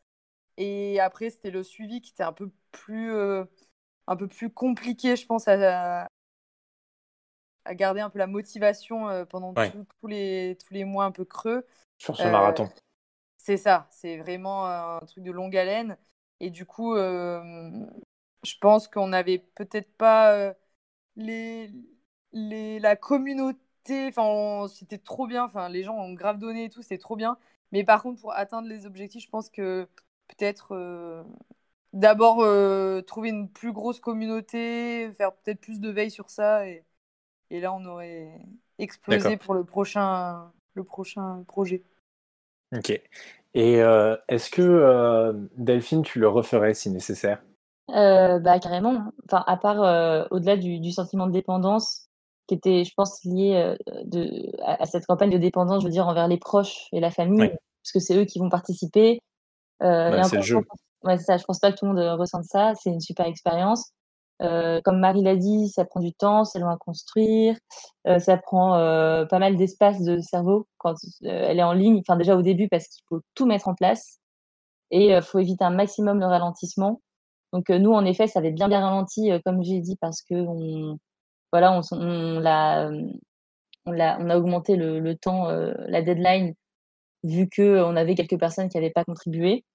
Et 0.57 0.99
après, 0.99 1.29
c'était 1.29 1.51
le 1.51 1.63
suivi 1.63 2.01
qui 2.01 2.11
était 2.11 2.23
un 2.23 2.33
peu 2.33 2.51
plus, 2.71 3.11
un 4.07 4.15
peu 4.15 4.27
plus 4.27 4.49
compliqué, 4.49 5.15
je 5.15 5.25
pense, 5.25 5.47
à, 5.47 6.07
à 7.65 7.75
garder 7.75 8.01
un 8.01 8.09
peu 8.09 8.19
la 8.19 8.27
motivation 8.27 9.25
pendant 9.25 9.53
tous, 9.53 10.07
les, 10.07 10.57
tous 10.59 10.73
les 10.73 10.85
mois 10.85 11.05
un 11.05 11.11
peu 11.11 11.25
creux. 11.25 11.65
Sur 11.97 12.15
ce 12.15 12.27
marathon. 12.27 12.69
C'est 13.37 13.57
ça, 13.57 13.87
c'est 13.91 14.17
vraiment 14.17 14.65
un 14.65 14.99
truc 15.05 15.23
de 15.23 15.31
longue 15.31 15.55
haleine. 15.55 15.97
Et 16.39 16.49
du 16.49 16.65
coup, 16.65 16.95
euh, 16.95 17.85
je 18.43 18.53
pense 18.59 18.87
qu'on 18.87 19.07
n'avait 19.07 19.39
peut-être 19.39 19.91
pas 19.97 20.33
euh, 20.33 20.53
les, 21.15 21.71
les, 22.31 22.79
la 22.79 22.95
communauté. 22.95 24.07
Enfin, 24.09 24.67
c'était 24.67 24.97
trop 24.97 25.27
bien. 25.27 25.45
Enfin, 25.45 25.69
les 25.69 25.83
gens 25.83 25.95
ont 25.95 26.13
grave 26.13 26.39
donné 26.39 26.65
et 26.65 26.69
tout, 26.69 26.81
c'était 26.81 26.97
trop 26.97 27.15
bien. 27.15 27.37
Mais 27.71 27.83
par 27.83 28.03
contre, 28.03 28.21
pour 28.21 28.33
atteindre 28.33 28.67
les 28.67 28.85
objectifs, 28.85 29.23
je 29.23 29.29
pense 29.29 29.49
que 29.49 29.87
peut-être 30.27 30.75
euh, 30.75 31.23
d'abord 31.97 32.37
trouver 33.05 33.29
une 33.29 33.49
plus 33.49 33.71
grosse 33.71 33.99
communauté, 33.99 35.11
faire 35.13 35.33
peut-être 35.33 35.59
plus 35.59 35.79
de 35.79 35.89
veille 35.89 36.11
sur 36.11 36.29
ça. 36.29 36.67
Et, 36.67 36.83
et 37.49 37.59
là, 37.59 37.73
on 37.73 37.85
aurait 37.85 38.39
explosé 38.79 39.37
pour 39.37 39.53
le 39.53 39.63
prochain, 39.63 40.51
le 40.73 40.83
prochain 40.83 41.43
projet. 41.47 41.83
Ok. 42.75 42.99
Et 43.53 43.81
euh, 43.81 44.15
est-ce 44.27 44.49
que 44.49 44.61
euh, 44.61 45.33
Delphine, 45.57 46.03
tu 46.03 46.19
le 46.19 46.27
referais 46.27 46.73
si 46.73 46.89
nécessaire? 46.89 47.41
Euh, 47.89 48.39
bah, 48.39 48.59
carrément. 48.59 49.11
Enfin, 49.25 49.43
à 49.47 49.57
part 49.57 50.27
au-delà 50.31 50.57
du, 50.57 50.91
sentiment 50.91 51.27
de 51.27 51.31
dépendance, 51.31 52.07
qui 52.47 52.55
était, 52.55 52.83
je 52.83 52.93
pense, 52.95 53.23
lié 53.23 53.75
de, 54.05 54.51
à, 54.63 54.85
cette 54.85 55.05
campagne 55.05 55.31
de 55.31 55.37
dépendance, 55.37 55.81
je 55.81 55.87
veux 55.87 55.91
dire, 55.91 56.07
envers 56.07 56.27
les 56.27 56.37
proches 56.37 56.87
et 56.91 56.99
la 56.99 57.11
famille, 57.11 57.49
parce 57.49 57.91
que 57.93 57.99
c'est 57.99 58.17
eux 58.17 58.25
qui 58.25 58.39
vont 58.39 58.49
participer. 58.49 59.21
Bah, 59.79 60.23
c'est 60.23 60.37
le 60.37 60.41
jeu. 60.41 60.59
Ouais, 61.03 61.17
ça. 61.17 61.37
Je 61.37 61.43
pense 61.45 61.59
pas 61.59 61.71
que 61.71 61.77
tout 61.77 61.85
le 61.85 61.93
monde 61.93 62.19
ressente 62.19 62.45
ça. 62.45 62.73
C'est 62.75 62.89
une 62.89 62.99
super 63.01 63.25
expérience. 63.27 63.91
Euh, 64.41 64.81
comme 64.83 64.99
Marie 64.99 65.23
l'a 65.23 65.35
dit, 65.35 65.69
ça 65.69 65.85
prend 65.85 65.99
du 65.99 66.13
temps, 66.13 66.45
c'est 66.45 66.59
loin 66.59 66.73
à 66.73 66.77
construire, 66.77 67.57
euh, 68.07 68.19
ça 68.19 68.37
prend 68.37 68.75
euh, 68.75 69.25
pas 69.25 69.39
mal 69.39 69.55
d'espace 69.57 70.01
de 70.03 70.19
cerveau 70.19 70.67
quand 70.77 70.93
elle 71.23 71.57
est 71.59 71.63
en 71.63 71.73
ligne. 71.73 71.99
Enfin 72.01 72.17
déjà 72.17 72.35
au 72.37 72.43
début 72.43 72.67
parce 72.69 72.87
qu'il 72.87 73.03
faut 73.09 73.21
tout 73.33 73.47
mettre 73.47 73.67
en 73.67 73.73
place 73.73 74.19
et 74.91 75.09
il 75.15 75.21
faut 75.23 75.39
éviter 75.39 75.63
un 75.65 75.71
maximum 75.71 76.19
le 76.19 76.27
ralentissement. 76.27 77.01
Donc 77.53 77.69
nous 77.69 77.93
en 77.93 78.05
effet 78.05 78.27
ça 78.27 78.39
avait 78.39 78.51
bien 78.51 78.67
bien 78.69 78.81
ralenti 78.81 79.31
comme 79.45 79.63
j'ai 79.63 79.79
dit 79.81 79.97
parce 80.01 80.21
que 80.23 80.35
on 80.35 80.99
voilà 81.51 81.73
on, 81.73 81.81
on 81.97 82.39
l'a 82.39 82.89
on, 83.85 83.99
a, 83.99 84.19
on 84.19 84.29
a 84.29 84.37
augmenté 84.37 84.75
le, 84.75 84.99
le 84.99 85.15
temps 85.17 85.47
la 85.49 86.01
deadline 86.01 86.53
vu 87.23 87.49
que 87.49 87.83
on 87.83 87.95
avait 87.95 88.15
quelques 88.15 88.39
personnes 88.39 88.69
qui 88.69 88.77
n'avaient 88.77 88.91
pas 88.91 89.05
contribué. 89.05 89.65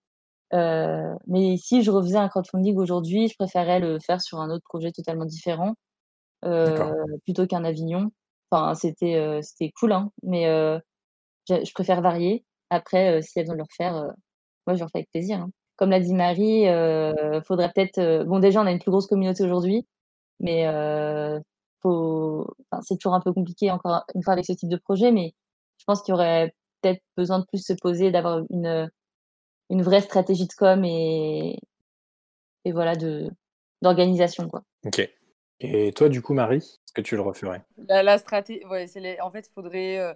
Euh, 0.54 1.14
mais 1.26 1.56
si 1.56 1.82
je 1.82 1.90
refaisais 1.90 2.16
un 2.16 2.28
crowdfunding 2.28 2.76
aujourd'hui, 2.76 3.28
je 3.28 3.34
préférerais 3.36 3.80
le 3.80 3.98
faire 4.00 4.20
sur 4.20 4.40
un 4.40 4.50
autre 4.50 4.64
projet 4.68 4.92
totalement 4.92 5.24
différent 5.24 5.74
euh, 6.44 6.94
plutôt 7.24 7.46
qu'un 7.46 7.64
Avignon. 7.64 8.10
Enfin, 8.50 8.74
c'était 8.74 9.16
euh, 9.16 9.40
c'était 9.42 9.72
cool, 9.78 9.92
hein, 9.92 10.10
mais 10.22 10.44
je, 11.48 11.64
je, 11.64 11.72
préfère 11.72 12.02
varier. 12.02 12.44
Après, 12.70 13.22
s'il 13.22 13.40
y 13.40 13.40
a 13.40 13.42
besoin 13.44 13.54
de 13.54 13.58
le 13.60 13.64
refaire, 13.64 13.92
moi, 14.66 14.74
je 14.74 14.78
le 14.80 14.84
refais 14.84 14.98
avec 14.98 15.10
plaisir. 15.10 15.40
Hein. 15.40 15.50
Comme 15.76 15.90
l'a 15.90 16.00
dit 16.00 16.14
Marie, 16.14 16.66
faudrait 17.46 17.72
peut-être. 17.74 18.24
bon, 18.24 18.38
déjà, 18.38 18.60
on 18.62 18.66
a 18.66 18.72
une 18.72 18.78
plus 18.78 18.90
grosse 18.90 19.06
communauté 19.06 19.44
aujourd'hui, 19.44 19.86
mais 20.40 20.66
faut... 21.82 22.46
enfin, 22.70 22.82
c'est 22.82 22.96
toujours 22.96 23.14
un 23.14 23.20
peu 23.20 23.32
compliqué 23.32 23.70
encore 23.70 24.04
une 24.14 24.22
fois 24.22 24.34
avec 24.34 24.44
ce 24.46 24.52
type 24.52 24.68
de 24.68 24.76
projet, 24.76 25.12
mais 25.12 25.34
je 25.78 25.84
pense 25.86 26.02
qu'il 26.02 26.12
y 26.12 26.14
aurait 26.14 26.54
peut-être 26.82 27.02
besoin 27.16 27.40
de 27.40 27.44
plus 27.46 27.64
se 27.64 27.72
poser, 27.72 28.10
d'avoir 28.10 28.42
une 28.50 28.90
une 29.72 29.82
vraie 29.82 30.02
stratégie 30.02 30.46
de 30.46 30.52
com 30.52 30.84
et, 30.84 31.58
et 32.66 32.72
voilà, 32.72 32.94
de, 32.94 33.30
d'organisation. 33.80 34.46
Quoi. 34.46 34.62
Ok. 34.84 35.08
Et 35.60 35.92
toi, 35.94 36.10
du 36.10 36.20
coup, 36.20 36.34
Marie, 36.34 36.58
est-ce 36.58 36.92
que 36.92 37.00
tu 37.00 37.16
le 37.16 37.22
referais? 37.22 37.62
La, 37.88 38.18
stratégie, 38.18 38.64
ouais, 38.66 38.86
c'est 38.86 39.20
en 39.22 39.30
fait, 39.30 39.48
il 39.48 39.52
faudrait. 39.52 39.98
Euh, 39.98 40.12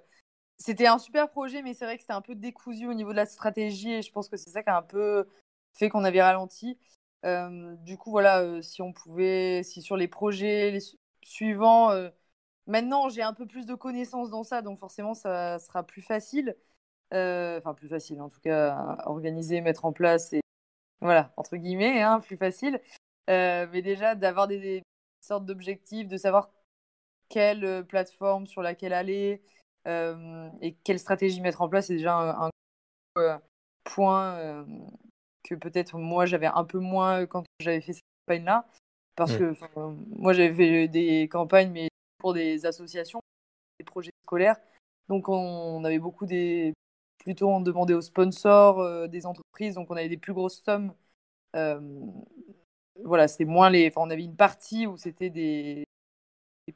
c'était 0.58 0.86
un 0.86 0.98
super 0.98 1.30
projet, 1.30 1.62
mais 1.62 1.72
c'est 1.72 1.86
vrai 1.86 1.96
que 1.96 2.02
c'était 2.02 2.12
un 2.12 2.20
peu 2.20 2.34
décousu 2.34 2.86
au 2.86 2.92
niveau 2.92 3.12
de 3.12 3.16
la 3.16 3.24
stratégie 3.24 3.92
et 3.92 4.02
je 4.02 4.12
pense 4.12 4.28
que 4.28 4.36
c'est 4.36 4.50
ça 4.50 4.62
qui 4.62 4.68
a 4.68 4.76
un 4.76 4.82
peu 4.82 5.26
fait 5.72 5.88
qu'on 5.88 6.04
avait 6.04 6.22
ralenti. 6.22 6.78
Euh, 7.24 7.74
du 7.76 7.96
coup, 7.96 8.10
voilà, 8.10 8.42
euh, 8.42 8.60
si 8.60 8.82
on 8.82 8.92
pouvait, 8.92 9.62
si 9.62 9.80
sur 9.80 9.96
les 9.96 10.08
projets 10.08 10.70
les 10.70 10.80
suivants, 11.22 11.90
maintenant 12.66 13.08
j'ai 13.08 13.22
un 13.22 13.32
peu 13.32 13.46
plus 13.46 13.64
de 13.64 13.74
connaissances 13.74 14.28
dans 14.28 14.44
ça, 14.44 14.60
donc 14.60 14.78
forcément 14.78 15.14
ça 15.14 15.58
sera 15.58 15.82
plus 15.82 16.02
facile. 16.02 16.56
Euh, 17.14 17.58
enfin, 17.58 17.72
plus 17.74 17.88
facile 17.88 18.20
en 18.20 18.28
tout 18.28 18.40
cas 18.40 18.74
à 18.74 19.08
organiser, 19.08 19.60
mettre 19.60 19.84
en 19.84 19.92
place 19.92 20.32
et 20.32 20.40
voilà, 21.00 21.32
entre 21.36 21.56
guillemets, 21.56 22.02
hein, 22.02 22.20
plus 22.20 22.36
facile. 22.36 22.80
Euh, 23.30 23.66
mais 23.72 23.82
déjà 23.82 24.14
d'avoir 24.14 24.48
des, 24.48 24.82
sortes 25.20 25.46
d'objectifs, 25.46 26.08
de 26.08 26.16
savoir 26.16 26.50
quelle 27.28 27.64
euh, 27.64 27.82
plateforme 27.82 28.46
sur 28.46 28.62
laquelle 28.62 28.92
aller 28.92 29.42
et 30.62 30.74
quelle 30.82 30.98
stratégie 30.98 31.40
mettre 31.40 31.62
en 31.62 31.68
place, 31.68 31.86
c'est 31.86 31.94
déjà 31.94 32.18
un, 32.18 32.50
point 33.84 34.66
que 35.44 35.54
peut-être 35.54 35.96
moi 35.96 36.26
j'avais 36.26 36.46
un 36.46 36.64
peu 36.64 36.80
moins 36.80 37.24
quand 37.26 37.44
j'avais 37.60 37.80
fait 37.80 37.92
cette 37.92 38.02
campagne-là. 38.26 38.66
Parce 39.14 39.34
mmh. 39.34 39.38
que 39.38 39.54
moi 40.18 40.32
j'avais 40.32 40.52
fait 40.52 40.88
des 40.88 41.28
campagnes, 41.28 41.70
mais 41.70 41.88
pour 42.18 42.34
des 42.34 42.66
associations, 42.66 43.20
des 43.78 43.84
projets 43.84 44.10
scolaires. 44.24 44.58
Donc 45.08 45.28
on 45.28 45.84
avait 45.84 46.00
beaucoup 46.00 46.26
des 46.26 46.74
plutôt 47.26 47.50
on 47.50 47.60
demandait 47.60 47.92
aux 47.92 48.02
sponsors 48.02 48.78
euh, 48.78 49.08
des 49.08 49.26
entreprises, 49.26 49.74
donc 49.74 49.90
on 49.90 49.96
avait 49.96 50.08
des 50.08 50.16
plus 50.16 50.32
grosses 50.32 50.62
sommes. 50.62 50.94
Euh, 51.56 51.80
voilà, 53.02 53.26
c'était 53.26 53.44
moins 53.44 53.68
les. 53.68 53.88
Enfin, 53.88 54.02
on 54.06 54.10
avait 54.10 54.22
une 54.22 54.36
partie 54.36 54.86
où 54.86 54.96
c'était 54.96 55.28
des... 55.28 55.82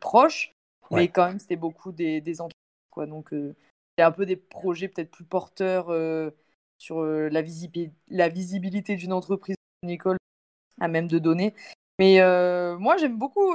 proches, 0.01 0.53
mais 0.90 1.07
quand 1.07 1.28
même 1.28 1.38
c'était 1.38 1.55
beaucoup 1.55 1.92
des, 1.92 2.20
des 2.20 2.40
entreprises. 2.40 2.90
Quoi. 2.90 3.07
Donc 3.07 3.32
euh, 3.32 3.55
c'était 3.92 4.03
un 4.03 4.11
peu 4.11 4.26
des 4.26 4.34
projets 4.34 4.88
peut-être 4.88 5.12
plus 5.12 5.24
porteurs 5.24 5.86
sur 6.78 7.05
la, 7.05 7.42
la 8.09 8.28
visibilité 8.28 8.96
d'une 8.96 9.12
entreprise, 9.12 9.55
d'une 9.84 9.90
école, 9.90 10.16
à 10.80 10.88
même 10.88 11.07
de 11.07 11.20
donner. 11.20 11.55
Mais 12.01 12.18
moi, 12.76 12.96
j'aime 12.96 13.18
beaucoup 13.18 13.55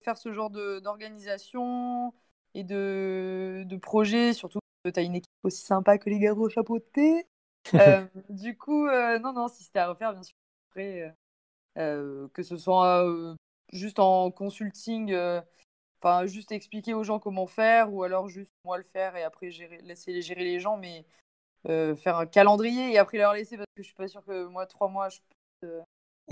faire 0.00 0.16
ce 0.16 0.32
genre 0.32 0.48
d'organisation 0.48 2.14
et 2.54 2.64
de, 2.64 3.64
de 3.66 3.76
projet, 3.76 4.32
surtout 4.32 4.60
que 4.84 4.90
tu 4.90 5.00
as 5.00 5.02
une 5.02 5.16
équipe 5.16 5.30
aussi 5.42 5.62
sympa 5.62 5.98
que 5.98 6.10
les 6.10 6.18
gardes 6.18 6.48
chapeautés. 6.48 7.26
euh, 7.74 8.06
du 8.28 8.56
coup, 8.56 8.86
non, 8.86 9.32
non, 9.32 9.48
si 9.48 9.64
c'était 9.64 9.80
à 9.80 9.88
refaire, 9.88 10.12
bien 10.12 10.22
sûr, 10.22 10.36
après, 10.70 11.14
que 11.76 12.42
ce 12.42 12.56
soit 12.56 13.06
juste 13.72 13.98
en 13.98 14.30
consulting, 14.30 15.14
enfin, 16.00 16.26
juste 16.26 16.52
expliquer 16.52 16.94
aux 16.94 17.04
gens 17.04 17.18
comment 17.18 17.46
faire, 17.46 17.92
ou 17.92 18.02
alors 18.02 18.28
juste 18.28 18.52
moi 18.64 18.78
le 18.78 18.84
faire 18.84 19.16
et 19.16 19.22
après 19.22 19.50
gérer, 19.50 19.78
laisser 19.82 20.22
gérer 20.22 20.44
les 20.44 20.60
gens, 20.60 20.78
mais 20.78 21.04
faire 21.64 22.16
un 22.16 22.26
calendrier 22.26 22.92
et 22.92 22.98
après 22.98 23.18
leur 23.18 23.34
laisser, 23.34 23.56
parce 23.56 23.68
que 23.76 23.82
je 23.82 23.86
suis 23.86 23.94
pas 23.94 24.08
sûre 24.08 24.24
que 24.24 24.46
moi, 24.46 24.66
trois 24.66 24.88
mois, 24.88 25.10
je 25.10 25.18
peux 25.60 25.82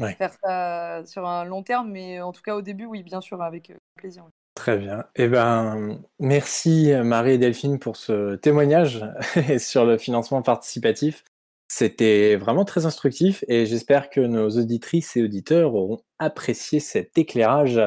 faire 0.06 0.32
ça 0.42 1.04
sur 1.06 1.26
un 1.26 1.44
long 1.44 1.62
terme, 1.62 1.90
mais 1.90 2.20
en 2.20 2.32
tout 2.32 2.42
cas, 2.42 2.56
au 2.56 2.62
début, 2.62 2.86
oui, 2.86 3.02
bien 3.02 3.20
sûr, 3.20 3.42
avec 3.42 3.72
plaisir. 3.96 4.28
Très 4.58 4.76
bien. 4.76 5.04
Eh 5.14 5.28
ben, 5.28 6.00
merci 6.18 6.90
Marie 7.04 7.34
et 7.34 7.38
Delphine 7.38 7.78
pour 7.78 7.96
ce 7.96 8.34
témoignage 8.34 9.04
sur 9.58 9.84
le 9.84 9.98
financement 9.98 10.42
participatif. 10.42 11.22
C'était 11.68 12.34
vraiment 12.34 12.64
très 12.64 12.84
instructif 12.84 13.44
et 13.46 13.66
j'espère 13.66 14.10
que 14.10 14.18
nos 14.18 14.50
auditrices 14.50 15.16
et 15.16 15.22
auditeurs 15.22 15.76
auront 15.76 16.00
apprécié 16.18 16.80
cet 16.80 17.16
éclairage 17.16 17.80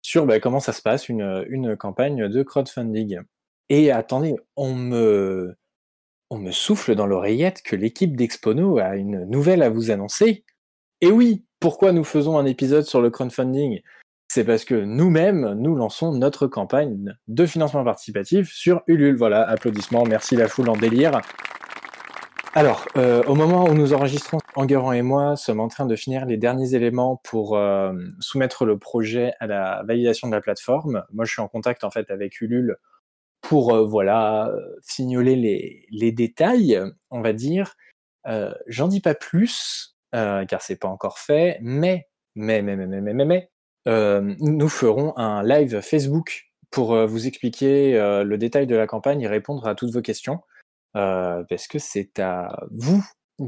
sur 0.00 0.24
bah, 0.24 0.40
comment 0.40 0.60
ça 0.60 0.72
se 0.72 0.80
passe 0.80 1.10
une, 1.10 1.76
campagne 1.76 2.26
de 2.26 2.42
crowdfunding. 2.42 3.20
Et 3.68 3.90
attendez, 3.90 4.34
on 4.56 4.74
me, 4.74 5.54
on 6.30 6.38
me 6.38 6.52
souffle 6.52 6.94
dans 6.94 7.06
l'oreillette 7.06 7.60
que 7.60 7.76
l'équipe 7.76 8.16
d'Expono 8.16 8.78
a 8.78 8.96
une 8.96 9.26
nouvelle 9.26 9.62
à 9.62 9.68
vous 9.68 9.90
annoncer. 9.90 10.46
Et 11.02 11.10
oui, 11.10 11.44
pourquoi 11.60 11.92
nous 11.92 12.02
faisons 12.02 12.38
un 12.38 12.46
épisode 12.46 12.84
sur 12.84 13.02
le 13.02 13.10
crowdfunding? 13.10 13.82
C'est 14.28 14.44
parce 14.44 14.64
que 14.64 14.74
nous-mêmes, 14.74 15.54
nous 15.54 15.74
lançons 15.74 16.12
notre 16.12 16.46
campagne 16.46 17.14
de 17.28 17.46
financement 17.46 17.84
participatif 17.84 18.52
sur 18.52 18.82
Ulule. 18.86 19.16
Voilà, 19.16 19.48
applaudissements, 19.48 20.04
merci 20.04 20.34
la 20.34 20.48
foule 20.48 20.68
en 20.68 20.76
délire. 20.76 21.20
Alors, 22.56 22.86
euh, 22.96 23.24
au 23.24 23.34
moment 23.34 23.64
où 23.64 23.74
nous 23.74 23.94
enregistrons, 23.94 24.38
Enguerrand 24.54 24.92
et 24.92 25.02
moi 25.02 25.34
sommes 25.34 25.58
en 25.58 25.66
train 25.66 25.86
de 25.86 25.96
finir 25.96 26.24
les 26.24 26.36
derniers 26.36 26.74
éléments 26.74 27.20
pour 27.24 27.56
euh, 27.56 27.92
soumettre 28.20 28.64
le 28.64 28.78
projet 28.78 29.32
à 29.40 29.48
la 29.48 29.82
validation 29.88 30.28
de 30.28 30.34
la 30.34 30.40
plateforme. 30.40 31.02
Moi, 31.12 31.24
je 31.24 31.32
suis 31.32 31.42
en 31.42 31.48
contact 31.48 31.82
en 31.82 31.90
fait 31.90 32.12
avec 32.12 32.40
Ulule 32.40 32.76
pour 33.40 33.74
euh, 33.74 33.84
voilà 33.84 34.52
signaler 34.82 35.34
les, 35.34 35.86
les, 35.90 36.12
détails, 36.12 36.80
on 37.10 37.22
va 37.22 37.32
dire. 37.32 37.74
J'en 38.68 38.86
dis 38.86 39.00
pas 39.00 39.14
plus 39.16 39.96
car 40.12 40.62
c'est 40.62 40.76
pas 40.76 40.88
encore 40.88 41.18
fait, 41.18 41.58
mais 41.60 42.06
mais 42.36 42.62
mais 42.62 42.76
mais 42.76 42.86
mais 42.86 43.00
mais 43.00 43.24
mais, 43.24 43.50
nous 43.86 44.68
ferons 44.68 45.16
un 45.16 45.42
live 45.42 45.80
Facebook 45.80 46.50
pour 46.70 46.96
vous 47.06 47.26
expliquer 47.26 47.92
le 47.92 48.36
détail 48.36 48.66
de 48.66 48.76
la 48.76 48.86
campagne 48.86 49.22
et 49.22 49.28
répondre 49.28 49.66
à 49.66 49.74
toutes 49.74 49.92
vos 49.92 50.02
questions. 50.02 50.40
Euh, 50.96 51.42
parce 51.48 51.66
que 51.66 51.78
c'est 51.78 52.18
à 52.20 52.66
vous 52.70 53.02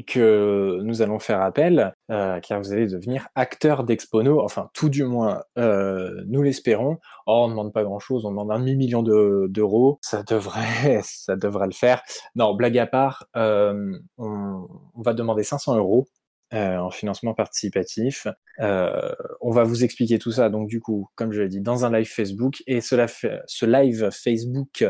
que 0.09 0.81
nous 0.83 1.01
allons 1.01 1.21
faire 1.21 1.41
appel, 1.43 1.95
euh, 2.11 2.41
car 2.41 2.61
vous 2.61 2.73
allez 2.73 2.89
devenir 2.89 3.29
acteur 3.37 3.85
d'Expono, 3.85 4.43
enfin 4.43 4.69
tout 4.75 4.89
du 4.89 5.05
moins, 5.05 5.45
euh, 5.59 6.25
nous 6.27 6.43
l'espérons. 6.43 6.99
Oh, 7.27 7.43
on 7.45 7.47
ne 7.47 7.53
demande 7.53 7.73
pas 7.73 7.85
grand-chose, 7.85 8.25
on 8.25 8.31
demande 8.31 8.51
un 8.51 8.59
demi-million 8.59 9.05
d'euros, 9.05 9.99
ça 10.03 10.25
devrait, 10.25 11.01
ça 11.05 11.37
devrait 11.37 11.69
le 11.69 11.73
faire. 11.73 12.03
Non, 12.35 12.55
blague 12.55 12.79
à 12.79 12.87
part, 12.87 13.29
on, 13.35 14.01
on, 14.19 14.67
va 14.97 15.15
demander 15.15 15.45
500 15.45 15.77
euros 15.77 16.09
en 16.53 16.91
financement 16.91 17.35
participatif. 17.35 18.27
on 18.59 19.51
va 19.51 19.65
vous 19.65 19.85
expliquer 19.85 20.19
tout 20.19 20.33
ça, 20.33 20.49
donc 20.49 20.69
du 20.69 20.81
coup, 20.81 21.09
comme 21.15 21.33
je 21.33 21.43
l'ai 21.43 21.49
dit, 21.49 21.61
dans 21.61 21.85
un 21.85 21.93
live 21.93 22.09
Facebook, 22.09 22.63
et 22.67 22.81
cela 22.81 23.07
ce 23.09 23.67
live 23.67 24.11
Facebook 24.11 24.85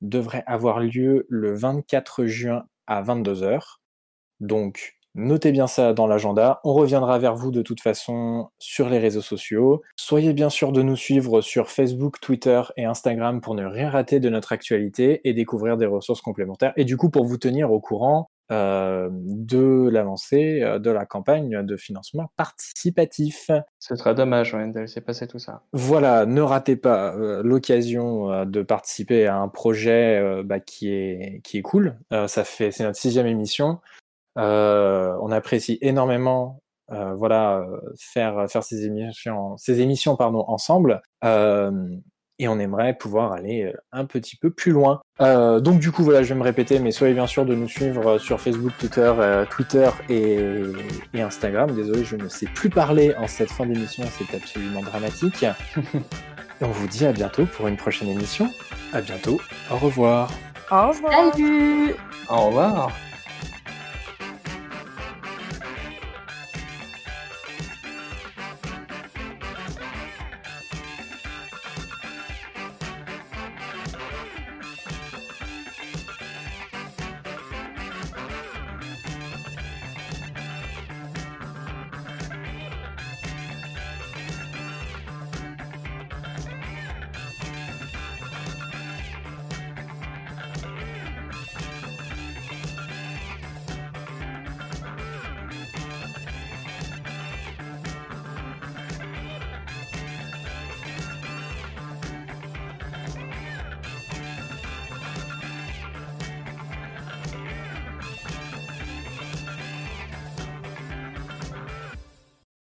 devrait 0.00 0.44
avoir 0.46 0.80
lieu 0.80 1.26
le 1.28 1.54
24 1.54 2.24
juin 2.26 2.64
à 2.86 3.02
22h. 3.02 3.76
Donc, 4.40 4.94
notez 5.14 5.52
bien 5.52 5.66
ça 5.66 5.92
dans 5.92 6.06
l'agenda. 6.06 6.60
On 6.64 6.72
reviendra 6.72 7.18
vers 7.18 7.34
vous 7.34 7.50
de 7.50 7.62
toute 7.62 7.80
façon 7.80 8.48
sur 8.58 8.88
les 8.88 8.98
réseaux 8.98 9.20
sociaux. 9.20 9.82
Soyez 9.96 10.32
bien 10.32 10.50
sûr 10.50 10.72
de 10.72 10.82
nous 10.82 10.96
suivre 10.96 11.40
sur 11.40 11.70
Facebook, 11.70 12.20
Twitter 12.20 12.62
et 12.76 12.84
Instagram 12.84 13.40
pour 13.40 13.54
ne 13.54 13.64
rien 13.64 13.90
rater 13.90 14.20
de 14.20 14.28
notre 14.28 14.52
actualité 14.52 15.20
et 15.28 15.34
découvrir 15.34 15.76
des 15.76 15.86
ressources 15.86 16.22
complémentaires. 16.22 16.72
Et 16.76 16.84
du 16.84 16.96
coup, 16.96 17.10
pour 17.10 17.24
vous 17.24 17.38
tenir 17.38 17.70
au 17.70 17.80
courant 17.80 18.30
euh, 18.30 18.39
de 18.50 19.88
l'avancée 19.88 20.62
euh, 20.62 20.78
de 20.78 20.90
la 20.90 21.06
campagne 21.06 21.62
de 21.62 21.76
financement 21.76 22.32
participatif. 22.36 23.50
Ce 23.78 23.96
sera 23.96 24.14
dommage 24.14 24.54
ouais, 24.54 24.66
de 24.68 24.80
laisser 24.80 25.00
passer 25.00 25.26
tout 25.26 25.38
ça. 25.38 25.62
Voilà, 25.72 26.26
ne 26.26 26.40
ratez 26.40 26.76
pas 26.76 27.14
euh, 27.14 27.42
l'occasion 27.44 28.44
de 28.44 28.62
participer 28.62 29.26
à 29.26 29.36
un 29.36 29.48
projet 29.48 30.42
bah, 30.44 30.60
qui, 30.60 30.92
est, 30.92 31.40
qui 31.44 31.58
est 31.58 31.62
cool. 31.62 31.98
ça 32.26 32.44
fait, 32.44 32.70
c'est 32.70 32.84
notre 32.84 32.98
sixième 32.98 33.26
émission. 33.26 33.80
on 34.36 35.30
apprécie 35.30 35.78
énormément 35.80 36.60
voilà, 36.88 37.64
faire, 37.98 38.46
faire 38.50 38.64
ces 38.64 38.84
émissions, 38.84 39.56
ces 39.56 39.80
émissions 39.80 40.16
pardon, 40.16 40.44
ensemble 40.48 41.02
et 42.40 42.48
on 42.48 42.58
aimerait 42.58 42.94
pouvoir 42.94 43.32
aller 43.32 43.64
euh, 43.64 43.76
un 43.92 44.06
petit 44.06 44.34
peu 44.34 44.50
plus 44.50 44.72
loin. 44.72 45.02
Euh, 45.20 45.60
donc 45.60 45.78
du 45.78 45.92
coup 45.92 46.02
voilà, 46.02 46.22
je 46.22 46.32
vais 46.32 46.38
me 46.40 46.42
répéter, 46.42 46.78
mais 46.78 46.90
soyez 46.90 47.12
bien 47.12 47.26
sûr 47.26 47.44
de 47.44 47.54
nous 47.54 47.68
suivre 47.68 48.12
euh, 48.12 48.18
sur 48.18 48.40
Facebook, 48.40 48.72
Twitter, 48.78 49.12
Twitter 49.50 49.90
et, 50.08 50.38
et, 51.12 51.20
Instagram. 51.20 51.70
Désolé, 51.72 52.02
je 52.02 52.16
ne 52.16 52.28
sais 52.28 52.46
plus 52.46 52.70
parler 52.70 53.14
en 53.16 53.26
cette 53.26 53.50
fin 53.50 53.66
d'émission, 53.66 54.04
c'est 54.18 54.34
absolument 54.34 54.80
dramatique. 54.80 55.42
et 55.44 55.52
on 56.62 56.70
vous 56.70 56.88
dit 56.88 57.04
à 57.04 57.12
bientôt 57.12 57.44
pour 57.44 57.68
une 57.68 57.76
prochaine 57.76 58.08
émission. 58.08 58.50
À 58.94 59.02
bientôt. 59.02 59.38
Au 59.70 59.76
revoir. 59.76 60.30
Au 60.70 60.88
revoir. 60.88 61.34
Salut. 61.34 61.94
Au 62.28 62.46
revoir. 62.46 62.90